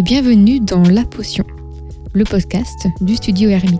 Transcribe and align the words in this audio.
Et 0.00 0.02
bienvenue 0.02 0.60
dans 0.60 0.82
La 0.82 1.04
Potion, 1.04 1.44
le 2.14 2.24
podcast 2.24 2.86
du 3.02 3.16
studio 3.16 3.50
Hermits. 3.50 3.76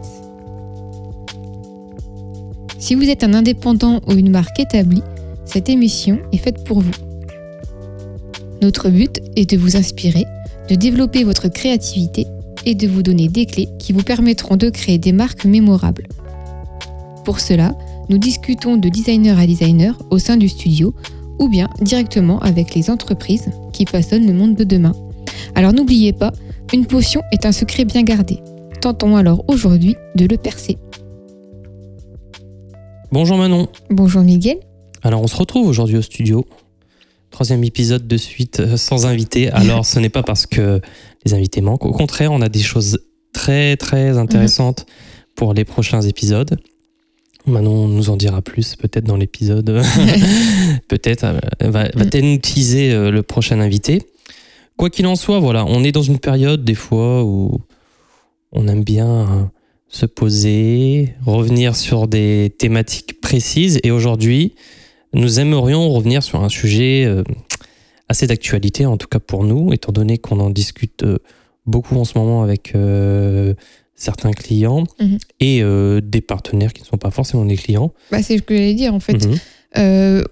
Si 2.78 2.94
vous 2.94 3.08
êtes 3.08 3.24
un 3.24 3.32
indépendant 3.32 4.02
ou 4.06 4.12
une 4.12 4.30
marque 4.30 4.60
établie, 4.60 5.02
cette 5.46 5.70
émission 5.70 6.18
est 6.30 6.36
faite 6.36 6.62
pour 6.64 6.80
vous. 6.80 6.92
Notre 8.60 8.90
but 8.90 9.18
est 9.34 9.48
de 9.48 9.56
vous 9.56 9.78
inspirer, 9.78 10.26
de 10.68 10.74
développer 10.74 11.24
votre 11.24 11.48
créativité 11.48 12.26
et 12.66 12.74
de 12.74 12.86
vous 12.86 13.02
donner 13.02 13.28
des 13.28 13.46
clés 13.46 13.70
qui 13.78 13.94
vous 13.94 14.02
permettront 14.02 14.56
de 14.56 14.68
créer 14.68 14.98
des 14.98 15.12
marques 15.12 15.46
mémorables. 15.46 16.06
Pour 17.24 17.40
cela, 17.40 17.74
nous 18.10 18.18
discutons 18.18 18.76
de 18.76 18.90
designer 18.90 19.38
à 19.38 19.46
designer 19.46 19.96
au 20.10 20.18
sein 20.18 20.36
du 20.36 20.50
studio 20.50 20.92
ou 21.38 21.48
bien 21.48 21.70
directement 21.80 22.40
avec 22.40 22.74
les 22.74 22.90
entreprises 22.90 23.48
qui 23.72 23.86
façonnent 23.86 24.26
le 24.26 24.34
monde 24.34 24.54
de 24.54 24.64
demain. 24.64 24.92
Alors 25.60 25.74
n'oubliez 25.74 26.14
pas, 26.14 26.32
une 26.72 26.86
potion 26.86 27.20
est 27.32 27.44
un 27.44 27.52
secret 27.52 27.84
bien 27.84 28.02
gardé. 28.02 28.38
Tentons 28.80 29.16
alors 29.16 29.44
aujourd'hui 29.46 29.94
de 30.14 30.24
le 30.24 30.38
percer. 30.38 30.78
Bonjour 33.12 33.36
Manon. 33.36 33.68
Bonjour 33.90 34.22
Miguel. 34.22 34.56
Alors 35.02 35.20
on 35.20 35.26
se 35.26 35.36
retrouve 35.36 35.68
aujourd'hui 35.68 35.98
au 35.98 36.02
studio. 36.02 36.46
Troisième 37.30 37.62
épisode 37.62 38.08
de 38.08 38.16
suite 38.16 38.60
euh, 38.60 38.78
sans 38.78 39.04
invité. 39.04 39.50
Alors 39.50 39.84
ce 39.84 39.98
n'est 39.98 40.08
pas 40.08 40.22
parce 40.22 40.46
que 40.46 40.80
les 41.26 41.34
invités 41.34 41.60
manquent. 41.60 41.84
Au 41.84 41.92
contraire, 41.92 42.32
on 42.32 42.40
a 42.40 42.48
des 42.48 42.62
choses 42.62 42.98
très 43.34 43.76
très 43.76 44.16
intéressantes 44.16 44.86
pour 45.36 45.52
les 45.52 45.66
prochains 45.66 46.00
épisodes. 46.00 46.58
Manon 47.44 47.86
nous 47.86 48.08
en 48.08 48.16
dira 48.16 48.40
plus 48.40 48.76
peut-être 48.76 49.04
dans 49.04 49.18
l'épisode. 49.18 49.82
peut-être 50.88 51.24
euh, 51.24 51.70
va, 51.70 51.90
va-t-elle 51.92 52.24
nous 52.24 52.38
teaser 52.38 52.92
euh, 52.94 53.10
le 53.10 53.22
prochain 53.22 53.60
invité. 53.60 54.00
Quoi 54.80 54.88
qu'il 54.88 55.06
en 55.06 55.14
soit, 55.14 55.40
voilà, 55.40 55.66
on 55.66 55.84
est 55.84 55.92
dans 55.92 56.00
une 56.00 56.18
période 56.18 56.64
des 56.64 56.74
fois 56.74 57.22
où 57.22 57.58
on 58.50 58.66
aime 58.66 58.82
bien 58.82 59.10
euh, 59.10 59.26
se 59.88 60.06
poser, 60.06 61.12
revenir 61.26 61.76
sur 61.76 62.08
des 62.08 62.50
thématiques 62.56 63.20
précises. 63.20 63.78
Et 63.82 63.90
aujourd'hui, 63.90 64.54
nous 65.12 65.38
aimerions 65.38 65.90
revenir 65.90 66.22
sur 66.22 66.42
un 66.42 66.48
sujet 66.48 67.04
euh, 67.04 67.22
assez 68.08 68.26
d'actualité, 68.26 68.86
en 68.86 68.96
tout 68.96 69.06
cas 69.06 69.18
pour 69.18 69.44
nous, 69.44 69.70
étant 69.74 69.92
donné 69.92 70.16
qu'on 70.16 70.40
en 70.40 70.48
discute 70.48 71.02
euh, 71.02 71.18
beaucoup 71.66 71.96
en 71.96 72.06
ce 72.06 72.16
moment 72.16 72.42
avec 72.42 72.74
euh, 72.74 73.52
certains 73.96 74.32
clients 74.32 74.84
Mhm. 74.98 75.18
et 75.40 75.62
euh, 75.62 76.00
des 76.02 76.22
partenaires 76.22 76.72
qui 76.72 76.80
ne 76.80 76.86
sont 76.86 76.96
pas 76.96 77.10
forcément 77.10 77.44
des 77.44 77.58
clients. 77.58 77.92
Bah, 78.10 78.22
c'est 78.22 78.38
ce 78.38 78.42
que 78.42 78.54
j'allais 78.56 78.72
dire 78.72 78.94
en 78.94 79.00
fait. 79.00 79.26
Mhm. 79.26 79.34
Euh, 79.76 80.22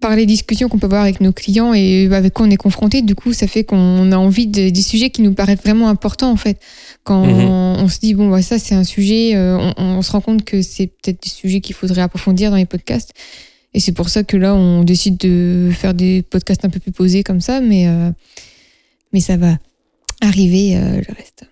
par 0.00 0.16
les 0.16 0.26
discussions 0.26 0.68
qu'on 0.68 0.78
peut 0.78 0.86
avoir 0.86 1.02
avec 1.02 1.20
nos 1.20 1.32
clients 1.32 1.74
et 1.74 2.08
avec 2.12 2.32
quoi 2.32 2.46
on 2.46 2.50
est 2.50 2.56
confronté, 2.56 3.02
du 3.02 3.14
coup, 3.14 3.32
ça 3.32 3.46
fait 3.46 3.64
qu'on 3.64 4.10
a 4.12 4.16
envie 4.16 4.46
de, 4.46 4.70
des 4.70 4.82
sujets 4.82 5.10
qui 5.10 5.20
nous 5.22 5.34
paraissent 5.34 5.60
vraiment 5.62 5.88
importants 5.88 6.30
en 6.30 6.36
fait. 6.36 6.58
Quand 7.04 7.26
Mhm. 7.26 7.44
on 7.84 7.88
se 7.88 7.98
dit 8.00 8.14
bon, 8.14 8.30
bah, 8.30 8.42
ça 8.42 8.58
c'est 8.58 8.74
un 8.74 8.84
sujet, 8.84 9.36
euh, 9.36 9.58
on, 9.76 9.82
on 9.98 10.02
se 10.02 10.10
rend 10.12 10.20
compte 10.20 10.44
que 10.44 10.62
c'est 10.62 10.86
peut-être 10.86 11.22
des 11.22 11.28
sujets 11.28 11.60
qu'il 11.60 11.74
faudrait 11.74 12.02
approfondir 12.02 12.50
dans 12.50 12.56
les 12.56 12.66
podcasts. 12.66 13.12
Et 13.74 13.78
c'est 13.80 13.92
pour 13.92 14.08
ça 14.08 14.24
que 14.24 14.36
là, 14.36 14.54
on 14.54 14.82
décide 14.82 15.16
de 15.18 15.70
faire 15.72 15.94
des 15.94 16.22
podcasts 16.22 16.64
un 16.64 16.70
peu 16.70 16.80
plus 16.80 16.90
posés 16.92 17.22
comme 17.22 17.40
ça, 17.40 17.60
mais 17.60 17.86
euh, 17.86 18.10
mais 19.12 19.20
ça 19.20 19.36
va 19.36 19.58
arriver 20.20 20.76
euh, 20.76 20.96
le 20.96 21.14
reste. 21.16 21.44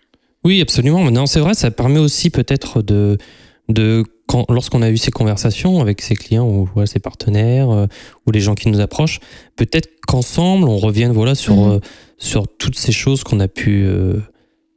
Oui, 0.44 0.60
absolument. 0.60 1.02
Maintenant, 1.02 1.26
c'est 1.26 1.40
vrai, 1.40 1.54
ça 1.54 1.70
permet 1.70 1.98
aussi 1.98 2.30
peut-être 2.30 2.82
de, 2.82 3.18
de 3.68 4.04
lorsqu'on 4.50 4.82
a 4.82 4.90
eu 4.90 4.96
ces 4.98 5.10
conversations 5.10 5.80
avec 5.80 6.02
ses 6.02 6.14
clients 6.14 6.46
ou 6.48 6.68
voilà, 6.74 6.86
ses 6.86 6.98
partenaires 6.98 7.70
euh, 7.70 7.86
ou 8.26 8.30
les 8.30 8.40
gens 8.40 8.54
qui 8.54 8.68
nous 8.68 8.80
approchent, 8.80 9.20
peut-être 9.56 9.88
qu'ensemble, 10.06 10.68
on 10.68 10.76
revienne 10.78 11.12
voilà, 11.12 11.34
sur, 11.34 11.54
Mhm. 11.56 11.70
euh, 11.72 11.78
sur 12.18 12.46
toutes 12.46 12.78
ces 12.78 12.92
choses 12.92 13.24
qu'on 13.24 13.40
a 13.40 13.48
pu. 13.48 13.84
euh, 13.84 14.14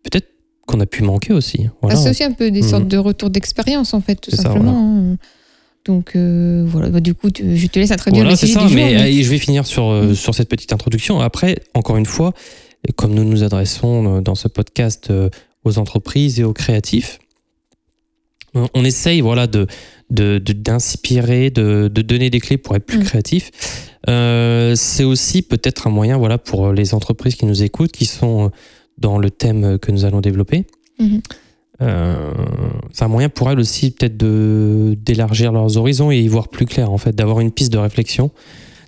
peut-être 0.03 0.27
qu'on 0.67 0.79
a 0.79 0.85
pu 0.85 1.03
manquer 1.03 1.33
aussi. 1.33 1.67
Ah, 1.83 1.95
c'est 1.95 2.09
aussi 2.09 2.23
un 2.23 2.31
peu 2.31 2.49
des 2.49 2.61
Mhm. 2.61 2.67
sortes 2.69 2.87
de 2.87 2.97
retours 2.97 3.29
d'expérience, 3.29 3.93
en 3.93 3.99
fait, 4.01 4.15
tout 4.15 4.31
ça, 4.31 4.43
simplement. 4.43 5.11
hein. 5.11 5.17
Donc, 5.85 6.15
voilà. 6.15 6.89
Bah, 6.89 6.99
du 7.01 7.13
coup, 7.13 7.29
tu- 7.31 7.57
je 7.57 7.67
te 7.67 7.77
laisse 7.79 7.91
introduire 7.91 8.23
Voilà, 8.23 8.31
le 8.31 8.37
sujet 8.37 8.53
ça, 8.53 8.61
du 8.61 8.67
jour. 8.67 8.75
mais 8.75 9.11
je 9.23 9.29
vais 9.29 9.37
finir 9.39 9.65
sur, 9.65 9.89
Mm. 9.89 10.13
sur 10.15 10.33
cette 10.35 10.47
petite 10.49 10.71
introduction. 10.73 11.19
Après, 11.19 11.55
encore 11.73 11.97
une 11.97 12.05
fois, 12.05 12.33
comme 12.95 13.13
nous 13.13 13.23
nous 13.25 13.43
adressons 13.43 14.21
dans 14.21 14.35
ce 14.35 14.47
podcast 14.47 15.11
aux 15.65 15.77
entreprises 15.77 16.39
et 16.39 16.43
aux 16.43 16.53
créatifs, 16.53 17.19
on 18.53 18.83
essaye 18.83 19.21
voilà, 19.21 19.47
de, 19.47 19.67
d'inspirer, 20.09 21.49
de, 21.49 21.89
de 21.93 22.01
donner 22.01 22.29
des 22.29 22.39
clés 22.39 22.57
pour 22.57 22.75
être 22.75 22.85
plus 22.85 22.99
Mm. 22.99 23.03
créatif. 23.03 23.51
Euh, 24.09 24.75
c'est 24.75 25.03
aussi 25.03 25.41
peut-être 25.41 25.87
un 25.87 25.91
moyen 25.91 26.17
voilà, 26.17 26.37
pour 26.37 26.73
les 26.73 26.93
entreprises 26.93 27.35
qui 27.35 27.45
nous 27.45 27.63
écoutent, 27.63 27.91
qui 27.91 28.05
sont 28.05 28.51
dans 28.97 29.17
le 29.17 29.29
thème 29.29 29.77
que 29.79 29.91
nous 29.91 30.05
allons 30.05 30.21
développer. 30.21 30.65
Mhm. 30.99 31.21
Euh, 31.81 32.31
c'est 32.91 33.03
un 33.03 33.07
moyen 33.07 33.29
pour 33.29 33.49
elles 33.49 33.59
aussi 33.59 33.89
peut-être 33.89 34.15
de 34.15 34.95
d'élargir 35.03 35.51
leurs 35.51 35.77
horizons 35.77 36.11
et 36.11 36.19
y 36.19 36.27
voir 36.27 36.47
plus 36.47 36.67
clair 36.67 36.91
en 36.91 36.99
fait, 36.99 37.15
d'avoir 37.15 37.39
une 37.39 37.51
piste 37.51 37.73
de 37.73 37.79
réflexion. 37.79 38.29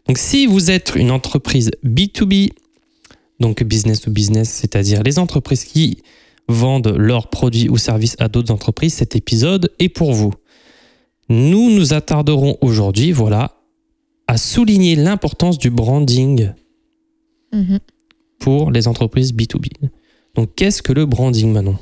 Donc 0.08 0.20
si 0.20 0.46
vous 0.46 0.70
êtes 0.70 0.94
une 0.96 1.10
entreprise 1.10 1.72
B2B, 1.84 2.52
donc 3.40 3.64
business 3.64 4.02
to 4.02 4.12
business, 4.12 4.50
c'est-à-dire 4.50 5.02
les 5.02 5.18
entreprises 5.18 5.64
qui 5.64 6.04
vendent 6.54 6.96
leurs 6.98 7.30
produits 7.30 7.68
ou 7.70 7.78
services 7.78 8.16
à 8.20 8.28
d'autres 8.30 8.52
entreprises, 8.54 8.94
cet 8.94 9.16
épisode 9.16 9.72
est 9.80 9.90
pour 9.90 10.14
vous. 10.14 10.34
Nous 11.30 11.70
nous 11.72 11.94
attarderons 11.94 12.58
aujourd'hui, 12.62 13.12
voilà, 13.12 13.58
à 14.28 14.38
souligner 14.38 14.96
l'importance 14.96 15.58
du 15.58 15.70
branding 15.70 16.52
Mhm. 17.54 17.80
pour 18.40 18.72
les 18.72 18.88
entreprises 18.88 19.34
B2B. 19.34 19.68
Donc 20.36 20.56
qu'est-ce 20.56 20.82
que 20.82 20.92
le 20.94 21.06
branding 21.06 21.52
Manon? 21.52 21.78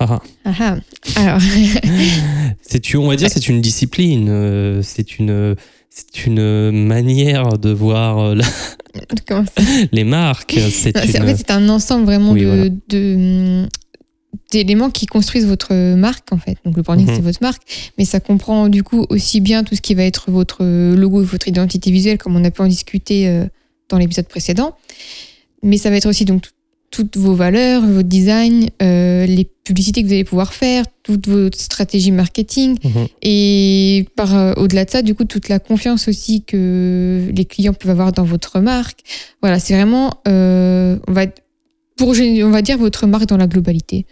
Ah 0.00 0.06
ah. 0.10 0.22
Ah, 0.44 0.52
ah. 0.60 1.20
Alors, 1.20 1.40
C'est 2.62 2.92
une- 2.92 3.00
on 3.00 3.08
va 3.08 3.16
dire 3.16 3.30
c'est 3.32 3.48
une 3.48 3.60
discipline, 3.60 4.28
euh, 4.28 4.82
c'est 4.82 5.18
une 5.18 5.56
c'est 5.90 6.26
une 6.26 6.70
manière 6.86 7.58
de 7.58 7.70
voir 7.70 8.18
euh, 8.18 8.34
la- 8.36 8.44
les 9.92 10.04
marques, 10.04 10.58
c'est 10.70 10.96
En 10.96 11.26
fait, 11.26 11.50
un 11.50 11.68
ensemble 11.68 12.04
vraiment 12.04 12.32
Oui, 12.32 12.42
de, 12.42 12.46
voilà. 12.46 12.68
de, 12.88 13.68
d'éléments 14.52 14.90
qui 14.90 15.06
construisent 15.06 15.46
votre 15.46 15.74
marque, 15.94 16.32
en 16.32 16.38
fait. 16.38 16.56
Donc, 16.64 16.76
le 16.76 16.82
branding, 16.82 17.06
Mhm. 17.08 17.14
c'est 17.16 17.22
votre 17.22 17.42
marque. 17.42 17.62
Mais 17.98 18.04
ça 18.04 18.20
comprend, 18.20 18.68
du 18.68 18.82
coup, 18.82 19.06
aussi 19.10 19.40
bien 19.40 19.64
tout 19.64 19.74
ce 19.74 19.80
qui 19.80 19.94
va 19.94 20.04
être 20.04 20.30
votre 20.30 20.64
logo 20.94 21.22
et 21.22 21.24
votre 21.26 21.48
identité 21.48 21.90
visuelle, 21.90 22.18
comme 22.18 22.36
on 22.36 22.44
a 22.44 22.50
pu 22.50 22.60
en 22.62 22.66
discuter 22.66 23.28
euh, 23.28 23.44
dans 23.88 23.98
l'épisode 23.98 24.26
précédent. 24.26 24.76
Mais 25.62 25.76
ça 25.78 25.90
va 25.90 25.96
être 25.96 26.06
aussi 26.06 26.24
donc 26.24 26.42
tout- 26.42 26.50
toutes 26.90 27.16
vos 27.16 27.34
valeurs, 27.34 27.82
votre 27.86 28.08
design, 28.08 28.68
euh, 28.82 29.26
les 29.26 29.44
publicités 29.64 30.02
que 30.02 30.06
vous 30.06 30.14
allez 30.14 30.24
pouvoir 30.24 30.54
faire, 30.54 30.84
toute 31.02 31.28
votre 31.28 31.58
stratégie 31.58 32.10
marketing, 32.12 32.78
Mhm. 32.82 33.06
et 33.22 34.06
par 34.16 34.34
euh, 34.34 34.54
au-delà 34.56 34.84
de 34.86 34.90
ça, 34.90 35.02
du 35.02 35.14
coup, 35.14 35.24
toute 35.24 35.48
la 35.50 35.58
confiance 35.58 36.08
aussi 36.08 36.42
que 36.44 37.28
les 37.34 37.44
clients 37.44 37.74
peuvent 37.74 37.90
avoir 37.90 38.12
dans 38.12 38.24
votre 38.24 38.60
marque. 38.60 39.00
Voilà, 39.42 39.58
c'est 39.58 39.74
vraiment, 39.74 40.14
euh, 40.26 40.98
on 41.06 41.12
va 41.12 41.26
pour 41.96 42.10
on 42.10 42.50
va 42.50 42.62
dire 42.62 42.78
votre 42.78 43.06
marque 43.06 43.26
dans 43.26 43.36
la 43.36 43.46
globalité. 43.48 44.06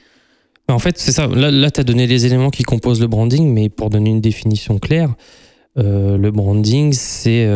Bah, 0.68 0.74
En 0.74 0.78
fait, 0.80 0.98
c'est 0.98 1.12
ça. 1.12 1.28
Là, 1.28 1.50
là 1.50 1.70
tu 1.70 1.80
as 1.80 1.84
donné 1.84 2.06
les 2.06 2.26
éléments 2.26 2.50
qui 2.50 2.62
composent 2.64 3.00
le 3.00 3.06
branding, 3.06 3.50
mais 3.52 3.68
pour 3.68 3.90
donner 3.90 4.10
une 4.10 4.20
définition 4.20 4.78
claire, 4.78 5.14
le 5.76 6.30
branding, 6.30 6.92
c'est 6.92 7.46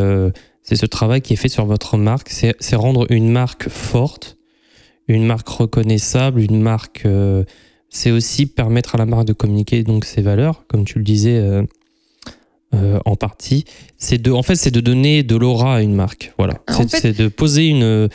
c'est 0.62 0.76
ce 0.76 0.86
travail 0.86 1.20
qui 1.20 1.32
est 1.32 1.36
fait 1.36 1.48
sur 1.48 1.66
votre 1.66 1.96
marque. 1.96 2.30
C'est 2.30 2.76
rendre 2.76 3.06
une 3.10 3.28
marque 3.28 3.68
forte, 3.68 4.36
une 5.12 5.26
marque 5.26 5.48
reconnaissable, 5.48 6.40
une 6.40 6.60
marque. 6.60 7.02
euh, 7.06 7.44
c'est 7.88 8.10
aussi 8.12 8.46
permettre 8.46 8.94
à 8.94 8.98
la 8.98 9.06
marque 9.06 9.26
de 9.26 9.32
communiquer 9.32 9.82
donc 9.82 10.04
ses 10.04 10.22
valeurs, 10.22 10.64
comme 10.68 10.84
tu 10.84 10.98
le 10.98 11.04
disais 11.04 11.36
euh, 11.38 11.62
euh, 12.74 13.00
en 13.04 13.16
partie. 13.16 13.64
C'est 13.98 14.18
de, 14.22 14.30
en 14.30 14.42
fait, 14.44 14.54
c'est 14.54 14.70
de 14.70 14.80
donner 14.80 15.22
de 15.24 15.34
l'aura 15.36 15.76
à 15.76 15.82
une 15.82 15.94
marque. 15.94 16.32
Voilà. 16.38 16.54
C'est 16.68 16.88
fait- 17.00 17.12
de 17.12 17.26
poser 17.28 17.66
une 17.66 18.08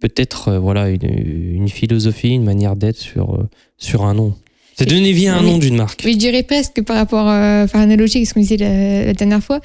peut-être 0.00 0.54
voilà 0.56 0.88
une, 0.90 1.04
une 1.04 1.68
philosophie, 1.68 2.30
une 2.30 2.44
manière 2.44 2.74
d'être 2.76 2.96
sur 2.96 3.46
sur 3.76 4.04
un 4.04 4.14
nom. 4.14 4.34
C'est 4.76 4.88
donner 4.88 5.12
vie 5.12 5.26
à 5.28 5.36
un 5.36 5.40
oui. 5.44 5.50
nom 5.50 5.58
d'une 5.58 5.76
marque. 5.76 6.02
Mais 6.04 6.12
je 6.12 6.18
dirais 6.18 6.42
presque 6.44 6.82
par 6.82 6.96
rapport, 6.96 7.24
par 7.26 7.80
analogie 7.82 8.18
avec 8.18 8.28
ce 8.28 8.34
qu'on 8.34 8.40
disait 8.40 8.56
la, 8.56 9.06
la 9.06 9.12
dernière 9.12 9.42
fois, 9.42 9.60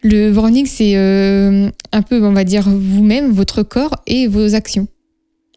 le 0.00 0.30
branding, 0.30 0.64
c'est 0.64 0.94
un 0.96 2.02
peu, 2.02 2.24
on 2.24 2.32
va 2.32 2.44
dire, 2.44 2.68
vous-même, 2.70 3.32
votre 3.32 3.64
corps 3.64 3.96
et 4.06 4.28
vos 4.28 4.54
actions, 4.54 4.86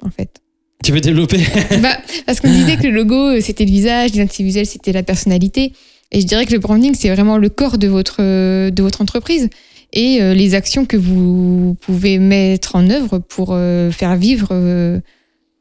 en 0.03 0.09
fait. 0.09 0.40
Tu 0.83 0.91
veux 0.91 1.01
développer 1.01 1.37
bah, 1.81 1.97
parce 2.25 2.39
qu'on 2.39 2.51
disait 2.51 2.77
que 2.77 2.87
le 2.87 2.91
logo, 2.93 3.15
euh, 3.15 3.41
c'était 3.41 3.65
le 3.65 3.71
visage, 3.71 4.11
l'identité 4.11 4.43
visuelle, 4.43 4.65
c'était 4.65 4.91
la 4.91 5.03
personnalité. 5.03 5.73
Et 6.11 6.21
je 6.21 6.25
dirais 6.25 6.45
que 6.45 6.51
le 6.53 6.59
branding, 6.59 6.93
c'est 6.95 7.09
vraiment 7.09 7.37
le 7.37 7.49
corps 7.49 7.77
de 7.77 7.87
votre, 7.87 8.17
euh, 8.19 8.69
de 8.71 8.81
votre 8.83 9.01
entreprise 9.01 9.49
et 9.93 10.21
euh, 10.21 10.33
les 10.33 10.55
actions 10.55 10.85
que 10.85 10.97
vous 10.97 11.77
pouvez 11.81 12.17
mettre 12.17 12.75
en 12.75 12.89
œuvre 12.89 13.19
pour 13.19 13.49
faire 13.91 14.15
vivre 14.15 15.01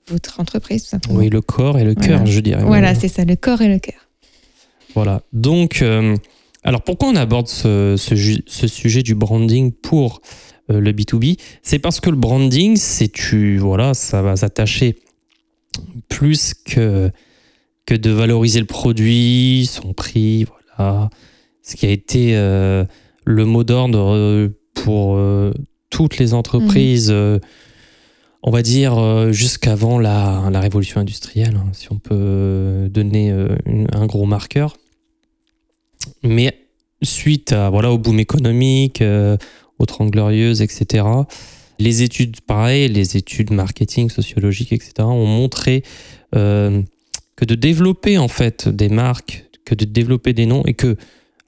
votre 0.09 0.41
entreprise, 0.41 0.83
tout 0.85 0.89
simplement. 0.91 1.19
Oui, 1.19 1.29
le 1.31 1.41
corps 1.41 1.79
et 1.79 1.85
le 1.85 1.95
Voilà. 1.97 2.09
cœur, 2.19 2.27
je 2.27 2.41
dirais. 2.41 2.65
Voilà, 2.65 2.95
c'est 2.95 3.09
ça, 3.09 3.25
le 3.25 3.37
corps 3.37 3.61
et 3.63 3.69
le 3.69 3.79
cœur. 3.79 4.09
Voilà. 4.95 5.23
Donc, 5.33 5.83
euh, 5.83 6.17
alors 6.65 6.83
pourquoi 6.83 7.09
on 7.11 7.15
aborde 7.17 7.47
ce, 7.47 7.95
ce 7.97 8.15
ju- 8.17 8.43
ce 8.47 8.67
sujet 8.67 9.03
du 9.03 9.15
branding 9.15 9.71
pour 9.71 10.21
euh, 10.71 10.81
le 10.81 10.93
B2B, 10.93 11.37
c'est 11.63 11.79
parce 11.79 12.01
que 12.01 12.11
le 12.11 12.17
branding, 12.17 12.75
c'est 12.77 13.07
tu 13.09 13.59
voilà, 13.59 13.95
ça 13.95 14.21
va 14.23 14.35
s'attacher 14.35 14.97
plus 16.09 16.55
que 16.55 17.11
que 17.87 17.95
de 17.95 18.11
valoriser 18.11 18.61
le 18.61 18.67
produit, 18.67 19.69
son 19.71 19.93
prix, 19.95 20.45
voilà, 20.77 21.11
ce 21.63 21.75
qui 21.77 21.87
a 21.87 21.91
été 21.91 22.37
euh, 22.37 22.85
le 23.25 23.45
mot 23.45 23.65
d'ordre 23.65 24.15
euh, 24.15 24.49
pour 24.75 25.17
euh, 25.17 25.53
toutes 25.91 26.19
les 26.19 26.33
entreprises. 26.35 27.09
euh, 27.11 27.39
on 28.43 28.51
va 28.51 28.63
dire 28.63 29.33
jusqu'avant 29.33 29.99
la, 29.99 30.49
la 30.51 30.61
révolution 30.61 30.99
industrielle, 31.01 31.57
hein, 31.57 31.69
si 31.73 31.93
on 31.93 31.99
peut 31.99 32.89
donner 32.91 33.29
une- 33.67 33.87
un 33.93 34.07
gros 34.07 34.25
marqueur. 34.25 34.79
Mais 36.23 36.57
suite 37.03 37.53
à, 37.53 37.69
voilà, 37.69 37.91
au 37.93 37.99
boom 37.99 38.19
économique, 38.19 39.03
aux 39.79 39.85
Trente 39.87 40.11
Glorieuses, 40.11 40.63
etc., 40.63 41.05
les 41.81 42.03
études, 42.03 42.41
pareil, 42.43 42.89
les 42.89 43.17
études 43.17 43.51
marketing, 43.53 44.11
sociologiques, 44.11 44.73
etc., 44.73 44.93
ont 45.01 45.27
montré 45.27 45.83
euh, 46.35 46.83
que 47.37 47.45
de 47.45 47.55
développer 47.55 48.19
en 48.19 48.29
fait 48.29 48.69
des 48.69 48.89
marques, 48.89 49.47
que 49.65 49.75
de 49.75 49.85
développer 49.85 50.33
des 50.33 50.47
noms 50.47 50.65
et 50.67 50.75
que, 50.75 50.97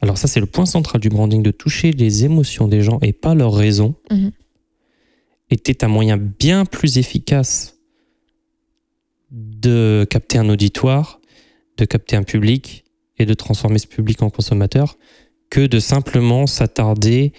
alors 0.00 0.18
ça 0.18 0.26
c'est 0.28 0.40
le 0.40 0.46
point 0.46 0.66
central 0.66 1.00
du 1.00 1.08
branding, 1.08 1.42
de 1.42 1.50
toucher 1.50 1.92
les 1.92 2.24
émotions 2.24 2.66
des 2.66 2.82
gens 2.82 2.98
et 3.02 3.12
pas 3.12 3.34
leurs 3.34 3.54
raisons, 3.54 3.94
Mhm. 4.10 4.32
était 5.50 5.84
un 5.84 5.88
moyen 5.88 6.16
bien 6.16 6.64
plus 6.64 6.96
efficace 6.98 7.76
de 9.30 10.06
capter 10.08 10.38
un 10.38 10.48
auditoire, 10.48 11.20
de 11.76 11.84
capter 11.84 12.16
un 12.16 12.22
public 12.22 12.84
et 13.18 13.26
de 13.26 13.34
transformer 13.34 13.78
ce 13.78 13.86
public 13.86 14.22
en 14.22 14.30
consommateur 14.30 14.96
que 15.50 15.66
de 15.66 15.78
simplement 15.78 16.46
s'attarder, 16.46 17.32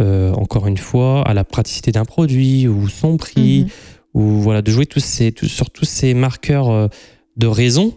euh, 0.00 0.32
encore 0.32 0.66
une 0.66 0.78
fois, 0.78 1.22
à 1.28 1.34
la 1.34 1.44
praticité 1.44 1.92
d'un 1.92 2.04
produit 2.04 2.68
ou 2.68 2.88
son 2.88 3.16
prix, 3.16 3.60
Mhm. 3.60 3.68
ou 4.14 4.22
voilà, 4.40 4.62
de 4.62 4.70
jouer 4.70 4.86
tous 4.86 5.00
ces, 5.00 5.32
tous- 5.32 5.48
sur 5.48 5.70
tous 5.70 5.84
ces 5.84 6.14
marqueurs 6.14 6.70
euh, 6.70 6.88
de 7.36 7.46
raison 7.46 7.94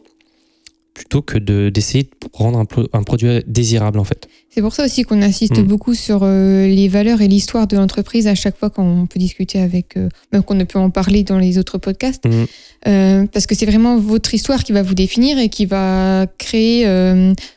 plutôt 0.93 1.21
que 1.21 1.37
de- 1.37 1.69
d'essayer 1.69 2.03
de 2.03 2.09
rendre 2.33 2.59
un, 2.59 2.65
pro- 2.65 2.87
un 2.91 3.03
produit 3.03 3.29
désirable 3.47 3.97
en 3.97 4.03
fait. 4.03 4.27
C'est 4.49 4.61
pour 4.61 4.73
ça 4.73 4.83
aussi 4.85 5.03
qu'on 5.03 5.21
insiste 5.21 5.57
Mm. 5.57 5.63
beaucoup 5.63 5.93
sur 5.93 6.19
euh, 6.23 6.67
les 6.67 6.89
valeurs 6.89 7.21
et 7.21 7.29
l'histoire 7.29 7.65
de 7.65 7.77
l'entreprise 7.77 8.27
à 8.27 8.35
chaque 8.35 8.57
fois 8.57 8.69
qu'on 8.69 9.07
peut 9.07 9.17
discuter 9.17 9.61
avec, 9.61 9.95
euh, 9.95 10.09
même 10.33 10.43
qu'on 10.43 10.53
ne 10.53 10.65
peut 10.65 10.77
en 10.79 10.89
parler 10.89 11.23
dans 11.23 11.37
les 11.39 11.57
autres 11.57 11.77
podcasts, 11.77 12.25
Mm. 12.27 12.45
Euh, 12.87 13.27
parce 13.31 13.45
que 13.45 13.53
c'est 13.53 13.67
vraiment 13.67 13.97
votre 13.99 14.33
histoire 14.33 14.63
qui 14.63 14.71
va 14.73 14.81
vous 14.81 14.95
définir 14.95 15.37
et 15.37 15.49
qui 15.49 15.65
va 15.67 16.25
créer 16.39 16.83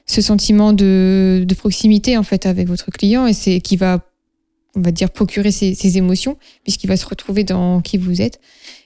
ce 0.07 0.21
sentiment 0.21 0.75
de, 0.75 1.45
de 1.49 1.55
proximité 1.55 2.19
en 2.19 2.23
fait 2.23 2.45
avec 2.47 2.69
votre 2.69 2.91
client 2.91 3.27
et 3.27 3.33
c'est 3.33 3.61
qui 3.61 3.77
va, 3.77 4.01
on 4.77 4.81
va 4.81 4.91
dire, 4.91 5.11
procurer 5.11 5.53
ces 5.53 5.99
émotions 5.99 6.37
puisqu'il 6.63 6.87
va 6.89 6.97
se 6.97 7.07
retrouver 7.07 7.45
dans 7.45 7.81
qui 7.81 7.99
vous 7.99 8.21
êtes. 8.21 8.41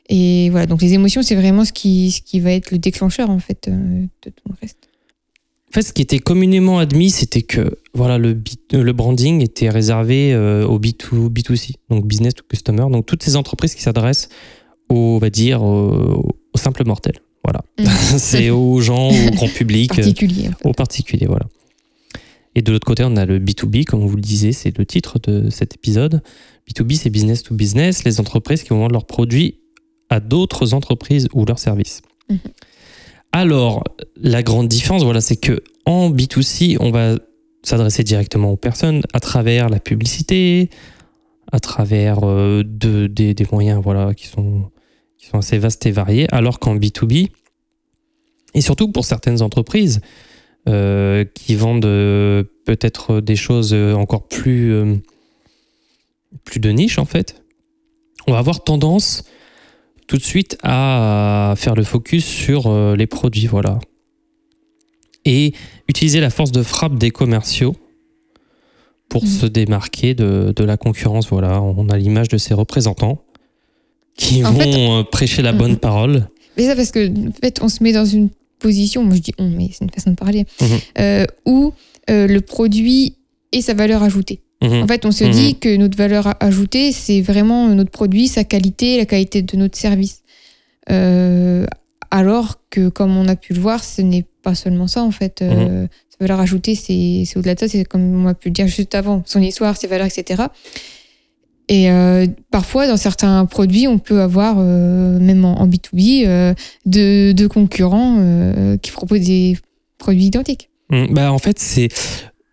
Et 0.08 0.48
voilà, 0.50 0.66
donc 0.66 0.80
les 0.80 0.94
émotions, 0.94 1.22
c'est 1.22 1.34
vraiment 1.34 1.64
ce 1.64 1.72
qui, 1.72 2.10
ce 2.10 2.22
qui 2.22 2.40
va 2.40 2.52
être 2.52 2.70
le 2.70 2.78
déclencheur 2.78 3.28
en 3.30 3.38
fait 3.38 3.68
euh, 3.68 4.02
de 4.24 4.30
tout 4.30 4.48
le 4.48 4.54
reste. 4.60 4.88
En 5.70 5.74
fait, 5.74 5.82
ce 5.82 5.92
qui 5.92 6.00
était 6.00 6.18
communément 6.18 6.78
admis, 6.78 7.10
c'était 7.10 7.42
que 7.42 7.78
voilà, 7.92 8.16
le, 8.16 8.40
euh, 8.72 8.82
le 8.82 8.92
branding 8.94 9.42
était 9.42 9.68
réservé 9.68 10.32
euh, 10.32 10.66
au 10.66 10.78
B2, 10.78 11.28
B2C, 11.28 11.74
donc 11.90 12.06
business 12.06 12.34
to 12.34 12.42
customer, 12.48 12.86
donc 12.90 13.04
toutes 13.04 13.22
ces 13.22 13.36
entreprises 13.36 13.74
qui 13.74 13.82
s'adressent 13.82 14.30
aux, 14.88 15.16
on 15.16 15.18
va 15.18 15.28
dire, 15.28 15.62
aux, 15.62 16.34
aux 16.54 16.58
simples 16.58 16.86
mortels. 16.86 17.20
Voilà. 17.44 17.60
Mhm. 17.78 17.86
C'est 18.18 18.48
aux 18.48 18.80
gens, 18.80 19.10
au 19.10 19.30
grand 19.32 19.48
public, 19.48 19.94
Particulier. 19.94 20.48
en 20.48 20.52
fait. 20.52 20.68
aux 20.68 20.72
particuliers, 20.72 21.26
voilà. 21.26 21.46
Et 22.54 22.62
de 22.62 22.72
l'autre 22.72 22.86
côté, 22.86 23.04
on 23.04 23.16
a 23.16 23.24
le 23.26 23.38
B2B, 23.38 23.84
comme 23.84 24.00
vous 24.06 24.16
le 24.16 24.22
disiez, 24.22 24.52
c'est 24.52 24.76
le 24.76 24.84
titre 24.86 25.18
de 25.20 25.50
cet 25.50 25.74
épisode. 25.74 26.22
B2B, 26.68 26.96
c'est 26.96 27.10
business 27.10 27.42
to 27.42 27.54
business, 27.54 28.04
les 28.04 28.20
entreprises 28.20 28.62
qui 28.62 28.70
vont 28.70 28.78
vendre 28.80 28.92
leurs 28.92 29.06
produits 29.06 29.60
à 30.10 30.20
d'autres 30.20 30.74
entreprises 30.74 31.28
ou 31.34 31.44
leurs 31.44 31.58
services. 31.58 32.02
Mhm. 32.30 32.38
Alors, 33.32 33.84
la 34.16 34.42
grande 34.42 34.68
différence, 34.68 35.04
voilà, 35.04 35.20
c'est 35.20 35.36
que 35.36 35.62
en 35.84 36.10
B2C, 36.10 36.76
on 36.80 36.90
va 36.90 37.16
s'adresser 37.62 38.02
directement 38.04 38.50
aux 38.52 38.56
personnes 38.56 39.02
à 39.12 39.20
travers 39.20 39.68
la 39.68 39.80
publicité, 39.80 40.70
à 41.52 41.60
travers 41.60 42.20
euh, 42.24 42.62
de- 42.64 43.06
des, 43.06 43.34
des 43.34 43.46
moyens 43.52 43.80
voilà, 43.82 44.14
qui, 44.14 44.26
sont, 44.26 44.70
qui 45.18 45.26
sont 45.26 45.38
assez 45.38 45.58
vastes 45.58 45.84
et 45.86 45.90
variés, 45.90 46.26
alors 46.32 46.58
qu'en 46.58 46.76
B2B, 46.76 47.28
et 48.54 48.60
surtout 48.62 48.90
pour 48.90 49.04
certaines 49.04 49.42
entreprises 49.42 50.00
euh, 50.68 51.24
qui 51.34 51.54
vendent 51.54 51.84
euh, 51.86 52.42
peut-être 52.64 53.20
des 53.20 53.36
choses 53.36 53.72
euh, 53.74 53.92
encore 53.94 54.26
plus, 54.28 54.72
euh, 54.72 54.96
plus 56.44 56.60
de 56.60 56.70
niche 56.70 56.98
en 56.98 57.04
fait, 57.04 57.42
on 58.26 58.32
va 58.32 58.38
avoir 58.38 58.64
tendance 58.64 59.24
tout 60.06 60.16
de 60.16 60.22
suite 60.22 60.56
à 60.62 61.54
faire 61.56 61.74
le 61.74 61.84
focus 61.84 62.24
sur 62.24 62.94
les 62.96 63.06
produits, 63.06 63.46
voilà. 63.46 63.78
Et 65.24 65.52
utiliser 65.88 66.20
la 66.20 66.30
force 66.30 66.50
de 66.52 66.62
frappe 66.62 66.96
des 66.96 67.10
commerciaux 67.10 67.76
pour 69.10 69.24
Mhm. 69.24 69.28
se 69.30 69.46
démarquer 69.46 70.14
de, 70.14 70.52
de 70.56 70.64
la 70.64 70.76
concurrence, 70.78 71.28
voilà. 71.28 71.60
On 71.62 71.88
a 71.90 71.96
l'image 71.98 72.28
de 72.28 72.38
ces 72.38 72.54
représentants 72.54 73.22
qui 74.16 74.44
En 74.44 74.52
vont 74.52 75.02
fait- 75.02 75.10
prêcher 75.10 75.42
la 75.42 75.52
bonne 75.52 75.72
Mhm. 75.72 75.78
parole. 75.78 76.28
Mais 76.56 76.64
ça 76.66 76.74
parce 76.74 76.90
que 76.90 77.08
en 77.28 77.32
fait, 77.32 77.60
on 77.62 77.68
se 77.68 77.82
met 77.82 77.92
dans 77.92 78.06
une 78.06 78.30
position, 78.58 79.04
moi 79.04 79.14
je 79.16 79.20
dis 79.20 79.32
on, 79.38 79.48
mais 79.48 79.68
c'est 79.72 79.84
une 79.84 79.90
façon 79.90 80.10
de 80.10 80.16
parler, 80.16 80.44
Mhm. 80.60 80.68
euh, 81.00 81.24
où 81.46 81.72
euh, 82.10 82.26
le 82.26 82.40
produit 82.40 83.16
et 83.52 83.62
sa 83.62 83.74
valeur 83.74 84.02
ajoutée. 84.02 84.40
Mhm. 84.62 84.82
En 84.82 84.86
fait, 84.88 85.04
on 85.06 85.12
se 85.12 85.24
Mhm. 85.24 85.30
dit 85.30 85.54
que 85.58 85.76
notre 85.76 85.96
valeur 85.96 86.34
ajoutée, 86.40 86.90
c'est 86.92 87.20
vraiment 87.20 87.68
notre 87.68 87.90
produit, 87.90 88.26
sa 88.28 88.44
qualité, 88.44 88.96
la 88.96 89.06
qualité 89.06 89.42
de 89.42 89.56
notre 89.56 89.76
service. 89.78 90.22
Euh, 90.90 91.66
alors 92.10 92.60
que, 92.70 92.88
comme 92.88 93.16
on 93.16 93.28
a 93.28 93.36
pu 93.36 93.52
le 93.52 93.60
voir, 93.60 93.84
ce 93.84 94.00
n'est 94.02 94.24
pas 94.42 94.54
seulement 94.54 94.86
ça 94.86 95.02
en 95.02 95.10
fait. 95.10 95.42
Euh, 95.42 95.86
Sa 96.10 96.24
valeur 96.24 96.40
ajoutée, 96.40 96.74
c'est 96.74 97.22
c'est 97.26 97.38
au-delà 97.38 97.54
de 97.54 97.60
ça, 97.60 97.68
c'est 97.68 97.84
comme 97.84 98.24
on 98.24 98.26
a 98.26 98.34
pu 98.34 98.48
le 98.48 98.52
dire 98.54 98.66
juste 98.66 98.94
avant, 98.96 99.22
son 99.26 99.40
histoire, 99.40 99.76
ses 99.76 99.86
valeurs, 99.86 100.06
etc. 100.08 100.42
Et 101.68 101.90
euh, 101.90 102.26
parfois, 102.50 102.86
dans 102.86 102.96
certains 102.96 103.44
produits, 103.44 103.86
on 103.86 103.98
peut 103.98 104.20
avoir, 104.20 104.56
euh, 104.58 105.18
même 105.18 105.44
en, 105.44 105.60
en 105.60 105.68
B2B, 105.68 106.26
euh, 106.26 106.54
de, 106.86 107.32
de 107.32 107.46
concurrents 107.46 108.16
qui 108.80 108.90
proposent 108.90 109.20
des 109.26 109.56
produits 109.98 110.24
identiques. 110.26 110.70
Mm, 110.90 111.06
Bah, 111.12 111.32
en 111.32 111.38
fait, 111.38 111.58
c'est. 111.58 111.88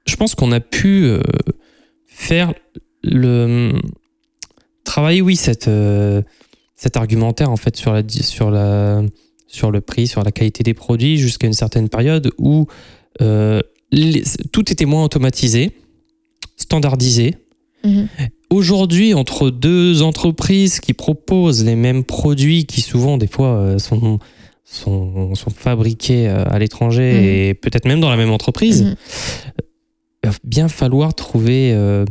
Je 0.05 0.15
pense 0.17 0.36
qu'on 0.36 0.51
a 0.51 0.60
pu 0.60 1.10
faire 2.05 2.53
le. 3.03 3.72
Travailler, 4.84 5.22
oui, 5.22 5.36
cette, 5.36 5.69
cet 6.75 6.95
argumentaire, 6.98 7.50
en 7.50 7.55
fait, 7.57 7.75
sur, 7.75 7.91
la, 7.93 8.03
sur, 8.07 8.51
la, 8.51 9.01
sur 9.48 9.72
le 9.72 9.81
prix, 9.81 10.07
sur 10.07 10.24
la 10.24 10.31
qualité 10.31 10.62
des 10.63 10.74
produits, 10.75 11.17
jusqu'à 11.17 11.48
une 11.48 11.53
certaine 11.53 11.89
période 11.89 12.31
où 12.38 12.67
les- 13.91 14.24
tout 14.51 14.72
était 14.72 14.86
moins 14.86 15.03
automatisé, 15.05 15.72
standardisé. 16.57 17.36
Mhm. 17.84 18.07
Aujourd'hui, 18.55 19.13
entre 19.13 19.50
deux 19.50 20.01
entreprises 20.01 20.79
qui 20.79 20.93
proposent 20.93 21.65
les 21.65 21.75
mêmes 21.75 22.05
produits, 22.05 22.65
qui 22.65 22.79
souvent, 22.79 23.17
des 23.17 23.27
fois, 23.27 23.50
euh, 23.57 23.79
sont, 23.79 24.19
sont, 24.63 25.35
sont 25.35 25.50
fabriqués 25.50 26.29
euh, 26.29 26.45
à 26.50 26.57
l'étranger 26.57 27.13
Mhm. 27.13 27.24
et 27.25 27.53
peut-être 27.53 27.85
même 27.85 28.00
dans 28.00 28.09
la 28.09 28.15
même 28.15 28.31
entreprise, 28.31 28.83
Mhm. 28.83 28.95
il 30.24 30.29
va 30.29 30.35
bien 30.45 30.67
falloir 30.69 31.13
trouver 31.13 31.74
euh, 31.74 32.05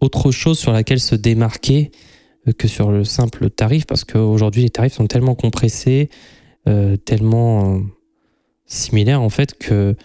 autre 0.00 0.30
chose 0.30 0.60
sur 0.60 0.70
laquelle 0.72 1.00
se 1.00 1.16
démarquer 1.16 1.90
euh, 2.46 2.52
que 2.52 2.68
sur 2.68 2.92
le 2.92 3.02
simple 3.02 3.50
tarif, 3.50 3.84
parce 3.84 4.04
qu'aujourd'hui, 4.04 4.62
les 4.62 4.70
tarifs 4.70 4.94
sont 4.94 5.08
tellement 5.08 5.34
compressés, 5.34 6.08
euh, 6.68 6.96
tellement 6.96 7.74
euh, 7.74 7.78
similaires, 8.64 9.22
en 9.22 9.28
fait, 9.30 9.58
que 9.58 9.96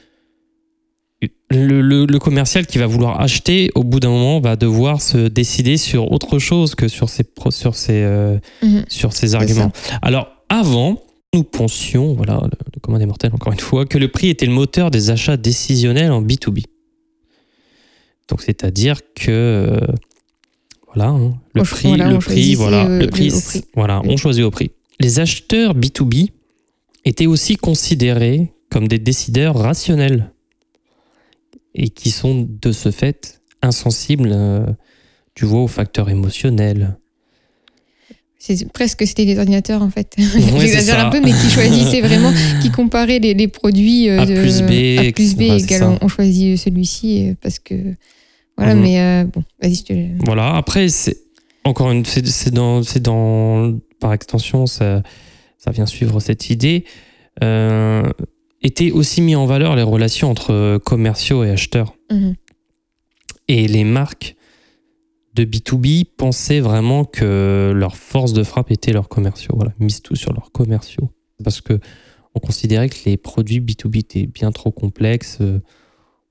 le, 1.49 1.81
le- 1.81 2.05
le 2.05 2.19
commercial 2.19 2.65
qui 2.67 2.77
va 2.77 2.85
vouloir 2.87 3.19
acheter, 3.21 3.71
au 3.75 3.83
bout 3.83 3.99
d'un 3.99 4.09
moment, 4.09 4.39
va 4.39 4.55
devoir 4.55 5.01
se 5.01 5.27
décider 5.27 5.77
sur 5.77 6.11
autre 6.11 6.39
chose 6.39 6.75
que 6.75 6.87
sur 6.87 7.09
ses, 7.09 7.23
sur 7.49 7.75
ses, 7.75 8.01
euh, 8.03 8.37
Mhm. 8.61 8.85
sur 8.89 9.11
arguments. 9.35 9.71
Alors, 10.01 10.27
avant, 10.49 11.01
nous 11.33 11.43
pensions, 11.43 12.13
voilà, 12.13 12.39
le, 12.43 12.49
le 12.73 12.79
commun 12.79 12.99
des 12.99 13.05
mortels, 13.05 13.31
encore 13.33 13.53
une 13.53 13.59
fois, 13.59 13.85
que 13.85 13.97
le 13.97 14.07
prix 14.09 14.29
était 14.29 14.45
le 14.45 14.51
moteur 14.53 14.91
des 14.91 15.09
achats 15.09 15.37
décisionnels 15.37 16.11
en 16.11 16.21
B2B. 16.21 16.63
Donc, 18.29 18.41
c'est-à-dire 18.41 19.01
que, 19.15 19.29
euh, 19.31 19.79
voilà, 20.93 21.09
hein, 21.11 21.33
le 21.53 21.63
prix, 21.63 21.87
voilà, 21.89 22.09
le 22.09 22.17
prix, 22.19 22.55
voilà, 22.55 22.85
euh, 22.87 22.99
le 22.99 23.07
prix, 23.07 23.29
prix. 23.29 23.63
voilà, 23.75 24.01
on 24.05 24.17
choisit 24.17 24.43
au 24.43 24.51
prix. 24.51 24.71
Les 24.99 25.19
acheteurs 25.19 25.75
B2B 25.75 26.29
étaient 27.03 27.27
aussi 27.27 27.55
considérés 27.55 28.51
comme 28.71 28.87
des 28.87 28.97
décideurs 28.99 29.55
rationnels 29.57 30.31
et 31.75 31.89
qui 31.89 32.09
sont 32.09 32.47
de 32.49 32.71
ce 32.71 32.89
fait 32.89 33.41
insensibles, 33.61 34.31
euh, 34.33 34.65
tu 35.35 35.45
vois, 35.45 35.59
aux 35.61 35.67
facteurs 35.67 36.09
émotionnels. 36.09 36.97
C'est 38.37 38.71
presque 38.71 39.05
c'était 39.07 39.25
des 39.25 39.37
ordinateurs 39.39 39.81
en 39.81 39.89
fait. 39.89 40.13
c'est 40.17 40.59
J'exagère 40.59 41.07
un 41.07 41.09
peu, 41.09 41.19
mais 41.19 41.31
qui 41.31 41.49
choisissaient 41.49 42.01
vraiment, 42.01 42.31
qui 42.61 42.69
comparaient 42.69 43.19
les, 43.19 43.33
les 43.33 43.47
produits 43.47 44.07
euh, 44.09 44.21
A 44.21 44.25
de- 44.25 44.39
plus 44.39 44.61
B, 44.61 44.99
A 45.07 45.11
plus 45.11 45.35
B 45.35 45.41
égale 45.41 45.79
ça. 45.79 45.89
on, 45.89 45.97
on 46.01 46.07
choisit 46.07 46.57
celui-ci 46.57 47.29
euh, 47.29 47.33
parce 47.41 47.59
que 47.59 47.75
voilà. 48.57 48.75
Mhm. 48.75 48.81
Mais 48.81 48.99
euh, 49.01 49.23
bon, 49.25 49.43
vas-y, 49.61 49.75
je 49.75 49.83
te. 49.83 50.25
Voilà, 50.25 50.55
après, 50.55 50.89
c'est 50.89 51.17
encore 51.63 51.91
une, 51.91 52.05
c'est 52.05 52.25
c'est 52.27 52.51
dans, 52.53 52.83
c'est 52.83 53.01
dans, 53.01 53.77
par 53.99 54.13
extension, 54.13 54.67
ça, 54.67 55.01
ça 55.57 55.71
vient 55.71 55.87
suivre 55.87 56.19
cette 56.19 56.49
idée. 56.51 56.85
Euh, 57.43 58.03
étaient 58.61 58.91
aussi 58.91 59.21
mis 59.21 59.35
en 59.35 59.45
valeur 59.45 59.75
les 59.75 59.83
relations 59.83 60.29
entre 60.29 60.77
commerciaux 60.83 61.43
et 61.43 61.51
acheteurs. 61.51 61.95
Mhm. 62.11 62.35
Et 63.47 63.67
les 63.67 63.83
marques 63.83 64.35
de 65.35 65.43
B2B 65.43 66.05
pensaient 66.17 66.61
vraiment 66.61 67.03
que 67.03 67.71
leur 67.75 67.97
force 67.97 68.33
de 68.33 68.43
frappe 68.43 68.71
était 68.71 68.93
leurs 68.93 69.09
commerciaux. 69.09 69.53
Voilà, 69.55 69.73
mise 69.79 70.01
tout 70.01 70.15
sur 70.15 70.33
leurs 70.33 70.51
commerciaux. 70.51 71.09
Parce 71.43 71.61
que 71.61 71.79
on 72.33 72.39
considérait 72.39 72.89
que 72.89 72.97
les 73.05 73.17
produits 73.17 73.59
B2B 73.59 73.99
étaient 73.99 74.27
bien 74.27 74.51
trop 74.51 74.71
complexes 74.71 75.37
euh, 75.41 75.59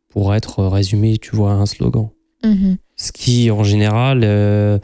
pour 0.08 0.34
être 0.34 0.64
résumés, 0.64 1.18
tu 1.18 1.34
vois, 1.34 1.52
à 1.52 1.54
un 1.54 1.66
slogan. 1.66 2.10
Mhm. 2.44 2.76
Ce 2.96 3.10
qui, 3.10 3.50
en 3.50 3.64
général, 3.64 4.20
euh, 4.22 4.78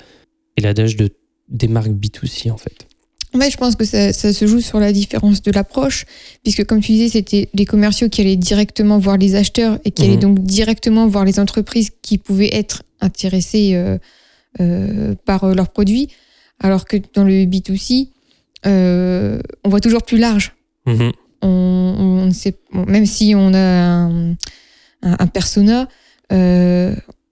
est 0.57 0.63
l'adage 0.63 0.97
de, 0.97 1.11
des 1.49 1.69
marques 1.69 1.91
B2C, 1.91 2.51
en 2.51 2.57
fait. 2.57 2.89
Ouais, 3.35 3.51
je 3.51 3.57
pense 3.57 3.77
que 3.77 3.85
ça, 3.85 4.13
ça 4.13 4.33
se 4.33 4.47
joue 4.47 4.61
sur 4.61 4.81
la 4.81 4.93
différence 4.93 5.41
de 5.43 5.53
l'approche, 5.53 6.05
puisque 6.43 6.65
comme 6.65 6.81
tu 6.81 6.93
disais, 6.93 7.09
c'était 7.09 7.49
les 7.55 7.65
commerciaux 7.65 8.09
qui 8.09 8.21
allaient 8.23 8.37
directement 8.37 8.99
voir 8.99 9.17
les 9.19 9.37
acheteurs 9.37 9.79
et 9.85 9.93
qui 9.93 10.03
Mhm. 10.03 10.09
allaient 10.09 10.21
donc 10.21 10.39
directement 10.41 11.07
voir 11.07 11.25
les 11.25 11.39
entreprises 11.39 11.91
qui 12.03 12.19
pouvaient 12.19 12.51
être 12.55 12.83
intéressées 13.01 13.73
euh, 13.75 13.99
euh, 14.61 15.15
par 15.25 15.45
euh, 15.45 15.55
leurs 15.55 15.71
produits, 15.71 16.09
alors 16.59 16.85
que 16.85 16.97
dans 17.15 17.23
le 17.25 17.45
B2C, 17.47 18.09
euh, 18.67 19.41
on 19.65 19.69
voit 19.71 19.81
toujours 19.81 20.03
plus 20.03 20.19
large. 20.19 20.55
Mhm. 20.87 21.13
On, 21.43 21.49
on 22.29 22.33
sait, 22.33 22.55
même 22.73 23.07
si 23.07 23.35
on 23.37 23.55
a 23.55 23.59
un, 23.59 24.33
un, 24.33 24.37
un 25.03 25.27
persona, 25.29 25.89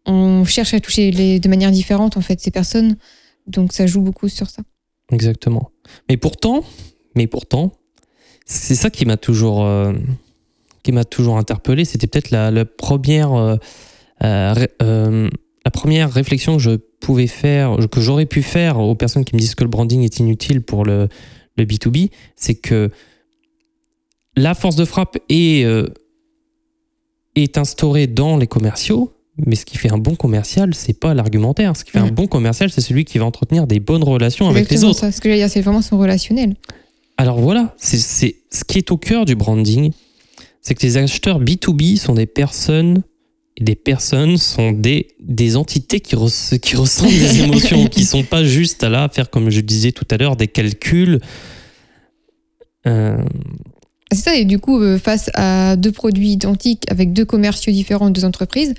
on 0.07 0.45
cherche 0.47 0.75
à 0.75 0.81
toucher 0.81 1.11
les, 1.11 1.41
de 1.41 1.49
manière 1.49 1.71
différente 1.71 2.17
en 2.17 2.21
fait 2.21 2.41
ces 2.41 2.51
personnes, 2.51 2.97
donc 3.47 3.73
ça 3.73 3.87
joue 3.87 4.01
beaucoup 4.01 4.29
sur 4.29 4.49
ça. 4.49 4.63
Exactement. 5.11 5.71
Mais 6.09 6.17
pourtant, 6.17 6.65
mais 7.15 7.27
pourtant, 7.27 7.73
c'est 8.45 8.75
ça 8.75 8.91
qui 8.91 9.05
m'a 9.07 9.17
toujours, 9.17 9.65
euh, 9.65 9.93
qui 10.83 10.93
m'a 10.93 11.05
toujours 11.05 11.39
interpellé. 11.39 11.85
C'était 11.85 12.07
peut-être 12.07 12.31
la, 12.31 12.65
première, 12.65 13.33
euh, 13.35 13.57
euh, 14.23 15.29
la 15.65 15.71
première 15.71 16.13
réflexion 16.13 16.57
que 16.57 16.63
je 16.63 16.77
pouvais 17.01 17.27
faire, 17.27 17.77
que 17.91 18.01
j'aurais 18.01 18.27
pu 18.27 18.43
faire 18.43 18.79
aux 18.79 18.95
personnes 18.95 19.25
qui 19.25 19.35
me 19.35 19.41
disent 19.41 19.55
que 19.55 19.65
le 19.65 19.71
branding 19.71 20.03
est 20.03 20.19
inutile 20.19 20.63
pour 20.63 20.85
le, 20.85 21.09
le 21.57 21.65
B2B, 21.65 22.11
c'est 22.37 22.55
que 22.55 22.91
la 24.37 24.55
force 24.55 24.77
de 24.77 24.85
frappe 24.85 25.19
est, 25.29 25.67
est 27.35 27.59
instaurée 27.59 28.07
dans 28.07 28.37
les 28.37 28.47
commerciaux. 28.47 29.13
Mais 29.47 29.55
ce 29.55 29.65
qui 29.65 29.79
fait 29.79 29.91
un 29.93 29.99
bon 29.99 30.17
commercial, 30.17 30.75
c'est 30.75 30.99
pas 30.99 31.15
l'argumentaire. 31.15 31.77
Ce 31.77 31.85
qui 31.85 31.91
fait 31.93 31.99
un 32.01 32.11
bon 32.11 32.27
commercial, 32.27 32.71
c'est 32.71 32.81
celui 32.81 33.05
qui 33.05 33.19
va 33.19 33.25
entretenir 33.25 33.67
des 33.67 33.79
bonnes 33.81 34.03
relations 34.03 34.49
avec 34.49 34.69
les 34.71 34.83
autres. 34.85 34.99
ça. 34.99 35.13
Ce 35.13 35.21
que 35.21 35.29
j'allais 35.29 35.41
dire, 35.43 35.51
c'est 35.51 35.61
vraiment 35.61 35.83
son 35.83 35.97
relationnel. 35.99 36.55
Alors 37.17 37.39
voilà, 37.41 37.75
c'est 37.79 37.99
ce 38.51 38.65
qui 38.65 38.79
est 38.79 38.91
au 38.91 38.97
cœur 38.97 39.25
du 39.25 39.35
branding, 39.37 39.93
c'est 40.63 40.75
que 40.75 40.83
les 40.85 40.97
acheteurs 40.97 41.41
B2B 41.41 41.97
sont 41.99 42.15
des 42.15 42.27
personnes, 42.27 43.03
et 43.57 43.65
des 43.65 43.75
personnes 43.75 44.37
sont 44.37 44.71
des, 44.73 45.09
des 45.21 45.57
entités 45.57 46.01
qui, 46.01 46.15
res- 46.17 46.59
qui 46.61 46.77
ressentent 46.77 47.09
des 47.11 47.41
émotions, 47.43 47.87
qui 47.87 48.05
sont 48.05 48.23
pas 48.25 48.45
juste 48.45 48.83
à 48.85 48.89
là 48.89 49.09
faire, 49.13 49.31
comme 49.31 49.51
je 49.51 49.61
disais 49.61 49.93
tout 49.93 50.07
à 50.11 50.17
l'heure, 50.17 50.37
des 50.37 50.47
calculs. 50.49 51.19
Euh, 52.87 53.19
C'est 54.13 54.19
ça, 54.21 54.37
et 54.37 54.45
du 54.45 54.59
coup, 54.59 54.81
euh, 54.81 54.99
face 54.99 55.31
à 55.35 55.77
deux 55.77 55.93
produits 55.93 56.31
identiques 56.31 56.85
avec 56.91 57.13
deux 57.13 57.25
commerciaux 57.25 57.73
différents, 57.73 58.11
deux 58.11 58.25
entreprises, 58.25 58.75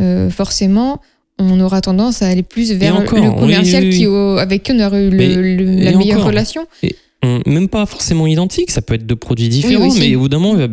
euh, 0.00 0.30
forcément, 0.30 1.00
on 1.38 1.60
aura 1.60 1.80
tendance 1.80 2.22
à 2.22 2.26
aller 2.28 2.42
plus 2.42 2.72
vers 2.72 2.96
encore, 2.96 3.18
le 3.24 3.30
commercial 3.30 3.82
oui, 3.84 3.90
oui. 3.90 3.98
qui, 3.98 4.06
au- 4.06 4.38
avec 4.38 4.62
qui 4.64 4.72
on 4.72 4.80
aurait 4.80 5.06
eu 5.06 5.10
le- 5.10 5.54
le- 5.56 5.84
la 5.84 5.92
meilleure 5.96 6.18
encore. 6.18 6.28
relation. 6.28 6.66
on- 7.22 7.40
même 7.46 7.68
pas 7.68 7.86
forcément 7.86 8.26
identiques, 8.26 8.70
ça 8.70 8.82
peut 8.82 8.94
être 8.94 9.06
deux 9.06 9.16
produits 9.16 9.48
différents, 9.48 9.92
mais 9.98 10.14
au 10.16 10.20
bout 10.20 10.28
d'un 10.28 10.38
moment, 10.38 10.66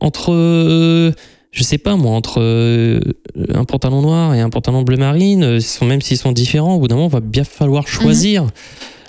entre, 0.00 0.32
euh, 0.32 1.12
je 1.50 1.62
sais 1.62 1.78
pas 1.78 1.96
moi, 1.96 2.12
entre 2.12 2.40
euh, 2.40 3.00
un 3.52 3.64
pantalon 3.64 4.02
noir 4.02 4.34
et 4.34 4.40
un 4.40 4.50
pantalon 4.50 4.82
bleu 4.82 4.96
marine, 4.96 5.60
sont, 5.60 5.84
même 5.86 6.00
s'ils 6.00 6.18
sont 6.18 6.32
différents, 6.32 6.74
au 6.74 6.80
bout 6.80 6.88
d'un 6.88 6.96
moment, 6.96 7.08
il 7.08 7.12
va 7.12 7.20
bien 7.20 7.44
falloir 7.44 7.86
choisir. 7.88 8.46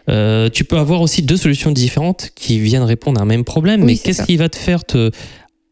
Euh, 0.09 0.49
tu 0.53 0.63
peux 0.65 0.77
avoir 0.77 1.01
aussi 1.01 1.23
deux 1.23 1.37
solutions 1.37 1.71
différentes 1.71 2.29
qui 2.35 2.59
viennent 2.59 2.83
répondre 2.83 3.19
à 3.19 3.23
un 3.23 3.25
même 3.25 3.43
problème, 3.43 3.83
mais 3.83 3.95
qu'est-ce 3.97 4.21
qui 4.23 4.37
va 4.37 4.49
te 4.49 4.57
faire 4.57 4.85
te. 4.85 5.09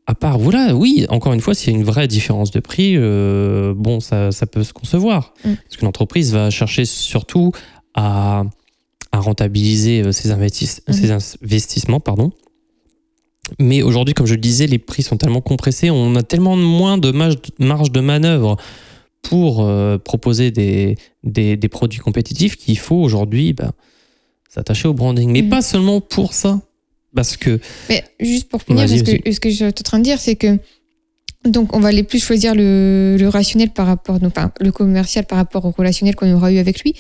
À 0.06 0.16
part, 0.16 0.38
voilà, 0.38 0.76
oui, 0.76 1.06
encore 1.10 1.32
une 1.34 1.40
fois, 1.40 1.56
s'il 1.56 1.72
y 1.72 1.76
a 1.76 1.80
une 1.80 1.86
vraie 1.86 2.08
différence 2.10 2.52
de 2.52 2.60
prix, 2.60 2.96
euh, 2.98 3.74
bon, 3.76 4.02
ça, 4.02 4.32
ça 4.34 4.46
peut 4.46 4.64
se 4.64 4.74
concevoir. 4.74 5.34
Mm. 5.46 5.54
Parce 5.54 5.78
qu'une 5.78 5.88
entreprise 5.88 6.34
va 6.34 6.50
chercher 6.50 6.84
surtout 6.84 7.52
à, 7.94 8.44
à 9.14 9.20
rentabiliser 9.20 10.02
euh, 10.02 10.12
ses, 10.12 10.30
investis- 10.32 10.82
Mhm. 10.90 10.94
ses 10.94 11.12
investissements. 11.44 12.02
Pardon. 12.02 12.32
Mais 13.60 13.82
aujourd'hui, 13.82 14.14
comme 14.14 14.26
je 14.26 14.34
le 14.36 14.42
disais, 14.42 14.68
les 14.68 14.80
prix 14.80 15.04
sont 15.04 15.16
tellement 15.18 15.42
compressés, 15.42 15.90
on 15.90 16.16
a 16.16 16.24
tellement 16.24 16.56
moins 16.58 16.98
de 16.98 17.12
marge, 17.12 17.92
de 17.92 18.00
manœuvre 18.02 18.58
pour 19.22 19.62
euh, 19.64 19.98
proposer 19.98 20.52
des, 20.52 20.98
des, 21.24 21.56
des 21.56 21.68
produits 21.70 22.00
compétitifs 22.00 22.58
qu'il 22.58 22.78
faut 22.78 22.96
aujourd'hui 22.98 23.54
bah, 23.54 23.72
s'attacher 24.50 24.88
au 24.90 24.94
branding. 24.94 25.30
Mais 25.32 25.44
Mhm. 25.44 25.50
pas 25.50 25.62
seulement 25.62 26.02
pour 26.02 26.34
ça. 26.34 26.60
Parce 27.16 27.38
que 27.38 27.60
Mais 27.90 28.04
juste 28.20 28.50
pour 28.50 28.62
finir, 28.62 28.90
ce 28.90 29.04
que, 29.04 29.32
ce 29.32 29.40
que 29.40 29.50
je 29.50 29.56
suis 29.56 29.66
en 29.66 29.72
train 29.72 30.00
de 30.00 30.04
dire, 30.04 30.20
c'est 30.20 30.36
que 30.36 30.58
donc 31.46 31.76
on 31.76 31.80
va 31.80 31.90
aller 31.90 32.04
plus 32.04 32.20
choisir 32.24 32.56
le, 32.56 33.18
le 33.20 33.28
rationnel 33.28 33.70
par 33.70 33.86
rapport, 33.86 34.20
donc, 34.20 34.34
enfin, 34.36 34.52
le 34.60 34.72
commercial 34.72 35.26
par 35.26 35.38
rapport 35.38 35.66
au 35.66 35.72
relationnel 35.72 36.16
qu'on 36.16 36.34
aura 36.34 36.52
eu 36.52 36.58
avec 36.58 36.82
lui. 36.82 36.96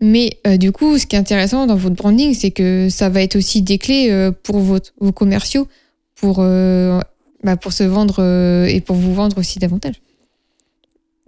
Mais 0.00 0.38
euh, 0.46 0.56
du 0.56 0.72
coup, 0.72 0.98
ce 0.98 1.06
qui 1.06 1.14
est 1.14 1.18
intéressant 1.18 1.66
dans 1.66 1.76
votre 1.76 1.94
branding, 1.94 2.32
c'est 2.34 2.50
que 2.50 2.88
ça 2.88 3.08
va 3.10 3.22
être 3.22 3.36
aussi 3.36 3.60
des 3.62 3.76
clés 3.76 4.10
euh, 4.10 4.32
pour 4.32 4.58
votre, 4.58 4.92
vos 4.98 5.12
commerciaux 5.12 5.68
pour, 6.14 6.38
euh, 6.40 7.00
bah, 7.44 7.56
pour 7.56 7.72
se 7.72 7.84
vendre 7.84 8.22
et 8.66 8.80
pour 8.80 8.96
vous 8.96 9.14
vendre 9.14 9.38
aussi 9.38 9.58
davantage. 9.58 9.96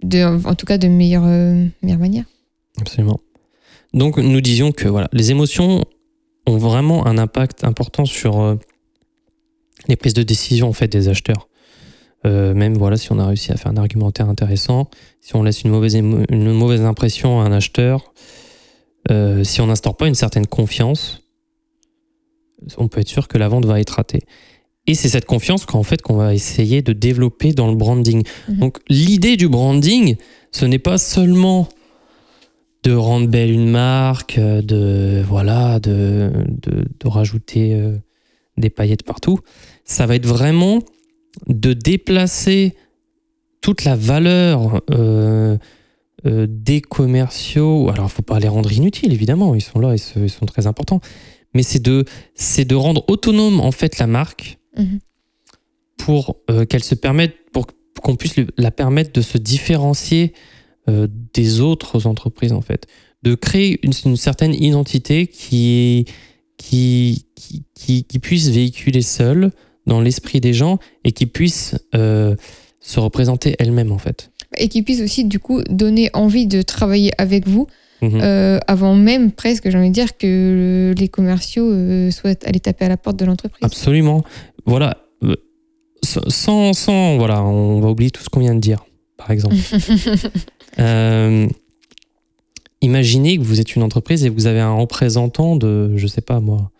De, 0.01 0.23
en 0.23 0.55
tout 0.55 0.65
cas, 0.65 0.77
de 0.77 0.87
meilleure, 0.87 1.25
meilleure 1.81 1.99
manière. 1.99 2.25
Absolument. 2.79 3.19
Donc 3.93 4.17
nous 4.17 4.41
disions 4.41 4.71
que 4.71 4.87
voilà, 4.87 5.07
les 5.13 5.29
émotions 5.29 5.83
ont 6.45 6.57
vraiment 6.57 7.05
un 7.07 7.17
impact 7.17 7.63
important 7.63 8.05
sur 8.05 8.39
euh, 8.39 8.55
les 9.87 9.95
prises 9.95 10.13
de 10.13 10.23
décision 10.23 10.69
en 10.69 10.73
fait 10.73 10.87
des 10.87 11.09
acheteurs. 11.09 11.47
Euh, 12.25 12.53
même 12.53 12.75
voilà, 12.75 12.95
si 12.95 13.11
on 13.11 13.19
a 13.19 13.25
réussi 13.25 13.51
à 13.51 13.57
faire 13.57 13.71
un 13.71 13.77
argumentaire 13.77 14.29
intéressant, 14.29 14.89
si 15.21 15.35
on 15.35 15.43
laisse 15.43 15.63
une 15.63 15.71
mauvaise, 15.71 15.95
une 15.95 16.53
mauvaise 16.53 16.81
impression 16.81 17.41
à 17.41 17.45
un 17.45 17.51
acheteur, 17.51 18.13
euh, 19.11 19.43
si 19.43 19.59
on 19.59 19.67
n'instaure 19.67 19.97
pas 19.97 20.07
une 20.07 20.15
certaine 20.15 20.47
confiance, 20.47 21.21
on 22.77 22.87
peut 22.87 23.01
être 23.01 23.09
sûr 23.09 23.27
que 23.27 23.37
la 23.37 23.49
vente 23.49 23.65
va 23.65 23.79
être 23.81 23.91
ratée. 23.91 24.21
Et 24.87 24.95
c'est 24.95 25.09
cette 25.09 25.25
confiance 25.25 25.65
qu'en 25.65 25.83
fait 25.83 26.01
qu'on 26.01 26.15
va 26.15 26.33
essayer 26.33 26.81
de 26.81 26.93
développer 26.93 27.53
dans 27.53 27.67
le 27.67 27.75
branding. 27.75 28.23
Mhm. 28.47 28.57
Donc 28.57 28.77
l'idée 28.89 29.37
du 29.37 29.47
branding, 29.47 30.15
ce 30.51 30.65
n'est 30.65 30.79
pas 30.79 30.97
seulement 30.97 31.67
de 32.83 32.93
rendre 32.93 33.27
belle 33.27 33.51
une 33.51 33.69
marque, 33.69 34.37
euh, 34.37 34.61
de 34.61 35.23
voilà, 35.27 35.79
de, 35.79 36.31
de, 36.49 36.85
de 36.99 37.07
rajouter 37.07 37.73
euh, 37.75 37.97
des 38.57 38.69
paillettes 38.69 39.03
partout. 39.03 39.39
Ça 39.85 40.05
va 40.05 40.15
être 40.15 40.25
vraiment 40.25 40.79
de 41.47 41.73
déplacer 41.73 42.75
toute 43.61 43.85
la 43.85 43.95
valeur 43.95 44.81
euh, 44.91 45.57
euh, 46.25 46.47
des 46.49 46.81
commerciaux. 46.81 47.89
Alors, 47.89 48.05
il 48.05 48.11
faut 48.11 48.21
pas 48.21 48.39
les 48.39 48.47
rendre 48.49 48.71
inutiles, 48.71 49.13
évidemment, 49.13 49.55
ils 49.55 49.61
sont 49.61 49.79
là, 49.79 49.93
ils, 49.95 49.99
se- 49.99 50.19
ils 50.19 50.29
sont 50.29 50.45
très 50.45 50.67
importants. 50.67 50.99
Mais 51.53 51.63
c'est 51.63 51.81
de, 51.81 52.03
c'est 52.35 52.65
de 52.65 52.75
rendre 52.75 53.03
autonome 53.07 53.59
en 53.59 53.71
fait 53.71 53.97
la 53.99 54.07
marque 54.07 54.57
Mhm. 54.77 54.99
pour 55.97 56.37
qu'elle 56.69 56.83
se 56.83 56.95
permette, 56.95 57.35
pour 57.53 57.67
qu'on 58.01 58.15
puisse 58.15 58.35
la 58.57 58.71
permettre 58.71 59.11
de 59.13 59.21
se 59.21 59.37
différencier 59.37 60.33
euh, 60.89 61.07
des 61.33 61.59
autres 61.61 62.07
entreprises 62.07 62.51
en 62.53 62.61
fait, 62.61 62.87
de 63.23 63.35
créer 63.35 63.79
une, 63.83 63.93
une 64.05 64.17
certaine 64.17 64.53
identité 64.53 65.27
qui, 65.27 66.05
qui, 66.57 67.25
qui, 67.35 67.63
qui, 67.75 68.03
qui 68.03 68.19
puisse 68.19 68.47
véhiculer 68.49 69.01
seule 69.01 69.51
dans 69.85 70.01
l'esprit 70.01 70.39
des 70.39 70.53
gens 70.53 70.77
et 71.03 71.11
qui 71.11 71.25
puisse 71.25 71.75
euh, 71.95 72.35
se 72.79 72.99
représenter 72.99 73.55
elle-même 73.59 73.91
en 73.91 73.97
fait. 73.97 74.29
Et 74.57 74.67
qui 74.67 74.83
puisse 74.83 75.01
aussi, 75.01 75.25
du 75.25 75.39
coup, 75.39 75.61
donner 75.69 76.09
envie 76.13 76.47
de 76.47 76.61
travailler 76.61 77.11
avec 77.17 77.47
vous 77.47 77.67
Mhm. 78.01 78.19
euh, 78.21 78.59
avant 78.67 78.95
même 78.95 79.31
presque, 79.31 79.69
j'ai 79.69 79.77
envie 79.77 79.87
de 79.87 79.93
dire, 79.93 80.17
que 80.17 80.27
le- 80.91 80.93
les 80.99 81.07
commerciaux 81.07 81.71
euh, 81.71 82.11
souhaitent 82.11 82.45
aller 82.45 82.59
taper 82.59 82.83
à 82.83 82.89
la 82.89 82.97
porte 82.97 83.15
de 83.17 83.23
l'entreprise. 83.23 83.63
Absolument. 83.63 84.25
Voilà. 84.65 84.97
Sans, 86.27 86.73
sans, 86.73 87.15
voilà, 87.17 87.41
on 87.41 87.79
va 87.79 87.89
oublier 87.89 88.11
tout 88.11 88.21
ce 88.21 88.27
qu'on 88.27 88.41
vient 88.41 88.55
de 88.55 88.59
dire, 88.59 88.83
par 89.15 89.31
exemple. 89.31 89.55
Euh, 90.79 91.47
imaginez 92.81 93.37
que 93.37 93.43
vous 93.43 93.59
êtes 93.59 93.75
une 93.75 93.83
entreprise 93.83 94.25
et 94.25 94.29
vous 94.29 94.47
avez 94.47 94.59
un 94.59 94.73
représentant 94.73 95.55
de, 95.55 95.93
je 95.95 96.07
sais 96.07 96.21
pas 96.21 96.39
moi, 96.39 96.71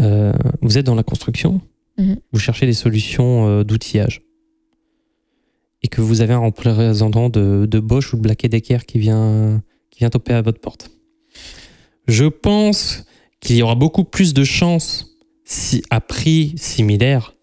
euh, 0.00 0.32
vous 0.62 0.78
êtes 0.78 0.86
dans 0.86 0.94
la 0.94 1.02
construction, 1.02 1.60
Mhm. 1.98 2.18
vous 2.32 2.38
cherchez 2.38 2.66
des 2.66 2.74
solutions 2.74 3.48
euh, 3.48 3.64
d'outillage 3.64 4.20
et 5.82 5.88
que 5.88 6.02
vous 6.02 6.20
avez 6.20 6.34
un 6.34 6.40
représentant 6.40 7.30
de, 7.30 7.66
de 7.66 7.80
Bosch 7.80 8.12
ou 8.12 8.16
de 8.16 8.22
Black 8.22 8.46
Decker 8.46 8.84
qui 8.86 8.98
vient, 8.98 9.62
qui 9.90 10.00
vient 10.00 10.10
toper 10.10 10.34
à 10.34 10.42
votre 10.42 10.60
porte. 10.60 10.90
Je 12.06 12.26
pense 12.26 13.04
qu'il 13.40 13.56
y 13.56 13.62
aura 13.62 13.74
beaucoup 13.76 14.04
plus 14.04 14.34
de 14.34 14.44
chances 14.44 15.16
si, 15.44 15.82
à 15.90 16.00
prix 16.00 16.54
similaire 16.56 17.34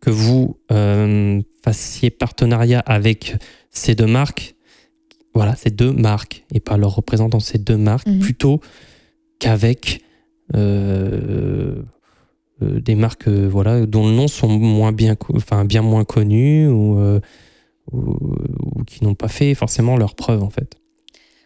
que 0.00 0.10
vous 0.10 0.58
euh, 0.72 1.40
fassiez 1.62 2.10
partenariat 2.10 2.80
avec 2.80 3.36
ces 3.70 3.94
deux 3.94 4.06
marques, 4.06 4.54
voilà, 5.34 5.54
ces 5.56 5.70
deux 5.70 5.92
marques, 5.92 6.44
et 6.52 6.60
pas 6.60 6.76
leurs 6.76 6.94
représentants, 6.96 7.40
ces 7.40 7.58
deux 7.58 7.76
marques, 7.76 8.06
Mhm. 8.08 8.18
plutôt 8.18 8.60
qu'avec 9.38 10.02
euh, 10.56 11.82
euh, 12.62 12.80
des 12.80 12.94
marques 12.94 13.28
euh, 13.28 13.48
voilà, 13.48 13.86
dont 13.86 14.06
le 14.08 14.12
nom 14.14 14.28
sont 14.28 14.48
moins 14.48 14.92
bien, 14.92 15.16
enfin, 15.34 15.64
bien 15.64 15.82
moins 15.82 16.04
connus 16.04 16.66
ou, 16.68 16.98
ou, 17.92 17.98
ou 18.00 18.84
qui 18.84 19.04
n'ont 19.04 19.14
pas 19.14 19.28
fait 19.28 19.54
forcément 19.54 19.96
leurs 19.96 20.14
preuves 20.14 20.42
en 20.42 20.50
fait. 20.50 20.74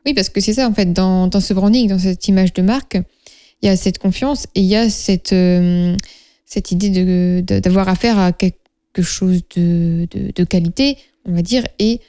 Oui, 0.06 0.12
parce 0.14 0.28
que 0.28 0.40
c'est 0.40 0.52
ça, 0.54 0.68
en 0.68 0.74
fait, 0.74 0.92
dans, 0.92 1.28
dans 1.28 1.40
ce 1.40 1.54
branding, 1.54 1.88
dans 1.88 1.98
cette 1.98 2.26
image 2.28 2.52
de 2.52 2.62
marque, 2.62 2.98
il 3.62 3.66
y 3.66 3.68
a 3.68 3.76
cette 3.76 3.98
confiance 3.98 4.46
et 4.54 4.60
il 4.60 4.66
y 4.66 4.76
a 4.76 4.90
cette, 4.90 5.34
cette 6.44 6.70
idée 6.72 6.90
de- 6.90 7.40
de- 7.46 7.58
d'avoir 7.60 7.88
affaire 7.88 8.18
à 8.18 8.32
quelque 8.32 9.00
chose 9.02 9.42
de, 9.56 10.06
de, 10.10 10.30
de 10.34 10.44
qualité, 10.44 10.98
on 11.24 11.32
va 11.34 11.40
dire, 11.42 11.64
et 11.78 12.00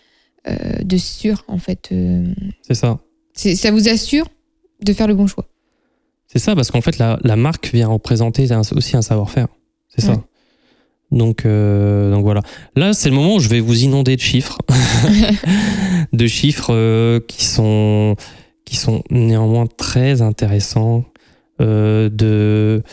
de 0.83 0.97
sûr, 0.97 1.43
en 1.47 1.57
fait. 1.57 1.89
euh, 1.91 2.25
C'est 2.61 2.75
ça. 2.75 2.99
ça 3.33 3.71
vous 3.71 3.87
assure 3.89 4.27
de 4.83 4.93
faire 4.93 5.07
le 5.07 5.15
bon 5.15 5.27
choix. 5.27 5.45
C'est 6.27 6.39
ça, 6.39 6.55
parce 6.55 6.69
qu'en 6.71 6.81
fait, 6.81 6.97
la, 6.97 7.17
la 7.23 7.35
marque 7.35 7.71
vient 7.73 7.87
représenter 7.87 8.51
un- 8.51 8.61
aussi 8.75 8.97
un 8.97 9.01
savoir-faire. 9.01 9.47
C'est 9.89 10.05
Ouais. 10.07 10.15
ça. 10.15 10.21
Donc, 11.11 11.45
euh, 11.45 12.11
donc 12.11 12.23
voilà. 12.23 12.41
Là, 12.75 12.93
c'est 12.93 13.09
le 13.09 13.15
moment 13.15 13.35
où 13.35 13.39
je 13.39 13.47
vais 13.47 13.59
vous 13.61 13.83
inonder 13.83 14.15
de 14.15 14.21
chiffres. 14.21 14.57
de 16.13 16.27
chiffres 16.27 16.73
euh, 16.73 17.19
qui, 17.27 17.45
sont, 17.45 18.15
qui 18.65 18.75
sont 18.75 19.03
néanmoins 19.09 19.67
très 19.67 20.21
intéressants. 20.21 21.05
euh, 21.61 22.09
de, 22.09 22.83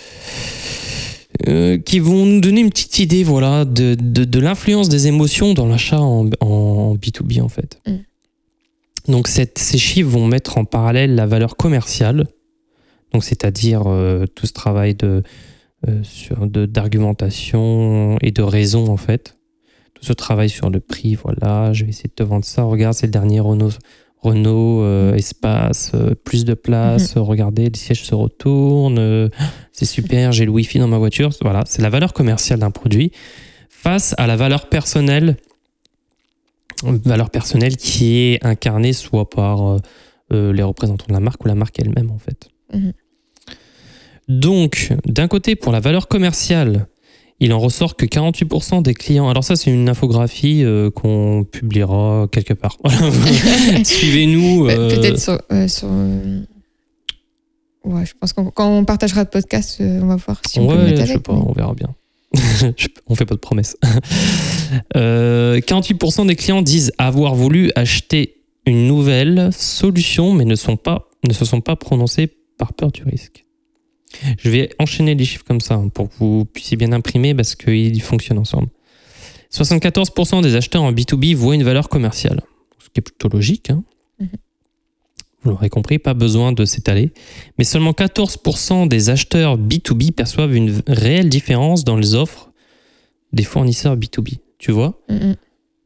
euh, 1.49 1.79
qui 1.79 1.99
vont 1.99 2.25
nous 2.27 2.41
donner 2.41 2.61
une 2.61 2.71
petite 2.71 2.99
idée 3.01 3.25
voilà, 3.25 3.65
de, 3.65 3.97
de, 3.99 4.25
de 4.25 4.39
l'influence 4.39 4.89
des 4.89 5.09
émotions 5.09 5.55
dans 5.55 5.67
l'achat 5.67 6.01
en, 6.01 6.29
en 6.41 6.47
B2B, 6.97 7.41
en 7.43 7.49
fait. 7.49 7.81
Mm. 7.87 9.11
Donc, 9.13 9.29
cette- 9.29 9.59
ces 9.59 9.79
chiffres 9.79 10.11
vont 10.11 10.27
mettre 10.27 10.59
en 10.59 10.65
parallèle 10.65 11.15
la 11.15 11.27
valeur 11.27 11.57
commerciale 11.57 12.27
donc 13.13 13.25
c'est-à-dire 13.25 13.83
euh, 13.89 14.25
tout 14.25 14.47
ce 14.47 14.55
travail 14.55 14.95
de 14.95 15.23
euh, 15.87 16.01
sur 16.03 16.47
de 16.47 16.65
d'argumentation 16.65 18.17
et 18.23 18.31
de 18.31 18.41
raison 18.43 18.89
en 18.89 18.97
fait. 18.97 19.37
Tout 19.95 20.05
ce 20.07 20.15
travail 20.15 20.49
sur 20.49 20.71
le 20.71 20.81
prix, 20.81 21.15
voilà, 21.15 21.75
je 21.75 21.85
vais 21.85 21.91
essayer 21.91 22.09
de 22.09 22.15
te 22.15 22.23
vendre 22.23 22.45
ça. 22.47 22.63
Regarde, 22.63 22.95
c'est 22.95 23.07
le 23.07 23.13
dernier 23.13 23.41
Renault 23.41 23.69
Renault 24.23 24.83
euh, 24.83 25.15
espace, 25.15 25.93
plus 26.25 26.45
de 26.47 26.55
place, 26.55 27.19
regardez, 27.19 27.69
les 27.69 27.79
sièges 27.79 28.03
se 28.05 28.15
retournent, 28.15 29.29
c'est 29.73 29.85
super, 29.85 30.33
j'ai 30.33 30.47
le 30.47 30.51
Wi-Fi 30.51 30.79
dans 30.79 30.89
ma 30.89 30.99
voiture. 30.99 31.31
Voilà, 31.43 31.65
c'est 31.67 31.83
la 31.83 31.91
valeur 31.91 32.13
commerciale 32.15 32.61
d'un 32.61 32.71
produit 32.71 33.13
face 33.69 34.15
à 34.17 34.27
la 34.27 34.37
valeur 34.37 34.69
personnelle 34.71 35.37
valeur 36.83 37.31
personnelle 37.31 37.77
qui 37.77 38.17
est 38.19 38.45
incarnée 38.45 38.93
soit 38.93 39.29
par 39.31 39.67
euh, 39.67 39.77
euh, 40.33 40.53
les 40.53 40.63
représentants 40.63 41.07
de 41.09 41.13
la 41.13 41.21
marque 41.21 41.45
ou 41.45 41.49
la 41.49 41.55
marque 41.55 41.79
elle-même 41.79 42.11
en 42.11 42.19
fait. 42.19 42.49
Mhm. 42.73 42.93
Donc, 44.29 44.93
d'un 45.05 45.29
côté, 45.29 45.57
pour 45.57 45.73
la 45.73 45.81
valeur 45.81 46.09
commerciale, 46.09 46.87
il 47.41 47.53
en 47.53 47.59
ressort 47.59 47.97
que 47.97 48.07
48% 48.07 48.83
des 48.83 48.95
clients. 48.95 49.29
Alors, 49.29 49.43
ça, 49.43 49.57
c'est 49.57 49.71
une 49.73 49.89
infographie 49.89 50.63
euh, 50.65 50.91
qu'on 50.91 51.45
publiera 51.51 52.29
quelque 52.31 52.55
part. 52.55 52.79
Suivez-nous. 53.85 54.69
Euh, 54.69 54.91
Peut-être 54.95 55.19
sur. 55.19 55.41
euh, 55.51 55.67
sur, 55.69 55.89
Ouais, 57.85 58.07
je 58.07 58.13
pense 58.19 58.33
que 58.33 58.41
quand 58.43 58.69
on 58.79 58.85
partagera 58.85 59.23
le 59.25 59.29
podcast, 59.29 59.79
on 59.81 60.07
va 60.07 60.15
voir 60.15 60.41
si 60.49 60.61
on 60.61 60.69
peut 60.69 60.77
le 60.77 60.85
mettre 60.85 61.01
je 61.01 61.05
sais 61.07 61.11
avec. 61.15 61.25
pas, 61.25 61.33
mais- 61.35 61.43
on 61.45 61.53
verra 61.53 61.75
bien. 61.75 61.89
On 63.07 63.15
fait 63.15 63.27
pas 63.27 63.35
de 63.35 63.41
promesses. 63.41 63.77
Euh, 64.97 65.61
48% 65.61 66.27
des 66.27 66.35
clients 66.35 66.63
disent 66.63 66.93
avoir 66.97 67.35
voulu 67.35 67.71
acheter 67.77 68.37
une 68.65 68.87
nouvelle 68.87 69.51
solution, 69.53 70.33
mais 70.33 70.47
ne, 70.47 70.55
sont 70.55 70.79
pas, 70.79 71.11
ne 71.29 71.35
se 71.35 71.45
sont 71.45 71.61
pas 71.61 71.77
prononcés 71.77 72.31
par 72.57 72.73
peur 72.73 72.91
du 72.91 73.03
risque. 73.03 73.45
Je 74.39 74.49
vais 74.49 74.71
enchaîner 74.79 75.15
les 75.15 75.27
chiffres 75.27 75.45
comme 75.47 75.61
ça 75.61 75.75
hein, 75.75 75.89
pour 75.89 76.09
que 76.09 76.15
vous 76.19 76.47
puissiez 76.47 76.79
bien 76.79 76.93
imprimer 76.93 77.35
parce 77.35 77.55
qu'ils 77.55 78.01
fonctionnent 78.01 78.39
ensemble. 78.39 78.69
74% 79.53 80.43
des 80.43 80.57
acheteurs 80.57 80.83
en 80.83 80.93
B2B 80.93 81.35
voient 81.35 81.55
une 81.55 81.65
valeur 81.65 81.91
commerciale, 81.91 82.41
ce 82.79 82.87
qui 82.87 83.01
est 83.01 83.03
plutôt 83.03 83.29
logique. 83.29 83.69
hein. 83.69 83.85
Mhm. 85.43 85.45
Vous 85.45 85.51
l'aurez 85.51 85.69
compris, 85.69 85.99
pas 85.99 86.15
besoin 86.15 86.53
de 86.53 86.65
s'étaler. 86.65 87.13
Mais 87.59 87.65
seulement 87.65 87.93
14% 87.93 88.87
des 88.89 89.11
acheteurs 89.11 89.59
B2B 89.59 90.13
perçoivent 90.13 90.55
une 90.55 90.83
réelle 90.87 91.29
différence 91.29 91.85
dans 91.85 91.97
les 91.97 92.15
offres 92.15 92.51
des 93.33 93.45
fournisseurs 93.45 93.97
B2B. 93.97 94.39
Tu 94.59 94.73
vois 94.73 95.01
Mm, 95.09 95.15
mm. 95.15 95.37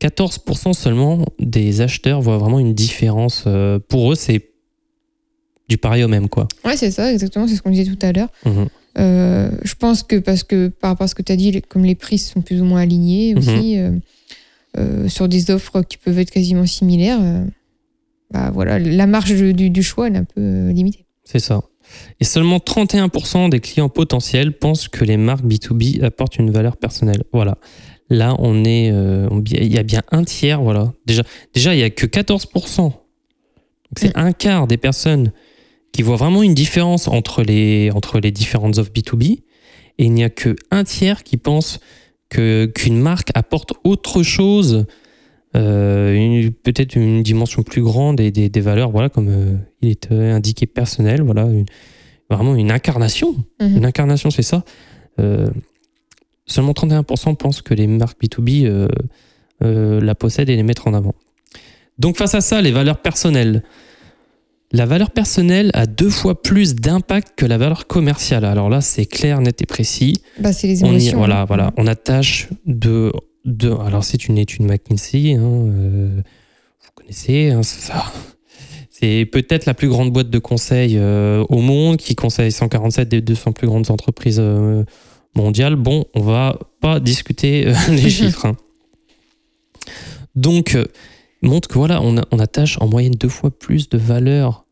14% 0.00 0.74
seulement 0.74 1.24
des 1.38 1.80
acheteurs 1.80 2.20
voient 2.20 2.36
vraiment 2.38 2.58
une 2.60 2.74
différence. 2.74 3.44
Euh, 3.46 3.78
Pour 3.88 4.12
eux, 4.12 4.14
c'est 4.14 4.50
du 5.68 5.78
pareil 5.78 6.04
au 6.04 6.08
même, 6.08 6.28
quoi. 6.28 6.46
Ouais, 6.64 6.76
c'est 6.76 6.90
ça, 6.90 7.10
exactement, 7.12 7.48
c'est 7.48 7.56
ce 7.56 7.62
qu'on 7.62 7.70
disait 7.70 7.90
tout 7.90 7.98
à 8.06 8.12
l'heure. 8.12 8.28
Mhm. 8.44 8.66
Euh, 8.98 9.50
je 9.64 9.74
pense 9.74 10.02
que 10.02 10.16
parce 10.16 10.42
que 10.42 10.68
par 10.68 10.90
rapport 10.90 11.04
à 11.06 11.08
ce 11.08 11.14
que 11.14 11.22
tu 11.22 11.32
as 11.32 11.36
dit, 11.36 11.60
comme 11.62 11.84
les 11.84 11.94
prix 11.94 12.18
sont 12.18 12.40
plus 12.42 12.60
ou 12.60 12.64
moins 12.64 12.80
alignés 12.82 13.34
Mhm. 13.34 13.38
aussi, 13.38 13.78
euh, 13.78 13.90
euh, 14.78 15.08
sur 15.08 15.28
des 15.28 15.50
offres 15.50 15.82
qui 15.82 15.96
peuvent 15.96 16.18
être 16.18 16.30
quasiment 16.30 16.66
similaires, 16.66 17.18
bah 18.32 18.50
voilà, 18.52 18.78
la 18.78 19.06
marge 19.06 19.32
du, 19.32 19.70
du 19.70 19.82
choix 19.82 20.08
elle 20.08 20.14
est 20.16 20.18
un 20.18 20.24
peu 20.24 20.40
euh, 20.40 20.72
limitée. 20.72 21.06
C'est 21.24 21.38
ça. 21.38 21.62
Et 22.20 22.24
seulement 22.24 22.58
31% 22.58 23.48
des 23.48 23.60
clients 23.60 23.88
potentiels 23.88 24.52
pensent 24.58 24.88
que 24.88 25.04
les 25.04 25.16
marques 25.16 25.44
B2B 25.44 26.02
apportent 26.04 26.36
une 26.38 26.50
valeur 26.50 26.76
personnelle. 26.76 27.22
Voilà. 27.32 27.58
Là, 28.10 28.34
on 28.38 28.64
est, 28.64 28.90
euh, 28.92 29.28
on- 29.30 29.42
il 29.42 29.72
y 29.72 29.78
a 29.78 29.82
bien 29.82 30.02
un 30.10 30.24
tiers, 30.24 30.60
voilà. 30.62 30.92
Déjà, 31.06 31.22
déjà 31.54 31.74
il 31.74 31.80
y 31.80 31.84
a 31.84 31.90
que 31.90 32.06
14%. 32.06 32.82
Donc 32.82 32.92
c'est 33.98 34.16
un 34.16 34.32
quart 34.32 34.66
des 34.66 34.76
personnes 34.76 35.32
qui 35.92 36.02
voient 36.02 36.16
vraiment 36.16 36.42
une 36.42 36.54
différence 36.54 37.06
entre 37.08 37.42
les, 37.42 37.90
entre 37.94 38.18
les 38.18 38.30
différentes 38.32 38.78
offres 38.78 38.90
B2B. 38.92 39.40
Et 39.98 40.04
il 40.04 40.12
n'y 40.12 40.24
a 40.24 40.30
que 40.30 40.54
un 40.70 40.84
tiers 40.84 41.22
qui 41.22 41.36
pense 41.36 41.78
que 42.28 42.66
qu'une 42.66 42.98
marque 42.98 43.30
apporte 43.34 43.72
autre 43.84 44.22
chose, 44.24 44.86
euh, 45.56 46.50
peut-être 46.62 46.96
une 46.96 47.22
dimension 47.22 47.62
plus 47.62 47.82
grande 47.82 48.20
et 48.20 48.30
des, 48.30 48.48
des 48.48 48.60
valeurs, 48.60 48.90
voilà, 48.90 49.08
comme 49.08 49.28
euh, 49.28 49.54
il 49.82 49.90
est 49.90 50.12
euh, 50.12 50.34
indiqué 50.34 50.66
personnel, 50.66 51.22
voilà, 51.22 51.42
une- 51.44 51.66
vraiment 52.30 52.54
une 52.56 52.70
incarnation. 52.70 53.34
Mhm. 53.60 53.76
Une 53.78 53.84
incarnation, 53.86 54.30
c'est 54.30 54.42
ça. 54.42 54.64
Euh, 55.20 55.48
seulement 56.46 56.72
31% 56.72 57.34
pensent 57.36 57.62
que 57.62 57.74
les 57.74 57.86
marques 57.86 58.20
B2B 58.22 58.66
euh, 58.66 58.88
euh, 59.64 60.00
la 60.00 60.14
possèdent 60.14 60.50
et 60.50 60.56
les 60.56 60.62
mettent 60.62 60.86
en 60.86 60.94
avant. 60.94 61.14
Donc 61.98 62.16
face 62.18 62.34
à 62.34 62.40
ça, 62.40 62.60
les 62.60 62.72
valeurs 62.72 62.98
personnelles. 63.00 63.62
La 64.72 64.84
valeur 64.84 65.12
personnelle 65.12 65.70
a 65.74 65.86
deux 65.86 66.10
fois 66.10 66.42
plus 66.42 66.74
d'impact 66.74 67.34
que 67.36 67.46
la 67.46 67.56
valeur 67.56 67.86
commerciale. 67.86 68.44
Alors 68.44 68.68
là, 68.68 68.80
c'est 68.80 69.06
clair, 69.06 69.40
net 69.40 69.62
et 69.62 69.66
précis. 69.66 70.20
Bah, 70.40 70.52
c'est 70.52 70.66
les 70.66 70.82
On 70.84 70.92
y- 70.92 71.10
voilà, 71.12 71.42
hein. 71.42 71.44
voilà. 71.46 71.72
On 71.76 71.86
attache 71.86 72.48
de, 72.66 73.12
de. 73.46 73.70
Alors, 73.70 74.04
c'est 74.04 74.28
une 74.28 74.38
étude 74.38 74.62
McKinsey. 74.62 75.34
hein, 75.34 75.40
euh, 75.42 76.20
vous 76.82 76.90
connaissez 76.94 77.50
hein, 77.50 77.62
c'est 77.62 77.80
ça. 77.80 78.04
C'est 78.90 79.26
peut-être 79.30 79.66
la 79.66 79.74
plus 79.74 79.88
grande 79.88 80.10
boîte 80.12 80.30
de 80.30 80.38
conseil 80.38 80.96
euh, 80.96 81.44
au 81.50 81.60
monde 81.60 81.98
qui 81.98 82.14
conseille 82.14 82.50
147 82.50 83.08
des 83.08 83.20
200 83.20 83.52
plus 83.52 83.66
grandes 83.66 83.90
entreprises 83.90 84.38
euh, 84.40 84.84
mondiales. 85.34 85.76
Bon, 85.76 86.06
on 86.14 86.22
va 86.22 86.58
pas 86.80 86.98
discuter 87.00 87.72
les 87.90 88.10
chiffres. 88.10 88.46
hein. 88.46 88.56
Donc, 90.34 90.76
montre 91.42 91.68
que 91.68 91.74
voilà, 91.78 92.00
on, 92.02 92.16
a- 92.18 92.24
on 92.30 92.38
attache 92.38 92.78
en 92.80 92.88
moyenne 92.88 93.14
deux 93.14 93.28
fois 93.28 93.50
plus 93.50 93.88
de 93.88 93.98
valeur, 93.98 94.64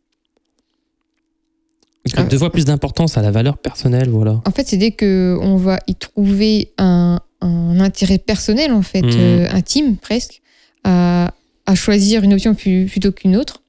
Ah, 2.17 2.23
deux 2.25 2.39
fois 2.39 2.51
plus 2.53 2.65
d'importance 2.67 3.17
à 3.17 3.23
la 3.23 3.31
valeur 3.31 3.57
personnelle, 3.59 4.09
voilà. 4.11 4.41
En 4.47 4.51
fait, 4.51 4.67
c'est 4.67 4.77
dès 4.77 4.93
qu'on 4.93 5.57
va 5.57 5.81
y 5.87 5.95
trouver 5.95 6.73
un, 6.79 7.21
un 7.45 7.81
intérêt 7.81 8.19
personnel, 8.19 8.73
en 8.73 8.83
fait, 8.83 9.03
Mhm. 9.03 9.13
euh, 9.17 9.49
intime 9.53 9.97
presque, 9.97 10.41
à, 10.85 11.33
à 11.67 11.75
choisir 11.75 12.23
une 12.25 12.35
option 12.35 12.55
plus- 12.55 12.87
plutôt 12.87 13.13
qu'une 13.13 13.37
autre, 13.37 13.63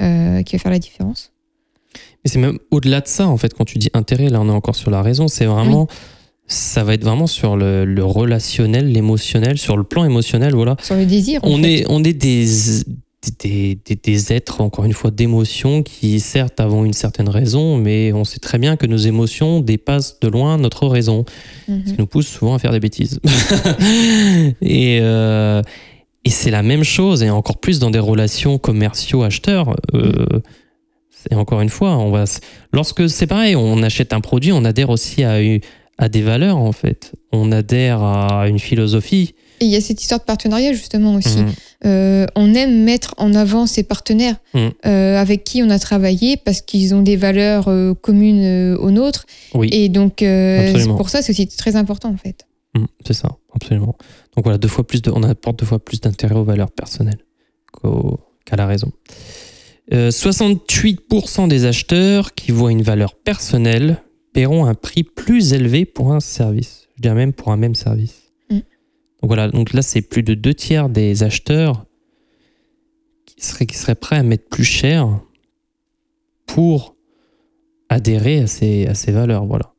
euh, 0.00 0.42
qui 0.42 0.56
va 0.56 0.60
faire 0.62 0.72
la 0.72 0.78
différence. 0.78 1.30
Mais 2.24 2.30
c'est 2.30 2.38
même 2.38 2.58
au-delà 2.70 3.00
de 3.00 3.06
ça, 3.06 3.26
en 3.28 3.36
fait, 3.36 3.52
quand 3.54 3.64
tu 3.64 3.78
dis 3.78 3.90
intérêt, 3.94 4.28
là 4.30 4.40
on 4.40 4.48
est 4.48 4.52
encore 4.52 4.76
sur 4.76 4.90
la 4.90 5.02
raison, 5.02 5.28
c'est 5.28 5.44
vraiment, 5.44 5.86
ça 6.46 6.82
va 6.84 6.94
être 6.94 7.04
vraiment 7.04 7.26
sur 7.26 7.56
le, 7.56 7.84
le 7.84 8.04
relationnel, 8.04 8.90
l'émotionnel, 8.90 9.58
sur 9.58 9.76
le 9.76 9.84
plan 9.84 10.04
émotionnel, 10.04 10.54
voilà. 10.54 10.76
Sur 10.82 10.96
le 10.96 11.06
désir, 11.06 11.44
en 11.44 11.48
On 11.48 11.58
fait. 11.62 11.72
est, 11.80 11.86
on 11.88 12.02
est 12.02 12.12
des, 12.14 12.46
des, 13.38 13.78
des, 13.84 13.96
des 13.96 14.32
êtres, 14.32 14.60
encore 14.60 14.84
une 14.84 14.92
fois, 14.92 15.10
d'émotions 15.10 15.82
qui, 15.82 16.20
certes, 16.20 16.60
avons 16.60 16.84
une 16.84 16.92
certaine 16.92 17.28
raison, 17.28 17.76
mais 17.76 18.12
on 18.12 18.24
sait 18.24 18.38
très 18.40 18.58
bien 18.58 18.76
que 18.76 18.86
nos 18.86 18.96
émotions 18.96 19.60
dépassent 19.60 20.18
de 20.20 20.28
loin 20.28 20.58
notre 20.58 20.86
raison, 20.86 21.24
Mhm. 21.68 21.82
ce 21.86 21.92
qui 21.92 21.98
nous 21.98 22.06
pousse 22.06 22.26
souvent 22.28 22.54
à 22.54 22.58
faire 22.58 22.72
des 22.72 22.80
bêtises. 22.80 23.20
et 24.60 24.98
euh, 25.02 25.62
et 26.26 26.30
c'est 26.30 26.50
la 26.50 26.62
même 26.62 26.84
chose, 26.84 27.22
et 27.22 27.28
encore 27.30 27.58
plus 27.58 27.78
dans 27.78 27.90
des 27.90 27.98
relations 27.98 28.56
commerciaux 28.58 29.22
acheteurs. 29.22 29.76
euh, 29.94 30.24
Et 31.30 31.34
encore 31.34 31.60
une 31.60 31.68
fois, 31.68 31.96
on 31.98 32.10
va, 32.10 32.24
lorsque 32.72 33.08
c'est 33.10 33.26
pareil, 33.26 33.56
on 33.56 33.82
achète 33.82 34.12
un 34.12 34.20
produit, 34.20 34.50
on 34.52 34.64
adhère 34.64 34.88
aussi 34.90 35.22
à, 35.24 35.36
à 35.98 36.08
des 36.08 36.22
valeurs 36.22 36.56
en 36.58 36.72
fait. 36.72 37.12
On 37.32 37.52
adhère 37.52 38.02
à 38.02 38.48
une 38.48 38.58
philosophie. 38.58 39.34
Et 39.60 39.66
il 39.66 39.70
y 39.70 39.76
a 39.76 39.80
cette 39.80 40.00
histoire 40.00 40.20
de 40.20 40.24
partenariat 40.24 40.72
justement 40.72 41.14
aussi. 41.14 41.38
Mhm. 41.38 41.52
Euh, 41.86 42.26
on 42.34 42.54
aime 42.54 42.84
mettre 42.84 43.14
en 43.18 43.34
avant 43.34 43.66
ses 43.66 43.82
partenaires 43.82 44.36
mhm. 44.54 44.70
euh, 44.86 45.18
avec 45.18 45.44
qui 45.44 45.62
on 45.62 45.70
a 45.70 45.78
travaillé 45.78 46.36
parce 46.36 46.60
qu'ils 46.60 46.94
ont 46.94 47.02
des 47.02 47.16
valeurs 47.16 47.68
euh, 47.68 47.94
communes 47.94 48.74
aux 48.76 48.90
nôtres. 48.90 49.26
Oui. 49.54 49.68
Et 49.72 49.88
donc 49.88 50.24
pour 50.96 51.10
ça, 51.10 51.22
c'est 51.22 51.32
aussi 51.32 51.46
très 51.46 51.76
important 51.76 52.10
en 52.10 52.16
fait. 52.16 52.46
Mhm, 52.74 52.86
c'est 53.06 53.12
ça, 53.14 53.36
absolument. 53.54 53.96
Donc 54.34 54.44
voilà, 54.44 54.58
deux 54.58 54.68
fois 54.68 54.86
plus 54.86 55.02
de, 55.02 55.10
on 55.10 55.22
apporte 55.22 55.58
deux 55.58 55.66
fois 55.66 55.78
plus 55.78 56.00
d'intérêt 56.00 56.34
aux 56.34 56.44
valeurs 56.44 56.70
personnelles 56.70 57.24
qu'à 58.44 58.56
la 58.56 58.66
raison. 58.66 58.90
68% 59.92 61.46
des 61.46 61.66
acheteurs 61.66 62.34
qui 62.34 62.52
voient 62.52 62.72
une 62.72 62.82
valeur 62.82 63.14
personnelle 63.14 64.02
paieront 64.32 64.64
un 64.66 64.74
prix 64.74 65.04
plus 65.04 65.52
élevé 65.52 65.84
pour 65.84 66.12
un 66.12 66.20
service. 66.20 66.88
Je 66.96 67.02
dirais 67.02 67.14
même 67.14 67.32
pour 67.32 67.52
un 67.52 67.56
même 67.56 67.74
service. 67.74 68.23
Donc 69.24 69.28
voilà, 69.30 69.48
donc 69.48 69.72
là 69.72 69.80
c'est 69.80 70.02
plus 70.02 70.22
de 70.22 70.34
deux 70.34 70.52
tiers 70.52 70.90
des 70.90 71.22
acheteurs 71.22 71.86
qui 73.24 73.42
seraient, 73.42 73.64
qui 73.64 73.74
seraient 73.74 73.94
prêts 73.94 74.16
à 74.16 74.22
mettre 74.22 74.50
plus 74.50 74.64
cher 74.64 75.18
pour 76.44 76.94
adhérer 77.88 78.40
à 78.40 78.46
ces, 78.46 78.86
à 78.86 78.92
ces 78.92 79.12
valeurs. 79.12 79.46
Voilà. 79.46 79.72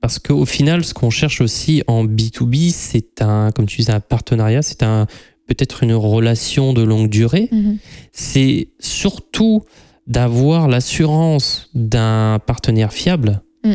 Parce 0.00 0.20
qu'au 0.20 0.44
final, 0.44 0.84
ce 0.84 0.94
qu'on 0.94 1.10
cherche 1.10 1.40
aussi 1.40 1.82
en 1.88 2.04
B2B, 2.04 2.70
c'est 2.70 3.22
un, 3.22 3.50
comme 3.50 3.66
tu 3.66 3.78
disais, 3.78 3.90
un 3.90 3.98
partenariat, 3.98 4.62
c'est 4.62 4.84
un 4.84 5.08
peut-être 5.48 5.82
une 5.82 5.94
relation 5.94 6.72
de 6.72 6.82
longue 6.82 7.08
durée. 7.08 7.48
Mm-hmm. 7.50 7.78
C'est 8.12 8.68
surtout 8.78 9.64
d'avoir 10.06 10.68
l'assurance 10.68 11.70
d'un 11.74 12.38
partenaire 12.46 12.92
fiable. 12.92 13.42
Mm. 13.64 13.72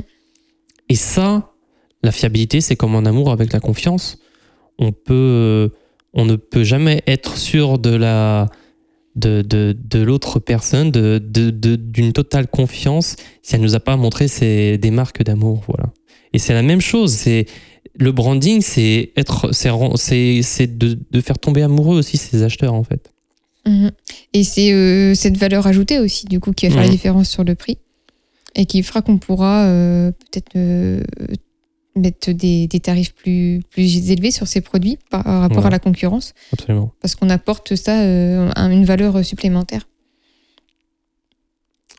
Et 0.88 0.96
ça, 0.96 1.52
la 2.02 2.14
fiabilité, 2.14 2.62
c'est 2.62 2.78
comme 2.78 2.96
en 2.96 3.04
amour 3.04 3.34
avec 3.34 3.52
la 3.52 3.60
confiance. 3.60 4.20
On, 4.80 4.92
peut, 4.92 5.72
on 6.14 6.26
ne 6.26 6.36
peut 6.36 6.64
jamais 6.64 7.04
être 7.08 7.38
sûr 7.38 7.80
de 7.80 7.96
la 7.96 8.48
de, 9.16 9.44
de, 9.44 9.78
de 9.78 10.00
l'autre 10.00 10.40
personne, 10.40 10.90
d'une 10.90 11.20
de, 11.20 11.76
d'une 11.76 12.14
totale 12.14 12.48
confiance, 12.48 13.16
si 13.44 13.56
elle 13.56 13.62
nous 13.62 13.76
a 13.76 13.80
pas 13.80 13.96
montré 13.96 14.28
ses, 14.28 14.78
des 14.80 14.90
marques 14.90 15.24
d'amour. 15.24 15.64
Voilà. 15.68 15.92
Et 16.34 16.40
c'est 16.40 16.54
la 16.54 16.64
même 16.64 16.82
chose. 16.82 17.14
C'est 17.14 17.46
le 17.96 18.12
branding, 18.12 18.62
c'est 18.62 19.12
être, 19.16 19.52
c'est 19.54 20.78
de, 20.78 21.00
de 21.12 21.22
faire 21.22 21.38
tomber 21.38 21.62
amoureux 21.62 21.98
aussi 21.98 22.18
ses 22.18 22.42
acheteurs 22.44 22.74
en 22.74 22.84
fait. 22.84 23.12
Mhm. 23.66 23.92
Et 24.34 24.44
c'est 24.44 24.74
euh, 24.74 25.14
cette 25.14 25.38
valeur 25.38 25.68
ajoutée 25.68 26.00
aussi, 26.00 26.26
du 26.26 26.40
coup, 26.40 26.52
qui 26.52 26.68
va 26.68 26.74
faire 26.74 26.82
la 26.82 26.88
mhm. 26.88 26.94
différence 26.94 27.30
sur 27.30 27.44
le 27.44 27.56
prix 27.56 27.78
et 28.56 28.66
qui 28.66 28.84
fera 28.84 29.02
qu'on 29.02 29.18
pourra 29.18 29.66
euh, 29.66 30.12
peut-être 30.12 30.56
euh, 30.56 31.02
mettre 31.96 32.32
des, 32.32 32.68
tarifs 32.82 33.14
plus, 33.14 33.62
plus 33.70 34.12
élevés 34.12 34.32
sur 34.32 34.48
ces 34.48 34.62
produits 34.62 34.98
par 35.10 35.24
rapport 35.24 35.66
à 35.66 35.70
la 35.70 35.80
concurrence. 35.80 36.34
Absolument. 36.52 36.92
Parce 37.02 37.16
qu'on 37.16 37.30
apporte 37.30 37.76
ça 37.76 37.94
une 38.04 38.86
valeur 38.86 39.24
supplémentaire. 39.24 39.88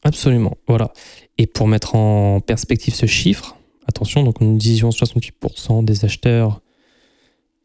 Absolument, 0.03 0.57
voilà. 0.69 0.93
Et 1.39 1.47
pour 1.47 1.67
mettre 1.67 1.95
en 1.95 2.41
perspective 2.41 2.95
ce 2.95 3.07
chiffre, 3.07 3.57
attention, 3.87 4.23
donc 4.23 4.41
nous 4.41 4.57
disions 4.57 4.91
68% 4.91 5.85
des 5.85 6.05
acheteurs 6.05 6.61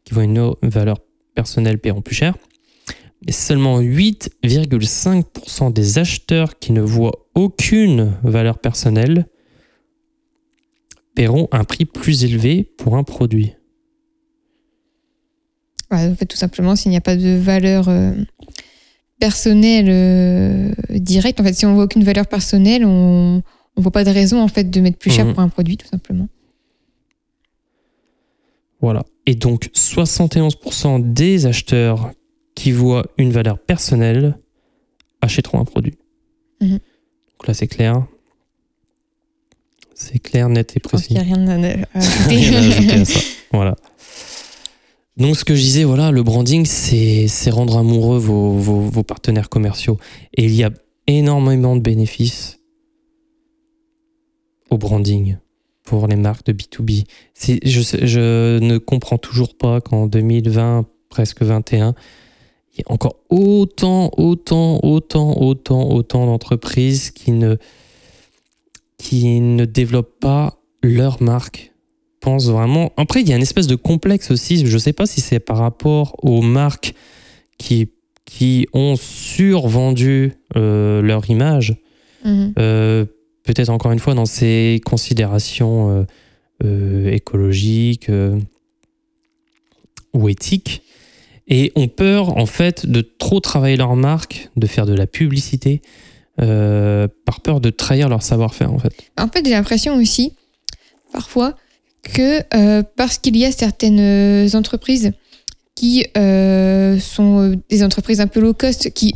qui 0.04 0.14
voient 0.14 0.24
une 0.24 0.54
valeur 0.62 0.98
personnelle 1.34 1.78
paieront 1.78 2.00
plus 2.00 2.14
cher 2.14 2.34
et 3.26 3.32
seulement 3.32 3.80
8,5% 3.80 5.72
des 5.72 5.98
acheteurs 5.98 6.58
qui 6.58 6.72
ne 6.72 6.80
voient 6.80 7.26
aucune 7.34 8.14
valeur 8.22 8.58
personnelle 8.58 9.26
paieront 11.14 11.48
un 11.52 11.64
prix 11.64 11.84
plus 11.84 12.24
élevé 12.24 12.64
pour 12.78 12.96
un 12.96 13.02
produit. 13.02 13.54
en 15.90 16.14
fait, 16.14 16.26
tout 16.26 16.36
simplement, 16.36 16.76
s'il 16.76 16.90
n'y 16.90 16.96
a 16.96 17.00
pas 17.02 17.16
de 17.16 17.36
valeur 17.36 17.88
euh, 17.88 18.12
personnelle 19.18 19.88
euh, 19.88 20.72
directe, 20.90 21.40
en 21.40 21.44
fait, 21.44 21.52
si 21.52 21.66
on 21.66 21.70
ne 21.70 21.74
voit 21.74 21.84
aucune 21.84 22.04
valeur 22.04 22.26
personnelle, 22.26 22.84
on 22.84 23.42
ne 23.76 23.82
voit 23.82 23.92
pas 23.92 24.04
de 24.04 24.10
raison 24.10 24.40
en 24.40 24.48
fait 24.48 24.70
de 24.70 24.80
mettre 24.80 24.98
plus 24.98 25.10
cher 25.10 25.26
mhm. 25.26 25.34
pour 25.34 25.42
un 25.42 25.48
produit, 25.48 25.76
tout 25.76 25.88
simplement. 25.88 26.28
Voilà. 28.80 29.04
Et 29.26 29.34
donc, 29.34 29.70
71% 29.74 31.12
des 31.12 31.46
acheteurs 31.46 32.12
qui 32.54 32.72
voient 32.72 33.06
une 33.18 33.30
valeur 33.30 33.58
personnelle 33.58 34.38
achèteront 35.20 35.60
un 35.60 35.64
produit. 35.64 35.98
Mhm. 36.60 36.70
Donc 36.70 37.46
là, 37.46 37.54
c'est 37.54 37.66
clair. 37.66 38.06
C'est 40.02 40.18
clair, 40.18 40.48
net 40.48 40.76
et 40.76 40.80
précis. 40.80 41.08
Il 41.10 41.14
n'y 41.14 41.18
a 41.18 41.22
rien 41.34 41.46
à, 41.46 41.98
ajouter. 41.98 42.90
à 42.90 43.04
ça. 43.04 43.20
Voilà. 43.52 43.76
Donc, 45.18 45.36
ce 45.36 45.44
que 45.44 45.54
je 45.54 45.60
disais, 45.60 45.84
voilà, 45.84 46.10
le 46.10 46.22
branding, 46.22 46.64
c'est 46.64 47.50
rendre 47.50 47.76
amoureux 47.76 48.18
vos, 48.18 48.52
vos, 48.52 49.02
partenaires 49.02 49.50
commerciaux. 49.50 49.98
Et 50.34 50.46
il 50.46 50.54
y 50.54 50.64
a 50.64 50.70
énormément 51.06 51.76
de 51.76 51.82
bénéfices 51.82 52.60
au 54.70 54.78
branding 54.78 55.36
pour 55.82 56.06
les 56.06 56.16
marques 56.16 56.46
de 56.46 56.54
B2B. 56.54 57.04
Je, 57.38 57.80
je 58.06 58.58
ne 58.58 58.78
comprends 58.78 59.18
toujours 59.18 59.54
pas 59.54 59.82
qu'en 59.82 60.06
2020, 60.06 60.86
presque 61.10 61.42
21, 61.42 61.94
il 62.72 62.78
y 62.78 62.82
a 62.88 62.92
encore 62.92 63.16
autant, 63.28 64.10
autant, 64.16 64.80
autant, 64.82 65.38
autant, 65.38 65.90
autant 65.90 66.24
d'entreprises 66.24 67.10
qui 67.10 67.32
ne, 67.32 67.56
qui 69.00 69.40
ne 69.40 69.64
développent 69.64 70.20
pas 70.20 70.60
leur 70.82 71.22
marque. 71.22 71.72
Pense 72.20 72.48
vraiment. 72.48 72.92
Après, 72.98 73.22
il 73.22 73.28
y 73.28 73.32
a 73.32 73.36
une 73.36 73.42
espèce 73.42 73.66
de 73.66 73.76
complexe 73.76 74.30
aussi. 74.30 74.66
Je 74.66 74.72
ne 74.72 74.78
sais 74.78 74.92
pas 74.92 75.06
si 75.06 75.22
c'est 75.22 75.40
par 75.40 75.56
rapport 75.56 76.16
aux 76.22 76.42
marques 76.42 76.94
qui, 77.56 77.88
qui 78.26 78.66
ont 78.74 78.96
survendu 78.96 80.34
euh, 80.54 81.00
leur 81.00 81.28
image. 81.30 81.76
Mhm. 82.26 82.52
Euh, 82.58 83.06
peut-être 83.42 83.70
encore 83.70 83.92
une 83.92 83.98
fois 83.98 84.12
dans 84.12 84.26
ces 84.26 84.82
considérations 84.84 86.06
euh, 86.62 87.10
écologiques 87.10 88.10
ou 90.12 90.28
éthiques 90.28 90.82
et 91.48 91.72
ont 91.74 91.88
peur 91.88 92.36
en 92.36 92.44
fait 92.44 92.84
de 92.84 93.00
trop 93.00 93.40
travailler 93.40 93.78
leur 93.78 93.96
marque, 93.96 94.50
de 94.56 94.66
faire 94.66 94.84
de 94.84 94.94
la 94.94 95.06
publicité, 95.06 95.80
euh, 96.40 97.08
par 97.24 97.40
peur 97.40 97.60
de 97.60 97.70
trahir 97.70 98.08
leur 98.08 98.22
savoir-faire 98.22 98.72
en 98.72 98.78
fait. 98.78 98.92
En 99.18 99.28
fait, 99.28 99.44
j'ai 99.44 99.52
l'impression 99.52 99.96
aussi, 99.96 100.32
parfois, 101.12 101.54
que 102.02 102.40
euh, 102.54 102.82
parce 102.96 103.18
qu'il 103.18 103.36
y 103.36 103.44
a 103.44 103.52
certaines 103.52 104.54
entreprises 104.54 105.12
qui 105.74 106.06
euh, 106.16 106.98
sont 106.98 107.56
des 107.68 107.82
entreprises 107.82 108.20
un 108.20 108.26
peu 108.26 108.40
low 108.40 108.54
cost, 108.54 108.90
qui 108.90 109.14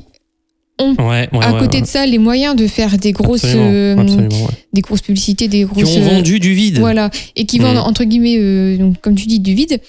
ont 0.79 0.97
à 0.99 1.53
côté 1.59 1.81
de 1.81 1.87
ça 1.87 2.05
les 2.05 2.19
moyens 2.19 2.57
de 2.57 2.67
faire 2.67 2.99
des 2.99 3.13
grosses 3.13 3.47
des 3.47 4.81
grosses 4.81 5.03
publicités 5.03 5.47
des 5.47 5.63
grosses 5.63 5.85
qui 5.85 5.99
ont 5.99 6.03
vendu 6.03 6.41
du 6.41 6.53
vide 6.53 6.81
voilà 6.81 7.11
et 7.37 7.47
qui 7.47 7.61
vendent 7.61 7.77
mm. 7.77 7.89
entre 7.89 8.03
guillemets 8.03 8.77
donc 8.77 9.01
comme 9.01 9.15
tu 9.15 9.27
dis 9.27 9.39
du 9.39 9.55
vide 9.55 9.81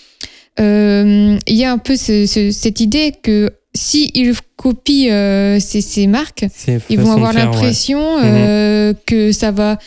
euh, 0.60 1.38
il 1.48 1.56
y 1.56 1.66
a 1.66 1.72
un 1.72 1.78
peu 1.78 1.96
cette 1.96 2.80
idée 2.80 3.14
que 3.22 3.52
si 3.76 4.10
ils 4.16 4.34
copient 4.56 5.12
euh, 5.12 5.60
ces, 5.60 6.08
marques, 6.08 6.46
ils 6.90 7.00
vont 7.00 7.12
avoir 7.12 7.34
l'impression 7.34 8.00
euh, 8.24 8.90
mhm. 8.90 8.96
que 9.06 9.32
ça 9.32 9.52
va, 9.52 9.78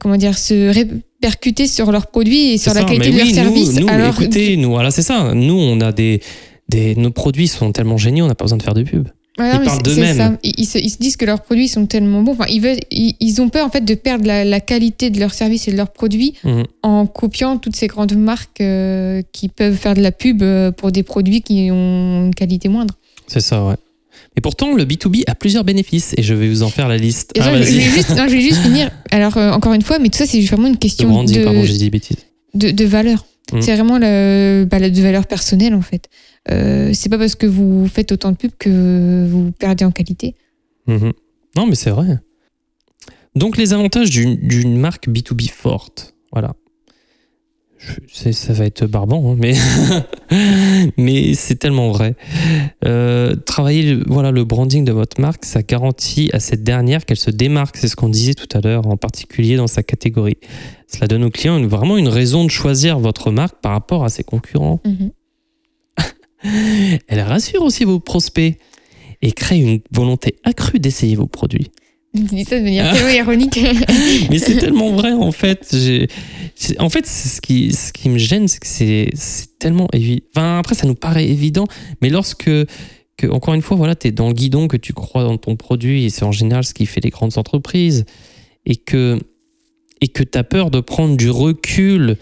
comment 0.00 0.16
dire, 0.16 0.36
se 0.36 0.72
répercuter 0.72 1.66
sur 1.66 1.92
leurs 1.92 2.08
produits 2.08 2.54
et 2.54 2.58
sur 2.58 2.74
la 2.74 2.82
qualité 2.82 3.10
de 3.12 3.18
leurs 3.18 3.26
services. 3.26 3.78
Nous, 3.78 3.88
Alors, 3.88 4.20
écoutez, 4.20 4.56
nous, 4.56 4.70
voilà, 4.70 4.90
c'est 4.90 5.02
ça. 5.02 5.32
Nous, 5.34 5.54
on 5.54 5.80
a 5.80 5.92
des, 5.92 6.20
des, 6.68 6.96
nos 6.96 7.10
produits 7.10 7.48
sont 7.48 7.70
tellement 7.70 7.98
géniaux, 7.98 8.24
on 8.24 8.28
n'a 8.28 8.34
pas 8.34 8.44
besoin 8.44 8.58
de 8.58 8.62
faire 8.62 8.74
de 8.74 8.82
pub 8.82 9.08
ils 9.38 9.64
parlent 9.64 9.82
d'eux-mêmes. 9.82 10.38
Ils, 10.42 10.66
se, 10.66 10.78
disent 10.98 11.16
que 11.16 11.24
leurs 11.24 11.42
produits 11.42 11.68
sont 11.68 11.86
tellement 11.86 12.22
bons. 12.22 12.32
Enfin, 12.32 12.46
ils, 12.48 12.60
veulent, 12.60 12.78
ils, 12.90 13.40
ont 13.40 13.48
peur 13.48 13.66
en 13.66 13.70
fait 13.70 13.84
de 13.84 13.94
perdre 13.94 14.26
la, 14.26 14.60
qualité 14.60 15.10
de 15.10 15.18
leurs 15.18 15.34
services 15.34 15.68
et 15.68 15.72
de 15.72 15.76
leurs 15.76 15.92
produits 15.92 16.34
mhm. 16.44 16.64
en 16.82 17.06
copiant 17.06 17.58
toutes 17.58 17.76
ces 17.76 17.86
grandes 17.86 18.16
marques 18.16 18.60
euh, 18.60 19.22
qui 19.32 19.48
peuvent 19.48 19.76
faire 19.76 19.94
de 19.94 20.02
la 20.02 20.12
pub 20.12 20.42
euh, 20.42 20.70
pour 20.70 20.92
des 20.92 21.02
produits 21.02 21.42
qui 21.42 21.70
ont 21.70 22.26
une 22.26 22.34
qualité 22.34 22.68
moindre. 22.68 22.94
C'est 23.26 23.40
ça, 23.40 23.64
ouais. 23.64 23.74
Et 24.36 24.40
pourtant, 24.40 24.74
le 24.74 24.84
B2B 24.84 25.22
a 25.26 25.34
plusieurs 25.34 25.64
bénéfices 25.64 26.14
et 26.16 26.22
je 26.22 26.34
vais 26.34 26.48
vous 26.48 26.62
en 26.62 26.68
faire 26.68 26.88
la 26.88 26.96
liste. 26.96 27.32
Ah, 27.38 27.50
je, 27.54 27.58
vais 27.58 27.64
juste, 27.64 28.08
je, 28.16 28.34
vais 28.34 28.40
juste, 28.40 28.62
finir. 28.62 28.90
Alors, 29.10 29.36
euh, 29.36 29.52
encore 29.52 29.72
une 29.74 29.82
fois, 29.82 29.98
mais 29.98 30.08
tout 30.08 30.18
ça, 30.18 30.26
c'est 30.26 30.40
vraiment 30.40 30.66
une 30.66 30.78
question 30.78 31.22
de, 31.24 32.70
de, 32.70 32.84
valeur. 32.84 33.24
Mhm. 33.54 33.62
C'est 33.62 33.74
vraiment 33.76 33.98
bah, 33.98 34.90
de 34.90 35.02
valeur 35.02 35.26
personnelle, 35.26 35.74
en 35.74 35.80
fait. 35.80 36.08
Euh, 36.50 36.90
c'est 36.92 37.08
pas 37.08 37.18
parce 37.18 37.36
que 37.36 37.46
vous 37.46 37.86
faites 37.88 38.12
autant 38.12 38.32
de 38.32 38.36
pubs 38.36 38.56
que 38.58 39.26
vous 39.28 39.52
perdez 39.52 39.84
en 39.84 39.92
qualité. 39.92 40.34
Mhm. 40.86 41.12
Non, 41.56 41.66
mais 41.66 41.76
c'est 41.76 41.90
vrai. 41.90 42.18
Donc, 43.36 43.56
les 43.56 43.72
avantages 43.72 44.10
d'une 44.10 44.76
marque 44.76 45.08
B2B 45.08 45.48
forte. 45.50 46.14
Voilà. 46.32 46.54
Je- 48.06 48.30
ça 48.32 48.52
va 48.52 48.64
être 48.66 48.86
barbant, 48.86 49.32
hein, 49.32 49.36
mais, 49.38 49.54
mais 50.96 51.34
c'est 51.34 51.56
tellement 51.56 51.90
vrai. 51.90 52.14
Euh, 52.84 53.34
travailler 53.34 53.94
le- 53.94 54.04
voilà, 54.06 54.30
le 54.30 54.44
branding 54.44 54.84
de 54.84 54.92
votre 54.92 55.20
marque, 55.20 55.44
ça 55.44 55.62
garantit 55.62 56.30
à 56.32 56.40
cette 56.40 56.62
dernière 56.62 57.04
qu'elle 57.04 57.18
se 57.18 57.30
démarque. 57.30 57.76
C'est 57.76 57.88
ce 57.88 57.96
qu'on 57.96 58.08
disait 58.08 58.34
tout 58.34 58.48
à 58.56 58.60
l'heure, 58.60 58.86
en 58.86 58.96
particulier 58.96 59.56
dans 59.56 59.66
sa 59.66 59.82
catégorie. 59.82 60.36
Cela 60.86 61.06
donne 61.08 61.24
aux 61.24 61.30
clients 61.30 61.58
une- 61.58 61.66
vraiment 61.66 61.96
une 61.96 62.08
raison 62.08 62.44
de 62.44 62.50
choisir 62.50 62.98
votre 62.98 63.30
marque 63.30 63.56
par 63.60 63.72
rapport 63.72 64.04
à 64.04 64.08
ses 64.08 64.24
concurrents. 64.24 64.80
Mhm. 64.84 65.10
Elle 67.08 67.20
rassure 67.20 67.62
aussi 67.62 67.84
vos 67.84 68.00
prospects 68.00 68.58
et 69.22 69.32
crée 69.32 69.58
une 69.58 69.80
volonté 69.92 70.36
accrue 70.44 70.78
d'essayer 70.78 71.16
vos 71.16 71.26
produits. 71.26 71.70
Tu 72.14 72.22
dis 72.22 72.44
ça 72.44 72.58
de 72.58 72.64
manière 72.64 72.92
tellement 72.94 73.08
ironique. 73.10 73.58
Mais 74.30 74.38
c'est 74.38 74.56
tellement 74.56 74.90
vrai 74.92 75.12
en 75.12 75.32
fait. 75.32 75.68
J'ai- 75.76 76.08
En 76.78 76.88
fait, 76.88 77.06
ce 77.06 77.40
qui, 77.40 77.72
ce 77.72 77.92
qui 77.92 78.08
me 78.08 78.18
gêne, 78.18 78.46
c'est 78.46 78.60
que 78.60 78.66
c'est 78.66 79.48
tellement 79.58 79.88
évident. 79.92 80.24
Enfin, 80.36 80.58
après, 80.58 80.74
ça 80.76 80.86
nous 80.86 80.94
paraît 80.94 81.26
évident, 81.28 81.66
mais 82.00 82.10
lorsque, 82.10 82.44
que, 83.16 83.26
encore 83.30 83.54
une 83.54 83.62
fois, 83.62 83.76
voilà, 83.76 83.96
tu 83.96 84.08
es 84.08 84.10
dans 84.12 84.28
le 84.28 84.34
guidon, 84.34 84.68
que 84.68 84.76
tu 84.76 84.92
crois 84.92 85.24
dans 85.24 85.36
ton 85.38 85.56
produit, 85.56 86.04
et 86.04 86.10
c'est 86.10 86.24
en 86.24 86.30
général 86.32 86.64
ce 86.64 86.72
qui 86.74 86.86
fait 86.86 87.00
les 87.02 87.10
grandes 87.10 87.36
entreprises, 87.38 88.04
et 88.66 88.76
que 88.76 89.18
et 90.00 90.08
que 90.08 90.22
tu 90.22 90.38
as 90.38 90.44
peur 90.44 90.70
de 90.70 90.80
prendre 90.80 91.16
du 91.16 91.30
recul. 91.30 92.16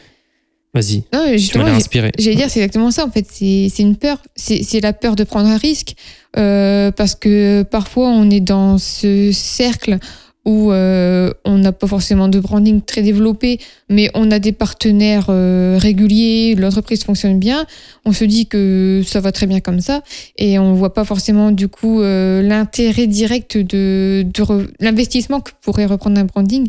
Vas-y, 0.75 1.03
non, 1.13 1.25
mais 1.25 1.25
tu 1.25 1.31
m'as 1.33 1.37
justement, 1.37 1.65
inspiré. 1.67 2.13
J'allais 2.19 2.37
dire, 2.37 2.49
c'est 2.49 2.61
exactement 2.61 2.91
ça, 2.91 3.05
en 3.05 3.11
fait. 3.11 3.27
C'est 3.31 3.69
une 3.81 3.97
peur. 3.97 4.23
C'est 4.37 4.81
la 4.81 4.95
peur 4.95 5.17
de 5.17 5.25
prendre 5.25 5.49
un 5.49 5.59
risque. 5.59 5.93
Euh, 6.37 6.91
parce 6.91 7.15
que 7.15 7.63
parfois, 7.63 8.09
on 8.09 8.31
est 8.31 8.41
dans 8.41 8.79
ce 8.79 9.31
cercle 9.33 9.99
où 10.45 10.73
euh, 10.73 11.33
on 11.45 11.59
n'a 11.59 11.73
pas 11.73 11.87
forcément 11.87 12.27
de 12.27 12.41
branding 12.41 12.83
très 12.83 13.03
développé, 13.03 13.61
mais 13.89 14.11
on 14.15 14.31
a 14.31 14.41
des 14.41 14.51
partenaires 14.51 15.27
euh, 15.29 15.79
réguliers, 15.81 16.57
l'entreprise 16.57 17.05
fonctionne 17.05 17.39
bien. 17.39 17.65
On 18.05 18.13
se 18.13 18.25
dit 18.25 18.47
que 18.47 19.03
ça 19.07 19.21
va 19.21 19.31
très 19.31 19.47
bien 19.47 19.61
comme 19.61 19.81
ça. 19.81 20.03
Et 20.37 20.59
on 20.59 20.75
voit 20.75 20.95
pas 20.95 21.05
forcément, 21.05 21.53
du 21.53 21.69
coup, 21.69 22.01
euh, 22.01 22.43
l'intérêt 22.43 23.07
direct 23.07 23.57
de, 23.57 24.27
de 24.27 24.69
l'investissement 24.81 25.41
que 25.41 25.53
pourrait 25.61 25.87
reprendre 25.87 26.19
un 26.19 26.25
branding. 26.25 26.69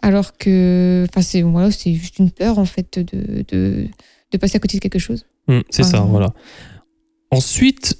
Alors 0.00 0.36
que, 0.38 1.06
c'est 1.20 1.42
voilà, 1.42 1.70
c'est 1.70 1.92
juste 1.92 2.18
une 2.18 2.30
peur, 2.30 2.58
en 2.58 2.64
fait, 2.64 2.98
de, 2.98 3.44
de, 3.48 3.86
de 4.30 4.38
passer 4.38 4.56
à 4.56 4.58
côté 4.58 4.78
de 4.78 4.82
quelque 4.82 4.98
chose. 4.98 5.26
Mm, 5.48 5.60
c'est 5.68 5.82
ça, 5.82 6.00
voilà. 6.00 6.32
Ensuite, 7.30 7.98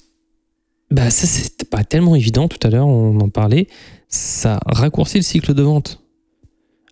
bah 0.93 1.11
ça 1.11 1.27
c'est 1.27 1.65
pas 1.69 1.85
tellement 1.85 2.15
évident. 2.15 2.49
Tout 2.49 2.65
à 2.67 2.71
l'heure, 2.71 2.87
on 2.87 3.19
en 3.21 3.29
parlait. 3.29 3.67
Ça 4.09 4.61
raccourcit 4.67 5.19
le 5.19 5.23
cycle 5.23 5.55
de 5.55 5.63
vente. 5.63 6.03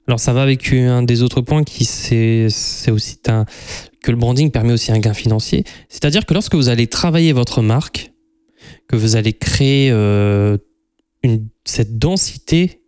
Alors 0.07 0.19
ça 0.19 0.33
va 0.33 0.43
avec 0.43 0.73
un 0.73 1.03
des 1.03 1.23
autres 1.23 1.43
points 1.43 1.63
qui 1.65 1.85
c'est 1.85 2.49
aussi 2.91 3.19
un, 3.29 3.45
que 4.03 4.11
le 4.11 4.17
branding 4.17 4.51
permet 4.51 4.73
aussi 4.73 4.91
un 4.91 4.99
gain 4.99 5.15
financier. 5.15 5.65
C'est-à-dire 5.89 6.25
que 6.27 6.35
lorsque 6.35 6.55
vous 6.55 6.69
allez 6.69 6.87
travailler 6.87 7.33
votre 7.33 7.63
marque, 7.63 8.13
que 8.89 8.97
vous 8.97 9.17
allez 9.17 9.35
créer 9.35 9.91
euh, 9.93 10.57
cette 11.65 11.99
densité 11.99 12.81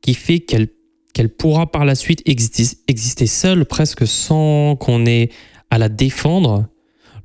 qui 0.00 0.14
fait 0.14 0.38
qu'elle 0.40 1.28
pourra 1.36 1.70
par 1.70 1.84
la 1.84 1.96
suite 1.96 2.22
exister 2.26 3.26
seule 3.26 3.64
presque 3.64 4.06
sans 4.06 4.76
qu'on 4.76 5.04
ait 5.04 5.30
à 5.70 5.78
la 5.78 5.88
défendre. 5.88 6.66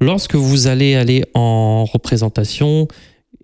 Lorsque 0.01 0.35
vous 0.35 0.67
allez 0.67 0.95
aller 0.95 1.25
en 1.33 1.85
représentation 1.85 2.87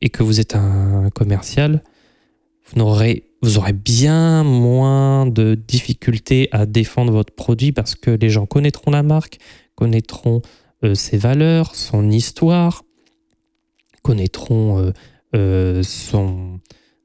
et 0.01 0.09
que 0.09 0.23
vous 0.23 0.39
êtes 0.39 0.55
un 0.55 1.09
commercial, 1.13 1.81
vous 2.73 3.57
aurez, 3.57 3.73
bien 3.73 4.43
moins 4.43 5.27
de 5.27 5.55
difficultés 5.55 6.49
à 6.51 6.65
défendre 6.65 7.11
votre 7.11 7.33
produit 7.33 7.71
parce 7.71 7.95
que 7.95 8.11
les 8.11 8.29
gens 8.29 8.45
connaîtront 8.45 8.91
la 8.91 9.03
marque, 9.03 9.37
connaîtront 9.75 10.41
euh, 10.83 10.95
ses 10.95 11.17
valeurs, 11.17 11.75
son 11.75 12.09
histoire, 12.09 12.83
connaîtront 14.01 14.79
euh, 14.79 14.91
euh, 15.35 15.83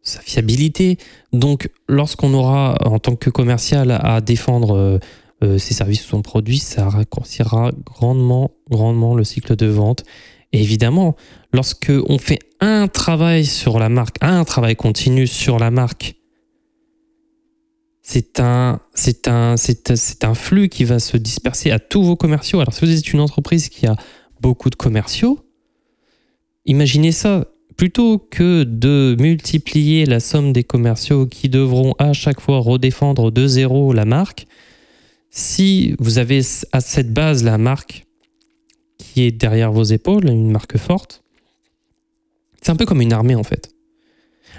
sa 0.03 0.21
fiabilité. 0.21 0.99
Donc, 1.33 1.69
lorsqu'on 1.89 2.33
aura, 2.33 2.77
en 2.85 2.99
tant 2.99 3.17
que 3.17 3.31
commercial, 3.31 3.91
à 3.91 4.21
défendre 4.21 4.99
ses 5.43 5.73
services 5.73 6.05
ou 6.07 6.09
son 6.09 6.23
produit, 6.23 6.59
ça 6.59 6.89
raccourcira 6.89 7.71
grandement, 7.85 8.51
grandement 8.69 9.15
le 9.15 9.25
cycle 9.25 9.57
de 9.57 9.67
vente. 9.67 10.05
Et 10.53 10.61
évidemment, 10.61 11.17
lorsque 11.53 11.93
on 12.09 12.19
fait 12.19 12.39
un 12.61 12.89
travail 12.89 13.45
sur 13.47 13.79
la 13.79 13.89
marque, 13.89 14.17
un 14.21 14.45
travail 14.45 14.77
continu 14.77 15.27
sur 15.27 15.59
la 15.59 15.71
marque, 15.71 16.15
c'est 18.03 18.41
un, 18.41 18.81
c'est 18.95 19.29
un, 19.29 19.57
c'est, 19.57 19.97
c'est 19.97 20.25
un 20.25 20.35
flux 20.35 20.69
qui 20.69 20.85
va 20.85 20.99
se 20.99 21.17
disperser 21.17 21.71
à 21.71 21.79
tous 21.79 22.03
vos 22.03 22.17
commerciaux. 22.17 22.61
Alors, 22.61 22.73
si 22.73 22.85
vous 22.85 22.91
êtes 22.91 23.13
une 23.13 23.21
entreprise 23.21 23.69
qui 23.69 23.87
a 23.87 23.95
beaucoup 24.41 24.71
de 24.71 24.75
commerciaux, 24.75 25.39
imaginez 26.65 27.13
ça. 27.13 27.47
Plutôt 27.77 28.19
que 28.19 28.65
de 28.65 29.17
multiplier 29.19 30.05
la 30.05 30.21
somme 30.21 30.53
des 30.53 30.65
commerciaux 30.65 31.27
qui 31.27 31.49
devront 31.49 31.95
à 31.99 32.13
chaque 32.13 32.39
fois 32.39 32.59
redéfendre 32.59 33.33
de 33.33 33.47
zéro 33.47 33.95
la 33.95 34.05
marque, 34.05 34.45
si 35.31 35.95
vous 35.99 36.19
avez 36.19 36.43
à 36.73 36.81
cette 36.83 37.15
base 37.15 37.43
la 37.43 37.57
marque 37.57 38.07
qui 38.99 39.23
est 39.23 39.31
derrière 39.31 39.73
vos 39.73 39.85
épaules, 39.85 40.29
une 40.29 40.51
marque 40.51 40.77
forte, 40.77 41.20
c'est 42.63 42.71
un 42.71 42.77
peu 42.77 42.87
comme 42.87 43.01
une 43.01 43.13
armée 43.13 43.35
en 43.35 43.43
fait. 43.45 43.71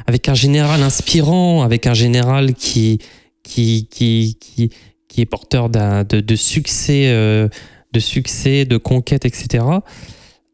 Avec 0.08 0.30
un 0.30 0.34
général 0.34 0.82
inspirant, 0.82 1.62
avec 1.62 1.86
un 1.88 1.94
général 1.94 2.54
qui, 2.56 3.00
qui, 3.44 3.88
qui, 3.92 4.38
qui, 4.40 4.70
qui 5.08 5.22
est 5.22 5.26
porteur 5.26 5.70
de, 5.70 6.04
de 6.22 6.36
succès, 6.36 7.10
euh, 7.10 7.48
de 7.92 8.00
succès, 8.00 8.66
de 8.66 8.78
conquête, 8.78 9.26
etc. 9.26 9.64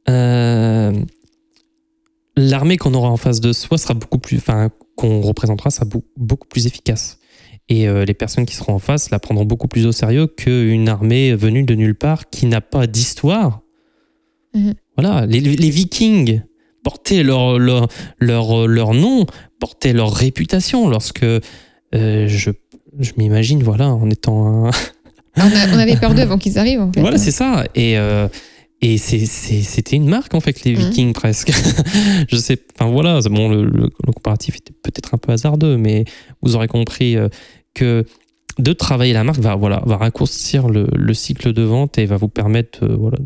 Euh, 0.09 0.91
L'armée 2.35 2.77
qu'on 2.77 2.93
aura 2.93 3.09
en 3.09 3.17
face 3.17 3.41
de 3.41 3.51
soi 3.51 3.77
sera 3.77 3.93
beaucoup 3.95 4.19
plus, 4.19 4.37
enfin, 4.37 4.69
qu'on 4.95 5.21
représentera 5.21 5.71
sera 5.71 5.85
beau- 5.85 6.05
beaucoup 6.17 6.47
plus 6.47 6.67
efficace. 6.67 7.17
Et 7.69 7.87
euh, 7.87 8.05
les 8.05 8.13
personnes 8.13 8.45
qui 8.45 8.55
seront 8.55 8.73
en 8.75 8.79
face 8.79 9.09
la 9.09 9.19
prendront 9.19 9.43
beaucoup 9.43 9.67
plus 9.67 9.85
au 9.87 9.91
sérieux 9.91 10.27
qu'une 10.27 10.87
armée 10.87 11.33
venue 11.35 11.63
de 11.63 11.73
nulle 11.73 11.95
part 11.95 12.29
qui 12.29 12.45
n'a 12.45 12.61
pas 12.61 12.85
d'histoire. 12.85 13.61
Mhm. 14.53 14.73
Voilà, 14.97 15.25
les, 15.25 15.39
les 15.39 15.69
Vikings 15.69 16.41
portaient 16.87 17.21
leur, 17.23 17.59
leur, 17.59 17.87
leur, 18.19 18.65
leur 18.65 18.93
nom, 18.93 19.25
portaient 19.59 19.91
leur 19.91 20.13
réputation 20.13 20.87
lorsque 20.87 21.23
euh, 21.23 21.41
je, 21.93 22.51
je 22.97 23.11
m'imagine, 23.17 23.61
voilà, 23.61 23.89
en 23.89 24.09
étant 24.09 24.67
un, 24.67 24.71
On, 25.35 25.41
a- 25.41 25.73
on 25.75 25.79
avait 25.79 25.97
peur 25.97 26.13
d'eux 26.15 26.21
avant 26.21 26.37
qu'ils 26.37 26.57
arrivent, 26.57 26.79
en 26.79 26.93
fait. 26.93 27.01
voilà, 27.01 27.17
c'est 27.17 27.31
ça. 27.31 27.65
Et, 27.75 27.97
euh, 27.97 28.29
et 28.81 28.97
c'était 28.97 29.97
une 29.97 30.07
marque, 30.07 30.33
en 30.33 30.39
fait, 30.39 30.63
les 30.63 30.75
Mhm. 30.75 30.79
Vikings, 30.79 31.11
presque. 31.13 31.51
je 32.29 32.37
sais, 32.37 32.57
enfin 32.79 32.89
voilà, 32.89 33.19
bon, 33.29 33.49
le, 33.49 33.65
le- 33.65 33.89
le 34.05 34.11
comparatif 34.13 34.55
était 34.55 34.71
peut-être 34.81 35.13
un 35.13 35.17
peu 35.17 35.33
hasardeux, 35.33 35.75
mais 35.75 36.05
vous 36.41 36.55
aurez 36.55 36.69
compris 36.69 37.17
euh, 37.17 37.27
que 37.73 38.05
de 38.59 38.71
travailler 38.73 39.11
la 39.11 39.25
marque 39.25 39.39
va, 39.41 39.55
voilà, 39.55 39.83
va 39.85 39.97
raccourcir 39.97 40.69
le, 40.69 40.87
le 40.95 41.13
cycle 41.13 41.51
de 41.51 41.63
vente 41.63 41.97
et 41.97 42.05
va 42.05 42.15
vous 42.15 42.29
permettre, 42.29 42.85
euh, 42.85 42.95
voilà, 42.97 43.17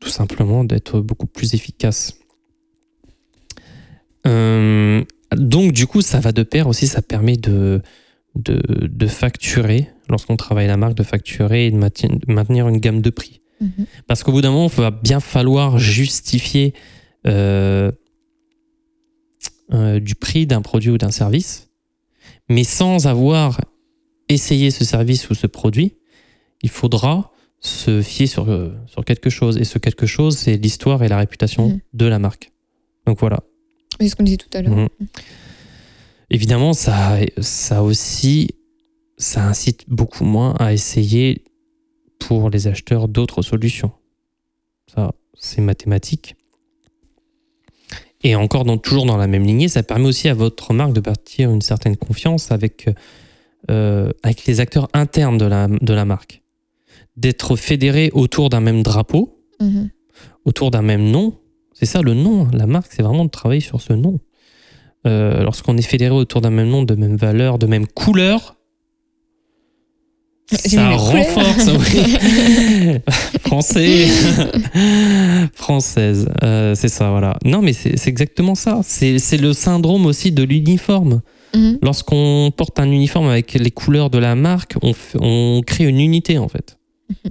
tout 0.00 0.10
simplement, 0.10 0.64
d'être 0.64 1.00
beaucoup 1.00 1.26
plus 1.26 1.54
efficace. 1.54 2.17
Euh, 4.28 5.04
donc, 5.36 5.72
du 5.72 5.86
coup, 5.86 6.00
ça 6.02 6.20
va 6.20 6.32
de 6.32 6.42
pair 6.42 6.66
aussi, 6.68 6.86
ça 6.86 7.02
permet 7.02 7.36
de, 7.36 7.82
de, 8.34 8.60
de 8.86 9.06
facturer, 9.06 9.88
lorsqu'on 10.08 10.36
travaille 10.36 10.66
la 10.66 10.76
marque, 10.76 10.94
de 10.94 11.02
facturer 11.02 11.66
et 11.66 11.70
de 11.70 11.76
maintenir, 11.76 12.68
une 12.68 12.78
gamme 12.78 13.00
de 13.02 13.10
prix. 13.10 13.40
Mhm. 13.60 13.86
Parce 14.06 14.22
qu'au 14.22 14.32
bout 14.32 14.40
d'un 14.42 14.50
moment, 14.52 14.68
il 14.68 14.76
va 14.80 14.90
bien 14.90 15.20
falloir 15.20 15.78
justifier 15.78 16.74
euh, 17.26 17.90
euh, 19.72 19.98
du 20.00 20.14
prix 20.14 20.46
d'un 20.46 20.62
produit 20.62 20.90
ou 20.90 20.98
d'un 20.98 21.10
service, 21.10 21.68
mais 22.48 22.64
sans 22.64 23.06
avoir 23.06 23.60
essayé 24.28 24.70
ce 24.70 24.84
service 24.84 25.28
ou 25.30 25.34
ce 25.34 25.46
produit, 25.46 25.96
il 26.62 26.70
faudra 26.70 27.32
se 27.60 28.02
fier 28.02 28.26
sur, 28.26 28.46
sur 28.86 29.04
quelque 29.04 29.30
chose. 29.30 29.58
Et 29.58 29.64
ce 29.64 29.78
quelque 29.78 30.06
chose, 30.06 30.38
c'est 30.38 30.56
l'histoire 30.56 31.02
et 31.02 31.08
la 31.08 31.18
réputation 31.18 31.68
Mhm. 31.70 31.80
de 31.94 32.06
la 32.06 32.18
marque. 32.18 32.52
Donc 33.06 33.18
voilà. 33.20 33.40
C'est 34.00 34.08
ce 34.08 34.16
qu'on 34.16 34.22
disait 34.22 34.36
tout 34.36 34.48
à 34.54 34.62
l'heure. 34.62 34.74
Mhm. 34.76 34.88
Évidemment, 36.30 36.72
ça, 36.74 37.16
ça 37.40 37.82
aussi, 37.82 38.50
ça 39.16 39.46
incite 39.46 39.84
beaucoup 39.88 40.24
moins 40.24 40.54
à 40.58 40.72
essayer 40.72 41.42
pour 42.18 42.50
les 42.50 42.66
acheteurs 42.66 43.08
d'autres 43.08 43.42
solutions. 43.42 43.92
Ça, 44.94 45.12
c'est 45.38 45.60
mathématique. 45.62 46.34
Et 48.22 48.34
encore 48.34 48.64
dans, 48.64 48.78
toujours 48.78 49.06
dans 49.06 49.16
la 49.16 49.26
même 49.28 49.44
lignée, 49.44 49.68
ça 49.68 49.82
permet 49.82 50.06
aussi 50.06 50.28
à 50.28 50.34
votre 50.34 50.74
marque 50.74 50.92
de 50.92 51.00
bâtir 51.00 51.50
une 51.50 51.62
certaine 51.62 51.96
confiance 51.96 52.50
avec, 52.50 52.90
euh, 53.70 54.10
avec 54.24 54.44
les 54.46 54.60
acteurs 54.60 54.88
internes 54.92 55.38
de 55.38 55.44
la, 55.46 55.68
de 55.68 55.94
la 55.94 56.04
marque. 56.04 56.42
D'être 57.16 57.56
fédérés 57.56 58.10
autour 58.12 58.50
d'un 58.50 58.60
même 58.60 58.82
drapeau, 58.82 59.34
Mhm. 59.60 59.90
autour 60.44 60.70
d'un 60.70 60.82
même 60.82 61.10
nom. 61.10 61.38
C'est 61.78 61.86
ça 61.86 62.02
le 62.02 62.14
nom, 62.14 62.48
la 62.52 62.66
marque, 62.66 62.90
c'est 62.90 63.02
vraiment 63.02 63.24
de 63.24 63.30
travailler 63.30 63.60
sur 63.60 63.80
ce 63.80 63.92
nom. 63.92 64.18
Euh, 65.06 65.42
Lorsqu'on 65.42 65.76
est 65.76 65.82
fédéré 65.82 66.12
autour 66.12 66.40
d'un 66.40 66.50
même 66.50 66.68
nom, 66.68 66.82
de 66.82 66.94
même 66.94 67.16
valeur, 67.16 67.58
de 67.58 67.66
même 67.66 67.86
couleur, 67.86 68.56
ça 70.50 70.90
renforce, 70.96 71.68
oui. 71.68 72.98
Français, 73.46 74.06
française, 75.52 76.28
euh, 76.42 76.74
c'est 76.74 76.88
ça, 76.88 77.10
voilà. 77.10 77.36
Non, 77.44 77.60
mais 77.62 77.72
c'est 77.72 78.08
exactement 78.08 78.54
ça. 78.54 78.80
C'est 78.82 79.36
le 79.36 79.52
syndrome 79.52 80.06
aussi 80.06 80.32
de 80.32 80.42
l'uniforme. 80.42 81.20
Mhm. 81.54 81.78
Lorsqu'on 81.82 82.52
porte 82.54 82.78
un 82.78 82.90
uniforme 82.90 83.28
avec 83.28 83.54
les 83.54 83.70
couleurs 83.70 84.10
de 84.10 84.18
la 84.18 84.34
marque, 84.34 84.76
on, 84.82 84.92
on 85.20 85.62
crée 85.66 85.84
une 85.84 86.00
unité 86.00 86.38
en 86.38 86.48
fait. 86.48 86.78
Mhm. 87.10 87.30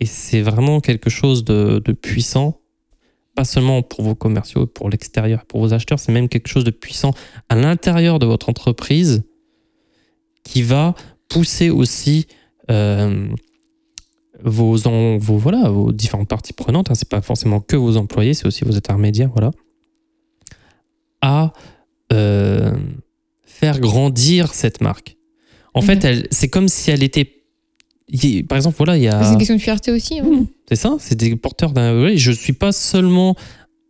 Et 0.00 0.06
c'est 0.06 0.40
vraiment 0.40 0.80
quelque 0.80 1.10
chose 1.10 1.44
de, 1.44 1.80
de, 1.84 1.92
puissant, 1.92 2.60
pas 3.34 3.44
seulement 3.44 3.82
pour 3.82 4.02
vos 4.02 4.14
commerciaux, 4.14 4.66
pour 4.66 4.90
l'extérieur, 4.90 5.44
pour 5.46 5.60
vos 5.60 5.72
acheteurs, 5.72 5.98
c'est 5.98 6.12
même 6.12 6.28
quelque 6.28 6.48
chose 6.48 6.64
de 6.64 6.70
puissant 6.70 7.12
à 7.48 7.56
l'intérieur 7.56 8.18
de 8.18 8.26
votre 8.26 8.48
entreprise 8.48 9.24
qui 10.44 10.62
va 10.62 10.94
pousser 11.28 11.70
aussi 11.70 12.26
euh, 12.70 13.28
vos, 14.42 14.76
vos, 14.76 15.38
voilà, 15.38 15.68
vos 15.68 15.92
différentes 15.92 16.28
parties 16.28 16.52
prenantes, 16.52 16.90
hein, 16.90 16.94
c'est 16.94 17.08
pas 17.08 17.22
forcément 17.22 17.60
que 17.60 17.76
vos 17.76 17.96
employés, 17.96 18.34
c'est 18.34 18.46
aussi 18.46 18.64
vos 18.64 18.76
intermédiaires, 18.76 19.30
voilà, 19.30 19.50
à 21.22 21.52
euh, 22.12 22.74
faire 23.42 23.80
grandir 23.80 24.52
cette 24.52 24.80
marque. 24.80 25.16
En 25.72 25.80
fait, 25.80 26.04
mhm. 26.04 26.22
c'est 26.30 26.48
comme 26.48 26.68
si 26.68 26.90
elle 26.90 27.02
était. 27.02 27.33
Par 28.48 28.56
exemple, 28.56 28.76
voilà, 28.76 28.96
il 28.96 29.02
y 29.02 29.08
a. 29.08 29.22
C'est 29.22 29.32
une 29.32 29.38
question 29.38 29.56
de 29.56 29.60
fierté 29.60 29.90
aussi. 29.90 30.20
Hein. 30.20 30.46
C'est 30.68 30.76
ça, 30.76 30.96
c'est 30.98 31.16
des 31.16 31.36
porteurs 31.36 31.72
d'un. 31.72 32.14
Je 32.16 32.32
suis 32.32 32.52
pas 32.52 32.72
seulement 32.72 33.34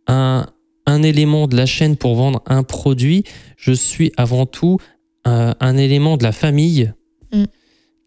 un, 0.07 0.45
un 0.85 1.03
élément 1.03 1.47
de 1.47 1.55
la 1.55 1.65
chaîne 1.65 1.95
pour 1.95 2.15
vendre 2.15 2.41
un 2.45 2.63
produit, 2.63 3.23
je 3.57 3.71
suis 3.71 4.11
avant 4.17 4.45
tout 4.45 4.77
un, 5.25 5.77
élément 5.77 6.17
de 6.17 6.23
la 6.23 6.31
famille 6.31 6.93
mm. 7.33 7.45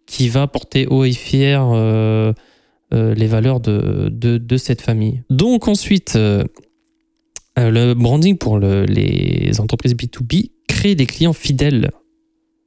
qui 0.07 0.29
va 0.29 0.47
porter 0.47 0.87
haut 0.87 1.05
et 1.05 1.12
fier 1.12 1.68
euh, 1.73 2.33
euh, 2.94 3.14
les 3.14 3.27
valeurs 3.27 3.61
de, 3.61 4.09
de, 4.09 4.57
cette 4.57 4.81
famille. 4.81 5.23
Donc 5.29 5.66
ensuite, 5.66 6.14
euh, 6.14 6.44
le 7.57 7.94
branding 7.94 8.38
pour 8.38 8.59
les 8.61 9.51
entreprises 9.59 9.94
B2B 9.94 10.53
crée 10.68 10.94
des 10.94 11.07
clients 11.07 11.33
fidèles. 11.33 11.90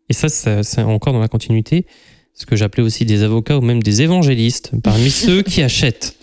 Et 0.10 0.14
ça, 0.14 0.28
c'est 0.28 0.82
encore 0.82 1.14
dans 1.14 1.20
la 1.20 1.30
continuité, 1.30 1.86
ce 2.42 2.46
que 2.46 2.56
j'appelais 2.56 2.84
aussi 2.84 3.06
des 3.06 3.24
avocats 3.24 3.58
ou 3.58 3.62
même 3.62 3.82
des 3.82 4.02
évangélistes, 4.02 4.72
parmi 4.84 5.10
ceux 5.12 5.42
qui 5.42 5.62
achètent. 5.62 6.16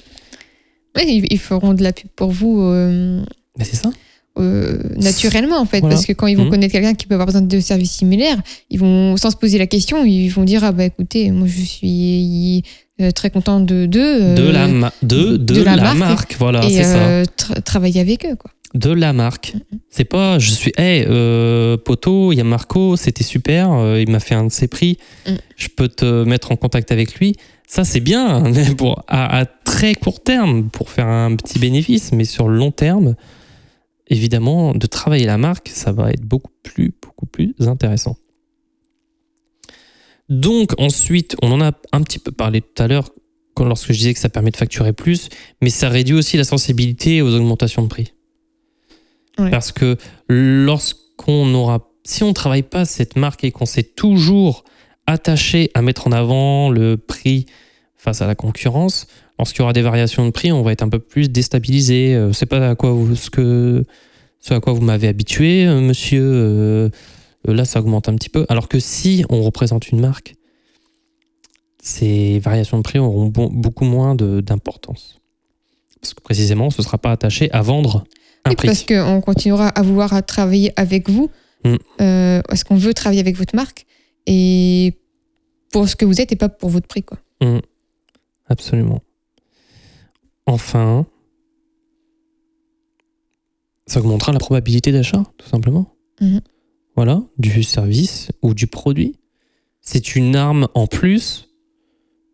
Oui, 0.97 1.25
ils 1.31 1.39
feront 1.39 1.75
de 1.75 1.83
la 1.83 1.93
pub 1.93 2.09
pour 2.15 2.31
vous. 2.31 2.63
Mais 2.63 3.65
c'est 3.65 3.77
ça. 3.77 3.91
Euh, 4.39 4.79
naturellement 4.97 5.59
en 5.59 5.65
fait 5.65 5.81
parce 5.81 6.07
que 6.07 6.13
quand 6.13 6.29
ils 6.29 6.37
vont 6.37 6.45
mmh. 6.45 6.51
connaître 6.51 6.73
quelqu'un 6.73 6.95
qui 6.95 7.07
peut 7.07 7.15
avoir 7.15 7.27
besoin 7.27 7.41
de 7.41 7.59
services 7.59 7.91
similaires 7.91 8.41
ils 8.71 8.79
vont 8.79 9.17
sans 9.17 9.33
se 9.33 9.37
poser 9.37 9.59
la 9.59 9.67
question 9.67 10.05
ils 10.05 10.29
vont 10.29 10.45
dire 10.45 10.63
ah 10.63 10.71
bah 10.71 10.85
écoutez 10.85 11.33
moi 11.33 11.49
je 11.49 11.61
suis 11.61 12.63
euh, 13.01 13.11
très 13.11 13.31
content 13.31 13.59
de 13.59 13.87
de, 13.87 13.99
euh, 13.99 14.35
de 14.35 14.49
la 14.49 14.93
de, 15.03 15.37
de, 15.39 15.61
la, 15.61 15.93
marque, 15.95 16.37
voilà 16.39 16.63
c'est 16.63 16.85
ça 16.85 17.25
travailler 17.63 18.01
avec 18.01 18.27
eux 18.27 18.37
quoi 18.37 18.53
de 18.75 18.91
la 18.91 19.13
marque 19.13 19.55
c'est 19.89 20.05
pas 20.05 20.39
je 20.39 20.51
suis 20.51 20.73
hey 20.77 21.05
poto 21.85 22.33
il 22.33 22.37
y 22.37 22.41
a 22.41 22.45
Marco 22.45 22.97
c'était 22.97 23.25
super 23.25 23.97
il 23.99 24.11
m'a 24.11 24.21
fait 24.21 24.35
un 24.35 24.45
de 24.45 24.53
ses 24.53 24.69
prix 24.69 24.99
je 25.57 25.69
peux 25.69 25.89
te 25.89 26.25
mettre 26.25 26.53
en 26.53 26.57
contact 26.57 26.93
avec 26.93 27.15
lui 27.15 27.35
ça 27.67 27.85
c'est 27.85 28.01
bien 28.01 28.41
mais 28.55 28.75
pour 28.75 29.05
à, 29.09 29.39
à, 29.39 29.47
très 29.47 29.95
court 29.95 30.23
terme 30.23 30.69
pour 30.69 30.91
faire 30.91 31.07
un 31.07 31.35
petit 31.37 31.59
bénéfice 31.59 32.13
mais 32.13 32.25
sur 32.25 32.49
le 32.49 32.59
long 32.59 32.71
terme 32.71 33.15
évidemment, 34.11 34.75
de 34.75 34.87
travailler 34.87 35.27
la 35.27 35.39
marque, 35.39 35.69
ça 35.69 35.93
va 35.93 36.11
être 36.11 36.23
beaucoup 36.23 36.53
plus, 36.63 36.93
beaucoup 37.03 37.27
plus 37.27 37.55
intéressant. 37.61 38.17
Donc 40.29 40.79
ensuite, 40.79 41.37
on 41.43 41.53
en 41.53 41.61
a 41.61 41.73
un 41.93 42.03
petit 42.03 42.19
peu 42.19 42.33
parlé 42.33 42.61
tout 42.61 42.83
à 42.83 42.89
l'heure 42.89 43.11
lorsque 43.59 43.93
je 43.93 43.99
disais 43.99 44.15
que 44.15 44.21
ça 44.21 44.29
permet 44.29 44.51
de 44.51 44.57
facturer 44.57 44.93
plus, 44.93 45.31
mais 45.61 45.71
ça 45.71 45.89
réduit 45.89 46.15
aussi 46.15 46.37
la 46.37 46.45
sensibilité 46.45 47.23
aux 47.23 47.35
augmentations 47.35 47.83
de 47.83 47.89
prix. 47.89 48.13
Parce 49.51 49.73
que 49.73 49.97
lorsqu'on 50.29 51.55
aura, 51.55 51.89
si 52.05 52.25
on 52.25 52.29
ne 52.29 52.33
travaille 52.33 52.63
pas 52.65 52.85
cette 52.85 53.17
marque 53.17 53.45
et 53.45 53.53
qu'on 53.53 53.67
s'est 53.67 53.85
toujours 53.85 54.65
attaché 55.07 55.71
à 55.75 55.83
mettre 55.83 56.09
en 56.09 56.13
avant 56.13 56.71
le 56.71 56.97
prix 56.97 57.47
face 57.97 58.21
à 58.21 58.27
la 58.27 58.35
concurrence, 58.35 59.07
lorsqu'il 59.39 59.61
y 59.61 59.63
aura 59.63 59.73
des 59.73 59.83
variations 59.83 60.25
de 60.25 60.31
prix, 60.31 60.51
on 60.53 60.63
va 60.63 60.73
être 60.73 60.83
un 60.83 60.89
peu 60.89 60.99
plus 60.99 61.31
déstabilisé. 61.31 62.15
Euh, 62.15 62.33
c'est 62.33 62.47
pas 62.47 62.71
à 62.71 62.75
quoi 62.75 62.97
ce 63.15 64.55
à 64.55 64.61
quoi 64.61 64.73
vous 64.73 64.83
m'avez 64.83 65.09
habitué, 65.09 65.67
euh, 65.67 65.81
monsieur. 65.81 66.23
Euh, 66.25 66.91
là, 67.45 67.65
ça 67.65 67.81
augmente 67.81 68.09
un 68.09 68.15
petit 68.15 68.29
peu. 68.29 68.45
Alors 68.49 68.69
que 68.69 68.81
si 68.81 69.25
on 69.31 69.43
représente 69.43 69.89
une 69.91 70.01
marque, 70.01 70.35
ces 71.81 72.39
variations 72.41 72.77
de 72.79 72.83
prix 72.83 72.99
auront 72.99 73.27
beaucoup 73.27 73.85
moins 73.85 74.15
d'importance. 74.15 75.21
Parce 76.01 76.15
que 76.15 76.21
précisément, 76.21 76.71
ce 76.71 76.81
ne 76.81 76.85
sera 76.85 76.99
pas 76.99 77.13
attaché 77.13 77.51
à 77.53 77.63
vendre 77.63 78.05
Parce 78.57 78.85
qu'on 78.85 79.21
continuera 79.21 79.69
à 79.69 79.83
vouloir 79.83 80.25
travailler 80.25 80.73
avec 80.77 81.09
vous. 81.09 81.31
Mm. 81.65 81.77
parce 82.49 82.63
qu'on 82.63 82.77
veut 82.77 82.95
travailler 82.95 83.21
avec 83.21 83.37
votre 83.37 83.57
marque. 83.57 83.85
Et 84.27 84.99
pour 85.73 85.89
ce 85.89 85.97
que 85.97 86.05
vous 86.05 86.21
êtes 86.21 86.33
et 86.33 86.37
pas 86.37 86.49
pour 86.49 86.71
votre 86.71 86.87
prix. 86.87 87.03
Quoi. 87.03 87.19
Mm. 87.41 87.59
Absolument. 88.49 89.01
Enfin, 90.47 91.07
ça 93.87 94.01
augmentera 94.01 94.33
la 94.33 94.39
probabilité 94.39 94.93
d'achat, 94.93 95.23
tout 95.37 95.49
simplement. 95.49 95.87
Mhm. 96.21 96.41
Voilà, 96.97 97.23
du 97.39 97.63
service 97.63 98.31
ou 98.43 98.55
du 98.55 98.67
produit. 98.67 99.17
C'est 99.81 100.17
une 100.17 100.37
arme 100.37 100.69
en 100.75 100.87
plus. 100.87 101.49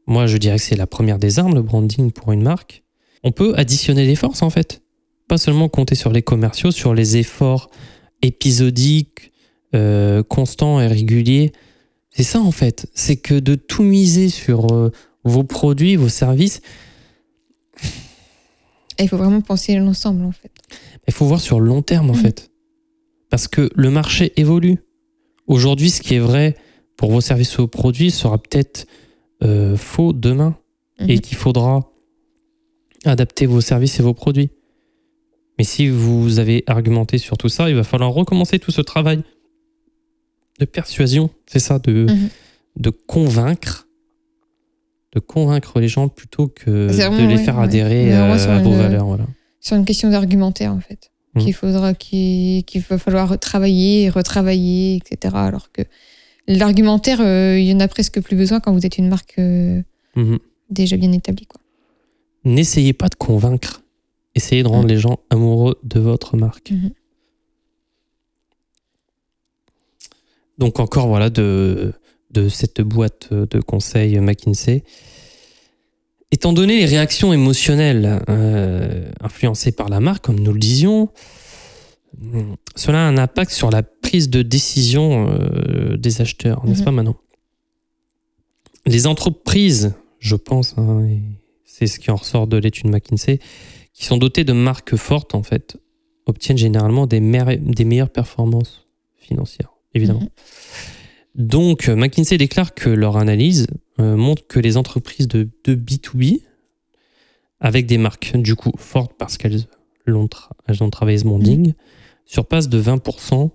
Moi, 0.06 0.26
je 0.26 0.36
dirais 0.36 0.56
que 0.56 0.62
c'est 0.62 0.76
la 0.76 0.86
première 0.86 1.18
des 1.18 1.38
armes, 1.38 1.54
le 1.54 1.62
branding 1.62 2.12
pour 2.12 2.32
une 2.32 2.42
marque. 2.42 2.82
On 3.22 3.32
peut 3.32 3.54
additionner 3.56 4.06
les 4.06 4.16
forces, 4.16 4.42
en 4.42 4.50
fait. 4.50 4.82
Pas 5.28 5.38
seulement 5.38 5.68
compter 5.68 5.94
sur 5.94 6.12
les 6.12 6.22
commerciaux, 6.22 6.70
sur 6.70 6.94
les 6.94 7.16
efforts 7.16 7.70
épisodiques, 8.22 9.32
euh, 9.74 10.22
constants 10.22 10.80
et 10.80 10.86
réguliers. 10.86 11.52
C'est 12.10 12.22
ça, 12.22 12.40
en 12.40 12.52
fait. 12.52 12.86
C'est 12.94 13.16
que 13.16 13.34
de 13.34 13.54
tout 13.54 13.82
miser 13.82 14.28
sur 14.28 14.72
euh, 14.72 14.92
vos 15.24 15.44
produits, 15.44 15.96
vos 15.96 16.08
services, 16.08 16.60
il 19.00 19.08
faut 19.08 19.16
vraiment 19.16 19.40
penser 19.40 19.74
à 19.74 19.80
l'ensemble, 19.80 20.24
en 20.24 20.32
fait. 20.32 20.52
Il 21.08 21.12
faut 21.12 21.26
voir 21.26 21.40
sur 21.40 21.60
le 21.60 21.66
long 21.66 21.82
terme, 21.82 22.10
en 22.10 22.14
mm. 22.14 22.18
fait. 22.18 22.50
Parce 23.30 23.48
que 23.48 23.70
le 23.74 23.90
marché 23.90 24.32
évolue. 24.36 24.78
Aujourd'hui, 25.46 25.90
ce 25.90 26.00
qui 26.00 26.14
est 26.14 26.20
vrai 26.20 26.56
pour 26.96 27.10
vos 27.10 27.20
services 27.20 27.58
ou 27.58 27.66
produits 27.66 28.10
sera 28.10 28.38
peut-être 28.38 28.86
euh, 29.42 29.76
faux 29.76 30.12
demain. 30.12 30.56
Mm-hmm. 31.00 31.10
Et 31.10 31.18
qu'il 31.18 31.36
faudra 31.36 31.90
adapter 33.04 33.46
vos 33.46 33.60
services 33.60 33.98
et 33.98 34.02
vos 34.02 34.14
produits. 34.14 34.50
Mais 35.58 35.64
si 35.64 35.88
vous 35.88 36.38
avez 36.38 36.64
argumenté 36.66 37.18
sur 37.18 37.36
tout 37.36 37.48
ça, 37.48 37.70
il 37.70 37.76
va 37.76 37.84
falloir 37.84 38.10
recommencer 38.10 38.58
tout 38.58 38.70
ce 38.70 38.80
travail 38.80 39.22
de 40.60 40.64
persuasion, 40.64 41.30
c'est 41.46 41.58
ça, 41.58 41.78
de, 41.78 42.06
mm-hmm. 42.06 42.28
de 42.76 42.90
convaincre 42.90 43.84
de 45.14 45.20
convaincre 45.20 45.80
les 45.80 45.88
gens 45.88 46.08
plutôt 46.08 46.48
que 46.48 46.88
de 46.88 47.28
les 47.28 47.38
faire 47.38 47.58
adhérer 47.58 48.12
à, 48.12 48.36
vos 48.58 48.72
valeurs. 48.72 49.06
Voilà. 49.06 49.26
C'est 49.60 49.76
une 49.76 49.84
question 49.84 50.10
d'argumentaire, 50.10 50.72
en 50.72 50.80
fait. 50.80 51.10
Mmh. 51.34 51.40
Qu'il 51.40 51.54
faudra, 51.54 51.94
qu'il 51.94 52.82
va 52.88 52.98
falloir 52.98 53.38
travailler, 53.38 54.08
retravailler, 54.08 54.96
etc. 54.96 55.34
Alors 55.36 55.72
que 55.72 55.82
l'argumentaire, 56.46 57.20
euh, 57.20 57.58
il 57.58 57.66
y 57.66 57.72
en 57.72 57.80
a 57.80 57.88
presque 57.88 58.20
plus 58.20 58.36
besoin 58.36 58.60
quand 58.60 58.72
vous 58.72 58.84
êtes 58.84 58.98
une 58.98 59.08
marque 59.08 59.34
euh, 59.38 59.82
mmh. 60.16 60.36
déjà 60.70 60.96
bien 60.96 61.12
établie. 61.12 61.48
N'essayez 62.44 62.92
pas 62.92 63.08
de 63.08 63.14
convaincre. 63.14 63.82
Essayez 64.34 64.62
de 64.62 64.68
rendre 64.68 64.84
mmh. 64.84 64.88
les 64.88 64.98
gens 64.98 65.20
amoureux 65.30 65.78
de 65.82 66.00
votre 66.00 66.36
marque. 66.36 66.72
Donc 70.58 70.80
encore, 70.80 71.08
voilà, 71.08 71.30
de, 71.30 71.92
de 72.30 72.48
cette 72.48 72.80
boîte 72.80 73.32
de 73.32 73.60
conseils 73.60 74.18
McKinsey. 74.20 74.84
Étant 76.30 76.52
donné 76.52 76.78
les 76.78 76.86
réactions 76.86 77.32
émotionnelles 77.32 78.20
euh, 78.28 79.08
influencées 79.20 79.72
par 79.72 79.88
la 79.88 80.00
marque, 80.00 80.24
comme 80.24 80.40
nous 80.40 80.52
le 80.52 80.58
disions, 80.58 81.10
cela 82.74 83.06
a 83.06 83.08
un 83.08 83.18
impact 83.18 83.52
sur 83.52 83.70
la 83.70 83.82
prise 83.82 84.30
de 84.30 84.42
décision 84.42 85.28
euh, 85.28 85.96
des 85.96 86.20
acheteurs, 86.20 86.64
n'est-ce 86.66 86.80
mhm. 86.80 86.84
pas 86.84 86.90
Manon? 86.90 87.14
Les 88.86 89.06
entreprises, 89.06 89.94
je 90.18 90.34
pense, 90.34 90.74
hein, 90.76 91.06
c'est 91.64 91.86
ce 91.86 91.98
qui 91.98 92.10
en 92.10 92.16
ressort 92.16 92.46
de 92.46 92.56
l'étude 92.56 92.88
McKinsey, 92.88 93.38
qui 93.94 94.04
sont 94.04 94.18
dotées 94.18 94.44
de 94.44 94.52
marques 94.52 94.96
fortes, 94.96 95.34
en 95.34 95.42
fait, 95.42 95.78
obtiennent 96.26 96.58
généralement 96.58 97.06
des, 97.06 97.20
des 97.20 97.84
meilleures 97.84 98.10
performances 98.10 98.86
financières, 99.16 99.72
évidemment. 99.94 100.20
Mhm. 100.20 100.28
Donc, 101.34 101.88
McKinsey 101.88 102.36
déclare 102.36 102.74
que 102.74 102.90
leur 102.90 103.16
analyse 103.16 103.66
euh, 104.00 104.16
montre 104.16 104.46
que 104.46 104.60
les 104.60 104.76
entreprises 104.76 105.28
de, 105.28 105.48
B2B, 105.64 106.42
avec 107.60 107.86
des 107.86 107.98
marques 107.98 108.36
du 108.36 108.56
coup 108.56 108.72
fortes 108.76 109.14
parce 109.18 109.38
qu'elles 109.38 109.66
ont, 110.06 110.28
ont 110.80 110.90
travaillé 110.90 111.18
ce 111.18 111.24
branding, 111.24 111.70
mmh. 111.70 111.74
surpassent 112.26 112.68
de 112.68 112.80
20% 112.80 113.50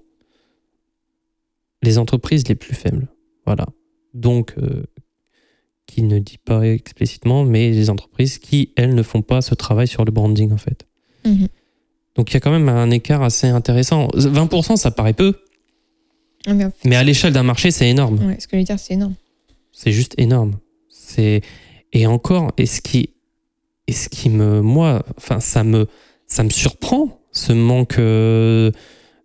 les 1.82 1.98
entreprises 1.98 2.48
les 2.48 2.56
plus 2.56 2.74
faibles. 2.74 3.08
Voilà. 3.46 3.68
Donc, 4.14 4.56
euh, 4.58 4.84
qui 5.90 6.04
ne 6.04 6.20
dit 6.20 6.38
pas 6.38 6.62
explicitement, 6.62 7.44
mais 7.44 7.72
des 7.72 7.90
entreprises 7.90 8.38
qui, 8.38 8.72
elles, 8.76 8.96
ne 8.96 9.04
font 9.04 9.22
pas 9.22 9.42
ce 9.42 9.56
travail 9.56 9.88
sur 9.88 10.06
le 10.06 10.12
branding, 10.12 10.52
en 10.52 10.58
fait. 10.58 10.88
Mhm. 11.26 11.48
Donc 12.16 12.32
il 12.32 12.34
y 12.34 12.38
a 12.38 12.40
quand 12.40 12.52
même 12.52 12.70
un 12.70 12.92
écart 12.92 13.22
assez 13.24 13.48
intéressant. 13.48 14.08
20%, 14.14 14.76
ça 14.76 14.92
paraît 14.92 15.14
peu, 15.14 15.36
Ah, 16.46 16.54
mais 16.54 16.66
en 16.66 16.72
fait, 16.72 16.90
mais 16.90 16.96
à 16.96 17.04
l'échelle 17.04 17.34
d'un 17.34 17.44
marché, 17.44 17.72
c'est 17.72 17.90
énorme. 17.90 18.20
ouais, 18.26 18.38
ce 18.40 18.48
que 18.48 18.58
je 18.58 18.62
veux 18.62 18.66
dire, 18.66 18.80
c'est 18.80 18.94
énorme. 18.94 19.16
C'est 19.72 19.92
juste 19.92 20.16
énorme. 20.18 20.58
C'est 20.90 21.42
et 21.94 22.06
encore 22.06 22.52
et 22.58 22.66
ce 22.66 22.82
qui 22.82 23.10
et 23.88 23.94
ce 23.94 24.10
qui 24.10 24.30
me 24.30 24.62
moi 24.62 25.04
enfin 25.18 25.40
ça 25.40 25.64
me 25.64 25.88
ça 26.28 26.44
me 26.44 26.50
surprend 26.50 27.20
ce 27.32 27.54
manque 27.54 27.98
euh, 27.98 28.72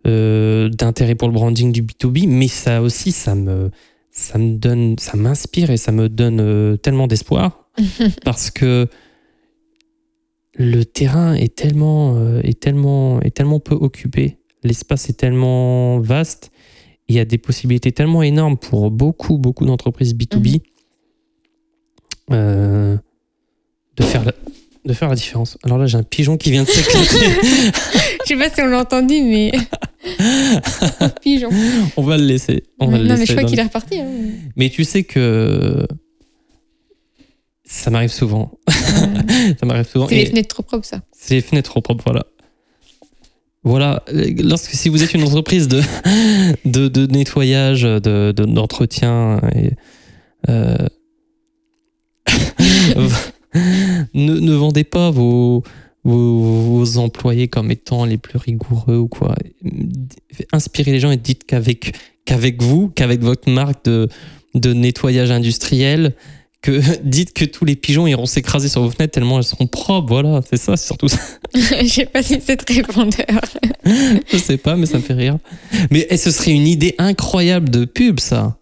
euh, 0.07 0.69
d'intérêt 0.71 1.15
pour 1.15 1.29
le 1.29 1.35
branding 1.35 1.73
du 1.73 1.83
B2B 1.83 2.27
mais 2.29 2.49
ça 2.49 2.81
aussi 2.81 3.13
ça 3.13 3.35
me 3.35 3.71
ça 4.15 4.39
me 4.39 4.57
donne 4.57 4.97
ça 4.99 5.17
m'inspire 5.17 5.71
et 5.71 5.77
ça 5.77 5.93
me 5.93 6.09
donne 6.09 6.41
euh, 6.41 6.77
tellement 6.77 7.07
d'espoir 7.07 7.69
parce 8.25 8.51
que 8.51 8.89
le 10.55 10.85
terrain 10.85 11.35
est 11.35 11.55
tellement 11.55 12.17
euh, 12.17 12.41
est 12.43 12.59
tellement 12.59 13.21
est 13.21 13.35
tellement 13.35 13.61
peu 13.61 13.75
occupé 13.75 14.39
l'espace 14.63 15.11
est 15.11 15.15
tellement 15.19 15.99
vaste 15.99 16.51
il 17.09 17.17
y 17.17 17.19
a 17.19 17.25
des 17.25 17.39
possibilités 17.39 17.93
tellement 17.93 18.23
énormes 18.23 18.57
pour 18.57 18.91
beaucoup, 18.91 19.37
beaucoup 19.37 19.67
d'entreprises 19.67 20.15
B2B 20.15 20.63
euh, 22.31 22.97
de, 23.97 24.03
faire 24.03 24.25
la, 24.25 24.33
de 24.85 24.93
faire 24.95 25.09
la 25.09 25.15
différence. 25.15 25.59
Alors 25.63 25.79
là, 25.79 25.87
j'ai 25.87 25.99
un 25.99 26.03
pigeon 26.03 26.37
qui 26.37 26.51
vient 26.51 26.65
de 26.65 26.69
s'éclater. 26.69 27.27
Je 28.23 28.29
sais 28.29 28.37
pas 28.37 28.49
si 28.49 28.63
on 28.63 28.67
l'a 28.67 28.81
entendu, 28.81 29.21
mais. 29.23 29.53
Pigeon. 31.23 31.51
On 31.97 32.03
va 32.03 32.17
le 32.17 32.25
laisser. 32.25 32.65
On 32.79 32.87
va 32.89 32.99
le 32.99 33.07
non, 33.07 33.17
mais 33.19 33.27
je 33.27 33.33
crois 33.33 33.45
qu'il 33.49 33.59
est 33.59 33.63
reparti. 33.63 33.99
hein. 34.01 34.07
Mais 34.57 34.69
tu 34.71 34.85
sais 34.85 35.05
que 35.05 35.87
ça 37.65 37.91
m'arrive 37.91 38.13
souvent. 38.13 38.59
ça 38.69 39.67
m'arrive 39.67 39.89
souvent. 39.89 40.07
C'est 40.09 40.17
les 40.17 40.27
fenêtres 40.27 40.49
trop 40.49 40.63
propres, 40.63 40.87
ça. 40.87 41.01
c'est 41.13 41.35
les 41.37 41.41
fenêtres 41.41 41.71
trop 41.71 41.81
propres, 41.81 42.05
voilà. 42.07 42.25
Voilà, 43.67 44.03
lorsque 44.13 44.73
si 44.73 44.91
vous 44.91 45.03
êtes 45.03 45.15
une 45.15 45.23
entreprise 45.23 45.69
de, 45.69 45.81
de, 46.67 46.89
de 46.89 47.07
nettoyage, 47.07 47.81
de, 47.83 47.99
de- 47.99 48.45
d'entretien, 48.45 49.41
et, 49.57 49.71
euh, 50.51 50.77
ne, 53.55 54.39
ne 54.39 54.53
vendez 54.55 54.85
pas 54.85 55.11
vos, 55.11 55.63
vos, 56.05 56.41
vos 56.41 56.99
employés 56.99 57.49
comme 57.49 57.71
étant 57.71 58.05
les 58.05 58.19
plus 58.19 58.39
rigoureux 58.39 58.97
ou 58.97 59.09
quoi. 59.09 59.35
Inspirez 60.53 60.93
les 60.93 61.01
gens 61.01 61.11
et 61.11 61.17
dites 61.17 61.45
qu'avec, 61.45 61.95
qu'avec 62.25 62.63
vous, 62.63 62.91
qu'avec 62.91 63.23
votre 63.23 63.51
marque 63.51 63.85
de, 63.87 64.09
de 64.55 64.73
nettoyage 64.73 65.31
industriel, 65.31 66.15
que 66.65 66.81
dites 67.05 67.33
que 67.33 67.45
tous 67.45 67.65
les 67.65 67.77
pigeons 67.77 68.07
iront 68.07 68.27
s'écraser 68.27 68.69
sur 68.69 68.83
vos 68.83 68.91
fenêtres 68.91 69.13
tellement 69.13 69.39
elles 69.39 69.45
seront 69.45 69.67
propres. 69.67 70.09
Voilà, 70.09 70.41
c'est 70.49 70.57
ça, 70.57 70.77
c'est 70.77 70.87
surtout 70.87 71.09
ça. 71.09 71.19
Je 71.55 71.87
sais 71.87 72.07
pas 72.07 72.23
si 72.23 72.41
c'est 72.41 72.57
très 72.57 72.75
répondeur. 72.75 73.41
Je 74.33 74.37
sais 74.37 74.57
pas, 74.57 74.77
mais 74.77 74.87
ça 74.87 74.99
me 74.99 75.03
fait 75.03 75.15
rire. 75.15 75.39
Mais 75.91 76.17
ce 76.17 76.31
serait 76.31 76.53
une 76.53 76.67
idée 76.67 76.95
incroyable 76.99 77.69
de 77.69 77.85
pub, 77.85 78.19
ça. 78.19 78.59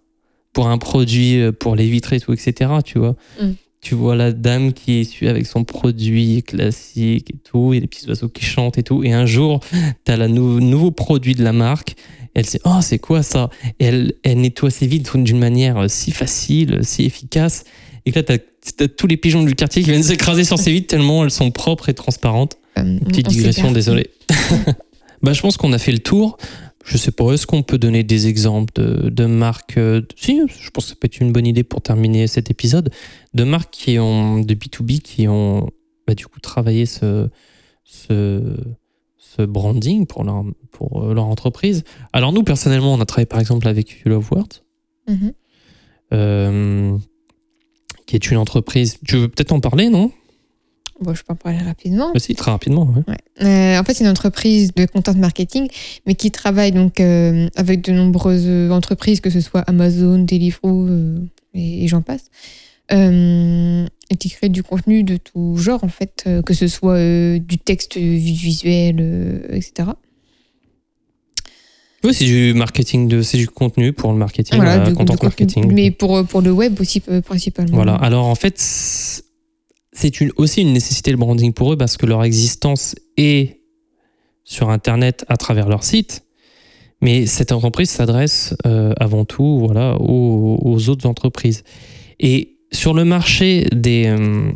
Pour 0.52 0.68
un 0.68 0.76
produit, 0.76 1.40
euh, 1.40 1.52
pour 1.52 1.76
les 1.76 1.88
vitres 1.88 2.12
et 2.12 2.20
tout, 2.20 2.32
etc. 2.32 2.70
Tu 2.84 2.98
vois. 2.98 3.16
Mm. 3.40 3.52
Tu 3.82 3.96
vois 3.96 4.14
la 4.14 4.30
dame 4.30 4.72
qui 4.72 5.00
essuie 5.00 5.26
avec 5.26 5.44
son 5.44 5.64
produit 5.64 6.44
classique 6.44 7.30
et 7.30 7.36
tout, 7.42 7.74
et 7.74 7.80
les 7.80 7.88
petits 7.88 8.08
oiseaux 8.08 8.28
qui 8.28 8.44
chantent 8.44 8.78
et 8.78 8.84
tout. 8.84 9.02
Et 9.02 9.12
un 9.12 9.26
jour, 9.26 9.58
tu 10.04 10.12
as 10.12 10.16
le 10.16 10.28
nouveau 10.28 10.92
produit 10.92 11.34
de 11.34 11.42
la 11.42 11.52
marque. 11.52 11.96
Elle 12.34 12.46
sait, 12.46 12.60
oh, 12.64 12.78
c'est 12.80 13.00
quoi 13.00 13.24
ça? 13.24 13.50
Et 13.80 13.86
elle, 13.86 14.14
elle 14.22 14.40
nettoie 14.40 14.70
ses 14.70 14.86
vitres 14.86 15.18
d'une 15.18 15.38
manière 15.38 15.76
euh, 15.78 15.88
si 15.88 16.12
facile, 16.12 16.78
si 16.82 17.04
efficace. 17.04 17.64
Et 18.06 18.12
que 18.12 18.20
là, 18.20 18.22
tu 18.22 18.84
as, 18.84 18.88
tous 18.88 19.06
les 19.08 19.16
pigeons 19.16 19.42
du 19.42 19.54
quartier 19.56 19.82
qui 19.82 19.90
viennent 19.90 20.02
s'écraser 20.02 20.44
sur 20.44 20.58
ces 20.58 20.72
vitres 20.72 20.86
tellement 20.86 21.24
elles 21.24 21.30
sont 21.30 21.50
propres 21.50 21.88
et 21.88 21.94
transparentes. 21.94 22.58
Euh, 22.78 22.98
Petite 23.00 23.26
on 23.26 23.30
digression, 23.30 23.72
désolé. 23.72 24.10
bah, 25.22 25.32
je 25.32 25.40
pense 25.40 25.56
qu'on 25.56 25.72
a 25.72 25.78
fait 25.78 25.92
le 25.92 25.98
tour. 25.98 26.38
Je 26.84 26.96
sais 26.96 27.12
pas, 27.12 27.30
est-ce 27.32 27.46
qu'on 27.46 27.62
peut 27.62 27.78
donner 27.78 28.02
des 28.02 28.26
exemples 28.26 28.72
de, 28.74 29.08
de 29.08 29.26
marques 29.26 29.76
euh, 29.78 30.00
de- 30.00 30.08
Si, 30.16 30.40
je 30.48 30.70
pense 30.70 30.84
que 30.86 30.90
ça 30.90 30.96
peut 31.00 31.06
être 31.06 31.20
une 31.20 31.32
bonne 31.32 31.46
idée 31.46 31.62
pour 31.64 31.80
terminer 31.80 32.26
cet 32.26 32.50
épisode. 32.50 32.90
De 33.34 33.44
marques 33.44 33.70
qui 33.72 33.98
ont, 33.98 34.40
de 34.40 34.54
B2B 34.54 35.00
qui 35.00 35.28
ont 35.28 35.70
bah, 36.06 36.14
du 36.14 36.26
coup 36.26 36.40
travaillé 36.40 36.84
ce, 36.86 37.28
ce, 37.84 38.56
ce 39.16 39.42
branding 39.42 40.06
pour 40.06 40.24
leur, 40.24 40.44
pour 40.72 41.04
euh, 41.04 41.14
leur 41.14 41.26
entreprise. 41.26 41.84
Alors, 42.12 42.32
nous, 42.32 42.42
personnellement, 42.42 42.92
on 42.94 43.00
a 43.00 43.06
travaillé 43.06 43.26
par 43.26 43.38
exemple 43.40 43.68
avec 43.68 43.90
You 44.04 44.10
Love 44.10 44.28
Words, 44.32 44.62
Mhm. 45.08 45.32
euh, 46.12 46.98
qui 48.06 48.16
est 48.16 48.30
une 48.30 48.36
entreprise. 48.38 48.98
Tu 49.06 49.16
veux 49.16 49.28
peut-être 49.28 49.52
en 49.52 49.60
parler, 49.60 49.88
non? 49.88 50.10
Bon, 51.02 51.14
je 51.14 51.22
peux 51.22 51.32
en 51.32 51.36
parler 51.36 51.58
rapidement. 51.58 52.12
Bah, 52.12 52.20
Si, 52.20 52.34
très 52.34 52.50
rapidement. 52.50 52.84
ouais. 52.84 53.02
Ouais. 53.08 53.46
Euh, 53.46 53.80
en 53.80 53.84
fait, 53.84 53.94
c'est 53.94 54.04
une 54.04 54.10
entreprise 54.10 54.72
de 54.74 54.86
content 54.86 55.14
marketing, 55.14 55.68
mais 56.06 56.14
qui 56.14 56.30
travaille 56.30 56.72
donc 56.72 57.00
euh, 57.00 57.48
avec 57.56 57.82
de 57.82 57.92
nombreuses 57.92 58.44
euh, 58.46 58.70
entreprises, 58.70 59.20
que 59.20 59.30
ce 59.30 59.40
soit 59.40 59.60
Amazon, 59.62 60.18
Deliveroo 60.20 60.86
euh, 60.88 61.18
et, 61.54 61.84
et 61.84 61.88
j'en 61.88 62.02
passe, 62.02 62.30
et 62.90 64.16
qui 64.18 64.28
crée 64.30 64.48
du 64.50 64.62
contenu 64.62 65.02
de 65.02 65.16
tout 65.16 65.56
genre, 65.56 65.82
en 65.82 65.88
fait, 65.88 66.28
que 66.44 66.52
ce 66.54 66.68
soit 66.68 66.98
du 67.38 67.56
texte 67.58 67.96
vi- 67.96 68.36
visuel, 68.36 69.42
etc. 69.50 69.88
Oui, 72.04 72.12
c'est 72.12 72.24
du 72.24 72.52
marketing, 72.54 73.06
de, 73.08 73.22
c'est 73.22 73.38
du 73.38 73.46
contenu 73.48 73.92
pour 73.92 74.12
le 74.12 74.18
marketing, 74.18 74.56
Voilà, 74.56 74.80
du- 74.80 74.92
content 74.94 75.14
du 75.14 75.18
contenu, 75.20 75.46
marketing. 75.46 75.72
mais 75.72 75.90
pour, 75.92 76.26
pour 76.26 76.40
le 76.42 76.50
web 76.50 76.80
aussi, 76.80 77.00
principalement. 77.24 77.76
Voilà. 77.76 77.94
Alors 77.94 78.26
en 78.26 78.34
fait, 78.34 78.58
c'est 79.92 80.20
une, 80.20 80.32
aussi 80.36 80.62
une 80.62 80.72
nécessité 80.72 81.10
le 81.10 81.16
branding 81.16 81.52
pour 81.52 81.72
eux 81.72 81.76
parce 81.76 81.96
que 81.96 82.06
leur 82.06 82.24
existence 82.24 82.94
est 83.16 83.60
sur 84.44 84.70
Internet 84.70 85.24
à 85.28 85.36
travers 85.36 85.68
leur 85.68 85.84
site. 85.84 86.24
Mais 87.00 87.26
cette 87.26 87.52
entreprise 87.52 87.90
s'adresse 87.90 88.54
euh, 88.64 88.92
avant 88.98 89.24
tout 89.24 89.58
voilà, 89.58 89.96
aux, 90.00 90.58
aux 90.62 90.88
autres 90.88 91.06
entreprises. 91.06 91.64
Et 92.20 92.58
sur 92.72 92.94
le 92.94 93.04
marché 93.04 93.66
des, 93.72 94.06
euh, 94.06 94.52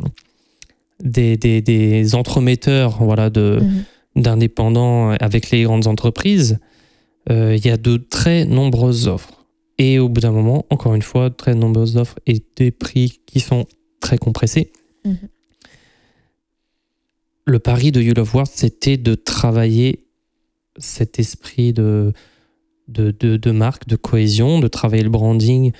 des, 1.03 1.37
des, 1.37 1.61
des 1.61 2.15
entremetteurs 2.15 3.03
voilà, 3.03 3.29
de, 3.29 3.59
Mhm. 3.61 3.83
d'indépendants 4.23 5.11
avec 5.19 5.51
les 5.51 5.63
grandes 5.63 5.87
entreprises, 5.87 6.57
euh, 7.29 7.55
il 7.55 7.65
y 7.65 7.69
a 7.69 7.77
de 7.77 7.97
très 7.97 8.45
nombreuses 8.45 9.07
offres. 9.07 9.45
Et 9.77 9.99
au 9.99 10.09
bout 10.09 10.21
d'un 10.21 10.31
moment, 10.31 10.65
encore 10.71 10.95
une 10.95 11.03
fois, 11.03 11.29
très 11.29 11.53
nombreuses 11.53 11.97
offres 11.97 12.17
et 12.25 12.41
des 12.55 12.71
prix 12.71 13.19
qui 13.27 13.39
sont 13.39 13.65
très 13.99 14.17
compressés. 14.17 14.71
Mhm. 15.07 15.17
Le 17.45 17.59
pari 17.59 17.91
de 17.91 18.01
You 18.01 18.13
Love 18.15 18.35
Words, 18.35 18.47
c'était 18.53 18.97
de 18.97 19.15
travailler 19.15 20.05
cet 20.77 21.17
esprit 21.19 21.71
de, 21.73 22.11
de, 22.89 23.11
de, 23.17 23.37
de 23.37 23.51
marque, 23.51 23.87
de 23.87 23.95
cohésion, 23.95 24.59
de 24.59 24.67
travailler 24.67 25.03
le 25.03 25.09
branding 25.09 25.71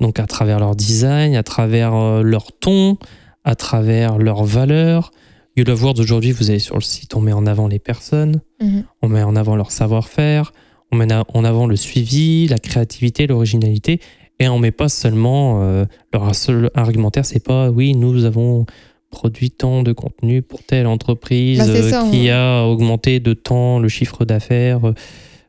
donc 0.00 0.18
à 0.18 0.26
travers 0.26 0.58
leur 0.58 0.74
design, 0.74 1.36
à 1.36 1.44
travers 1.44 1.94
euh, 1.94 2.22
leur 2.22 2.50
ton, 2.58 2.98
à 3.44 3.54
travers 3.54 4.18
leurs 4.18 4.42
valeurs. 4.42 5.12
You 5.56 5.64
Love 5.64 5.84
Words, 5.84 6.00
aujourd'hui, 6.00 6.32
vous 6.32 6.50
allez 6.50 6.58
sur 6.58 6.74
le 6.74 6.80
site, 6.80 7.14
on 7.14 7.20
met 7.20 7.32
en 7.32 7.46
avant 7.46 7.68
les 7.68 7.78
personnes, 7.78 8.40
Mhm. 8.60 8.84
on 9.02 9.08
met 9.08 9.22
en 9.22 9.36
avant 9.36 9.54
leur 9.54 9.70
savoir-faire, 9.70 10.52
on 10.90 10.96
met 10.96 11.06
en 11.12 11.44
avant 11.44 11.66
le 11.68 11.76
suivi, 11.76 12.48
la 12.48 12.58
créativité, 12.58 13.28
l'originalité, 13.28 14.00
et 14.42 14.48
on 14.48 14.58
met 14.58 14.70
pas 14.72 14.88
seulement 14.88 15.62
euh, 15.62 15.84
leur 16.12 16.34
seul 16.34 16.70
argumentaire, 16.74 17.24
c'est 17.24 17.42
pas 17.44 17.70
oui, 17.70 17.94
nous 17.94 18.24
avons 18.24 18.66
produit 19.10 19.50
tant 19.50 19.82
de 19.82 19.92
contenu 19.92 20.40
pour 20.42 20.62
telle 20.62 20.86
entreprise 20.86 21.58
Bah, 21.58 21.66
euh, 21.68 21.90
ça, 21.90 22.08
qui 22.10 22.28
on- 22.28 22.32
a 22.32 22.62
augmenté 22.64 23.20
de 23.20 23.34
tant 23.34 23.78
le 23.78 23.88
chiffre 23.88 24.24
d'affaires. 24.24 24.86
euh. 24.88 24.94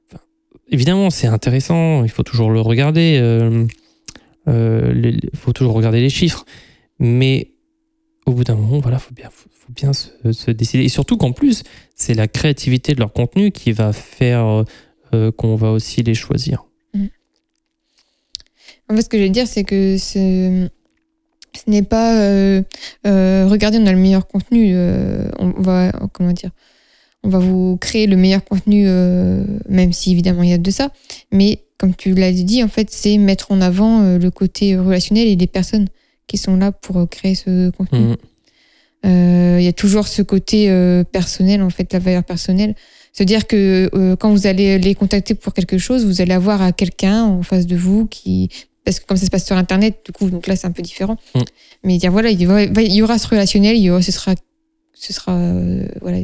Enfin, 0.10 0.22
évidemment, 0.70 1.10
c'est 1.10 1.28
intéressant, 1.28 2.04
il 2.04 2.10
faut 2.10 2.24
toujours 2.24 2.52
le 2.52 2.60
regarder, 2.62 3.20
il 4.48 5.30
faut 5.36 5.54
toujours 5.54 5.74
regarder 5.74 6.02
les 6.02 6.10
chiffres, 6.10 6.46
mais 7.00 7.52
au 8.26 8.34
bout 8.34 8.44
d'un 8.44 8.56
moment, 8.56 8.80
voilà, 8.80 9.00
faut 9.00 9.14
bien, 9.14 9.30
faut, 9.32 9.50
faut 9.54 9.74
bien 9.74 9.94
se, 9.94 10.10
se 10.32 10.52
décider. 10.52 10.84
Et 10.84 10.89
surtout 10.89 11.18
qu'en 11.18 11.32
plus, 11.32 11.64
c'est 11.96 12.14
la 12.14 12.28
créativité 12.28 12.94
de 12.94 13.00
leur 13.00 13.14
contenu 13.14 13.52
qui 13.52 13.72
va 13.72 13.94
faire 13.94 14.64
euh, 15.14 15.32
qu'on 15.32 15.56
va 15.56 15.72
aussi 15.72 16.04
les 16.04 16.16
choisir. 16.16 16.66
En 18.90 18.96
fait, 18.96 19.02
ce 19.04 19.10
que 19.10 19.18
je 19.18 19.24
veux 19.24 19.30
dire, 19.30 19.48
c'est 19.48 19.64
que 19.64 19.98
ce, 19.98 20.68
ce 21.56 21.70
n'est 21.70 21.84
pas 21.84 22.18
euh, 22.20 22.62
euh, 23.08 23.48
regardez, 23.50 23.78
on 23.80 23.86
a 23.86 23.92
le 23.92 23.98
meilleur 23.98 24.28
contenu. 24.28 24.72
euh, 24.76 25.28
on 25.40 25.50
va 25.62 25.92
comment 26.14 26.32
dire 26.34 26.52
On 27.24 27.30
va 27.30 27.40
vous 27.40 27.78
créer 27.78 28.08
le 28.08 28.18
meilleur 28.18 28.44
contenu, 28.44 28.84
euh, 28.88 29.44
même 29.70 29.94
si 29.94 30.12
évidemment 30.12 30.44
il 30.44 30.50
y 30.50 30.54
a 30.54 30.58
de 30.58 30.72
ça. 30.72 30.92
Mais 31.32 31.64
comme 31.78 31.96
tu 31.96 32.14
l'as 32.14 32.32
dit, 32.32 32.64
en 32.64 32.68
fait, 32.68 32.90
c'est 32.92 33.18
mettre 33.18 33.52
en 33.52 33.62
avant 33.62 34.02
euh, 34.02 34.18
le 34.18 34.32
côté 34.32 34.78
relationnel 34.78 35.28
et 35.28 35.36
les 35.36 35.48
personnes 35.48 35.88
qui 36.28 36.38
sont 36.38 36.56
là 36.58 36.72
pour 36.72 37.08
créer 37.10 37.36
ce 37.36 37.70
contenu. 37.72 38.14
Euh, 39.06 39.58
Il 39.60 39.64
y 39.66 39.68
a 39.68 39.74
toujours 39.74 40.08
ce 40.08 40.22
côté 40.22 40.68
personnel, 41.12 41.62
en 41.62 41.70
fait, 41.70 41.92
la 41.92 42.00
valeur 42.00 42.24
personnelle. 42.24 42.76
C'est-à-dire 43.12 43.46
que 43.46 43.90
euh, 43.94 44.16
quand 44.16 44.32
vous 44.32 44.48
allez 44.48 44.80
les 44.80 44.96
contacter 44.96 45.36
pour 45.36 45.54
quelque 45.54 45.78
chose, 45.78 46.06
vous 46.06 46.22
allez 46.22 46.34
avoir 46.34 46.62
à 46.62 46.72
quelqu'un 46.72 47.24
en 47.26 47.44
face 47.44 47.68
de 47.68 47.76
vous 47.76 48.08
qui 48.08 48.50
parce 48.84 49.00
que 49.00 49.06
comme 49.06 49.18
ça 49.18 49.26
se 49.26 49.32
passe 49.32 49.46
sur 49.46 49.56
Internet, 49.56 50.02
du 50.06 50.12
coup, 50.12 50.30
donc 50.30 50.48
là, 50.48 50.56
c'est 50.56 50.68
un 50.68 50.72
peu 50.72 50.82
différent. 50.82 51.18
Mm. 51.36 51.42
Mais 51.84 51.98
dire, 51.98 52.12
voilà, 52.12 52.30
il 52.30 52.42
y, 52.42 52.48
aura, 52.48 52.64
il 52.64 52.94
y 52.94 53.02
aura 53.02 53.18
ce 53.18 53.28
relationnel, 53.28 53.78
il 53.78 53.84
y 53.84 53.90
aura, 53.90 54.02
ce 54.02 54.12
sera, 54.12 54.36
ce 54.94 55.14
sera, 55.14 55.36
euh, 55.38 55.88
voilà, 56.02 56.20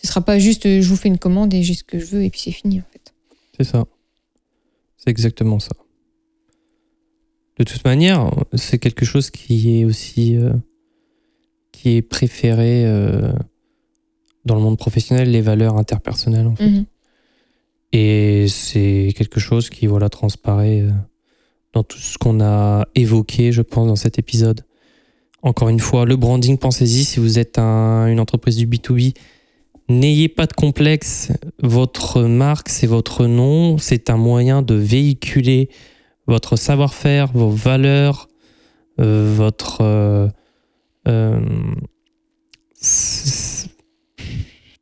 ce 0.00 0.06
sera 0.06 0.20
pas 0.20 0.38
juste, 0.38 0.66
euh, 0.66 0.80
je 0.80 0.88
vous 0.88 0.96
fais 0.96 1.08
une 1.08 1.18
commande 1.18 1.52
et 1.54 1.62
j'ai 1.62 1.74
ce 1.74 1.84
que 1.84 1.98
je 1.98 2.06
veux 2.06 2.22
et 2.22 2.30
puis 2.30 2.40
c'est 2.40 2.52
fini, 2.52 2.80
en 2.80 2.84
fait. 2.92 3.12
C'est 3.56 3.64
ça. 3.64 3.84
C'est 4.96 5.10
exactement 5.10 5.58
ça. 5.58 5.72
De 7.58 7.64
toute 7.64 7.84
manière, 7.84 8.30
c'est 8.54 8.78
quelque 8.78 9.04
chose 9.04 9.30
qui 9.30 9.80
est 9.80 9.84
aussi 9.84 10.36
euh, 10.36 10.52
qui 11.72 11.96
est 11.96 12.02
préféré 12.02 12.84
euh, 12.86 13.32
dans 14.44 14.54
le 14.54 14.60
monde 14.60 14.78
professionnel, 14.78 15.30
les 15.30 15.40
valeurs 15.40 15.76
interpersonnelles. 15.76 16.46
En 16.46 16.54
fait. 16.54 16.68
Mhm. 16.68 16.84
Et 17.92 18.46
c'est 18.48 19.12
quelque 19.16 19.40
chose 19.40 19.70
qui 19.70 19.86
voilà 19.88 20.08
transparaît 20.08 20.84
dans 21.72 21.82
tout 21.82 21.98
ce 21.98 22.18
qu'on 22.18 22.40
a 22.40 22.86
évoqué, 22.94 23.52
je 23.52 23.62
pense, 23.62 23.86
dans 23.88 23.96
cet 23.96 24.18
épisode. 24.18 24.64
Encore 25.42 25.68
une 25.68 25.80
fois, 25.80 26.04
le 26.04 26.16
branding, 26.16 26.58
pensez-y, 26.58 27.04
si 27.04 27.20
vous 27.20 27.38
êtes 27.38 27.58
un- 27.58 28.06
une 28.08 28.18
entreprise 28.20 28.56
du 28.56 28.66
B2B, 28.66 29.14
n'ayez 29.88 30.28
pas 30.28 30.46
de 30.46 30.52
complexe. 30.52 31.30
Votre 31.62 32.22
marque, 32.22 32.68
c'est 32.68 32.86
votre 32.86 33.26
nom, 33.26 33.78
c'est 33.78 34.10
un 34.10 34.16
moyen 34.16 34.62
de 34.62 34.74
véhiculer 34.74 35.68
votre 36.26 36.56
savoir-faire, 36.56 37.30
vos 37.32 37.50
valeurs, 37.50 38.28
euh, 39.00 39.32
votre... 39.36 39.78
euh, 39.82 40.28
euh, 41.06 41.40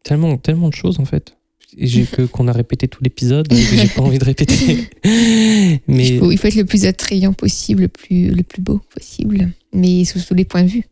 tellement, 0.03 0.37
tellement 0.39 0.69
de 0.69 0.75
choses 0.75 0.99
en 1.01 1.05
fait. 1.05 1.36
J'ai 1.79 2.05
que 2.05 2.23
qu'on 2.23 2.49
a 2.49 2.53
répété 2.53 2.89
tout 2.89 3.03
l'épisode, 3.05 3.47
j'ai 3.53 3.87
pas 3.89 4.01
envie 4.03 4.19
de 4.19 4.25
répéter. 4.25 4.89
Mais 5.05 6.09
Il, 6.09 6.19
faut, 6.19 6.31
il 6.33 6.39
faut 6.39 6.47
être 6.49 6.55
le 6.57 6.65
plus 6.65 6.87
attrayant 6.87 7.33
possible, 7.35 7.83
le 7.83 7.89
plus, 7.89 8.31
le 8.31 8.43
plus 8.43 8.63
beau 8.63 8.81
possible, 8.95 9.51
mais 9.73 10.05
sous 10.07 10.21
tous 10.21 10.33
les 10.35 10.45
points 10.47 10.63
de 10.63 10.69
vue. 10.71 10.85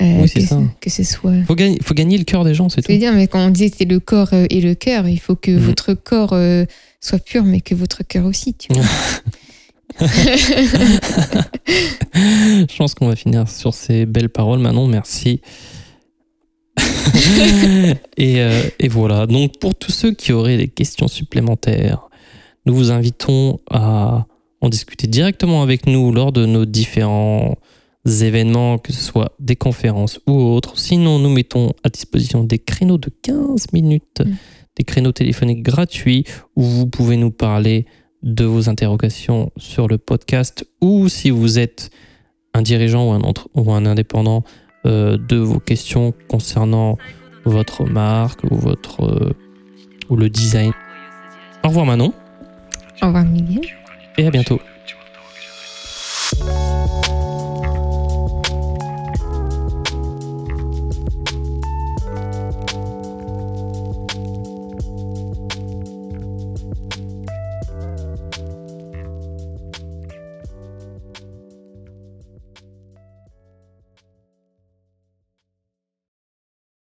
Euh, 0.00 0.22
Oui, 0.22 0.28
c'est 0.28 0.40
que, 0.40 0.46
ça. 0.46 0.60
que 0.80 0.88
ce 0.90 1.04
soit. 1.04 1.34
faut 1.46 1.54
gagner, 1.54 1.78
faut 1.82 1.94
gagner 1.94 2.16
le 2.18 2.24
cœur 2.24 2.42
des 2.44 2.54
gens, 2.54 2.68
c'est 2.70 2.80
Je 2.84 2.88
veux 2.90 2.94
tout. 2.94 3.00
dire, 3.00 3.12
mais 3.12 3.26
quand 3.28 3.44
on 3.46 3.50
disait 3.50 3.70
c'est 3.76 3.84
le 3.84 4.00
corps 4.00 4.30
euh, 4.32 4.46
et 4.50 4.60
le 4.62 4.74
cœur, 4.74 5.06
il 5.08 5.18
faut 5.20 5.36
que 5.36 5.50
Mhm. 5.50 5.58
votre 5.58 5.92
corps 5.94 6.32
euh, 6.32 6.64
soit 7.00 7.18
pur, 7.22 7.44
mais 7.44 7.60
que 7.60 7.74
votre 7.74 8.02
cœur 8.02 8.24
aussi. 8.24 8.54
Tu 8.54 8.68
vois. 8.72 8.82
Je 12.14 12.76
pense 12.76 12.94
qu'on 12.94 13.08
va 13.08 13.16
finir 13.16 13.48
sur 13.48 13.74
ces 13.74 14.06
belles 14.06 14.30
paroles. 14.30 14.58
Manon, 14.60 14.86
merci. 14.86 15.40
et, 18.16 18.40
euh, 18.40 18.62
et 18.78 18.88
voilà. 18.88 19.26
Donc, 19.26 19.58
pour 19.58 19.74
tous 19.74 19.92
ceux 19.92 20.12
qui 20.12 20.32
auraient 20.32 20.56
des 20.56 20.68
questions 20.68 21.08
supplémentaires, 21.08 22.08
nous 22.66 22.74
vous 22.74 22.90
invitons 22.90 23.58
à 23.70 24.26
en 24.60 24.68
discuter 24.68 25.06
directement 25.06 25.62
avec 25.62 25.86
nous 25.86 26.12
lors 26.12 26.32
de 26.32 26.46
nos 26.46 26.64
différents 26.64 27.56
événements, 28.06 28.78
que 28.78 28.92
ce 28.92 29.00
soit 29.02 29.32
des 29.38 29.56
conférences 29.56 30.20
ou 30.26 30.32
autres. 30.32 30.78
Sinon, 30.78 31.18
nous 31.18 31.30
mettons 31.30 31.70
à 31.84 31.88
disposition 31.88 32.44
des 32.44 32.58
créneaux 32.58 32.98
de 32.98 33.10
15 33.22 33.72
minutes, 33.72 34.22
Mm. 34.24 34.34
des 34.76 34.84
créneaux 34.84 35.12
téléphoniques 35.12 35.62
gratuits 35.62 36.24
où 36.56 36.62
vous 36.62 36.86
pouvez 36.86 37.16
nous 37.16 37.30
parler 37.30 37.86
de 38.22 38.44
vos 38.44 38.68
interrogations 38.68 39.50
sur 39.56 39.88
le 39.88 39.98
podcast 39.98 40.64
ou 40.80 41.08
si 41.08 41.30
vous 41.30 41.58
êtes 41.58 41.90
un 42.54 42.62
dirigeant 42.62 43.08
ou 43.08 43.12
un, 43.12 43.20
entre- 43.22 43.48
ou 43.54 43.72
un 43.72 43.84
indépendant 43.86 44.44
euh, 44.84 45.16
de 45.16 45.36
vos 45.36 45.60
questions 45.60 46.12
concernant 46.28 46.98
votre 47.44 47.84
marque 47.84 48.42
ou, 48.50 48.56
votre, 48.56 49.04
euh, 49.04 49.32
ou 50.08 50.16
le 50.16 50.28
design. 50.28 50.72
Au 51.62 51.68
revoir 51.68 51.86
Manon. 51.86 52.12
Au 53.00 53.06
revoir 53.06 53.24
Miguel. 53.24 53.62
Et 54.18 54.26
à 54.26 54.30
bientôt. 54.30 54.60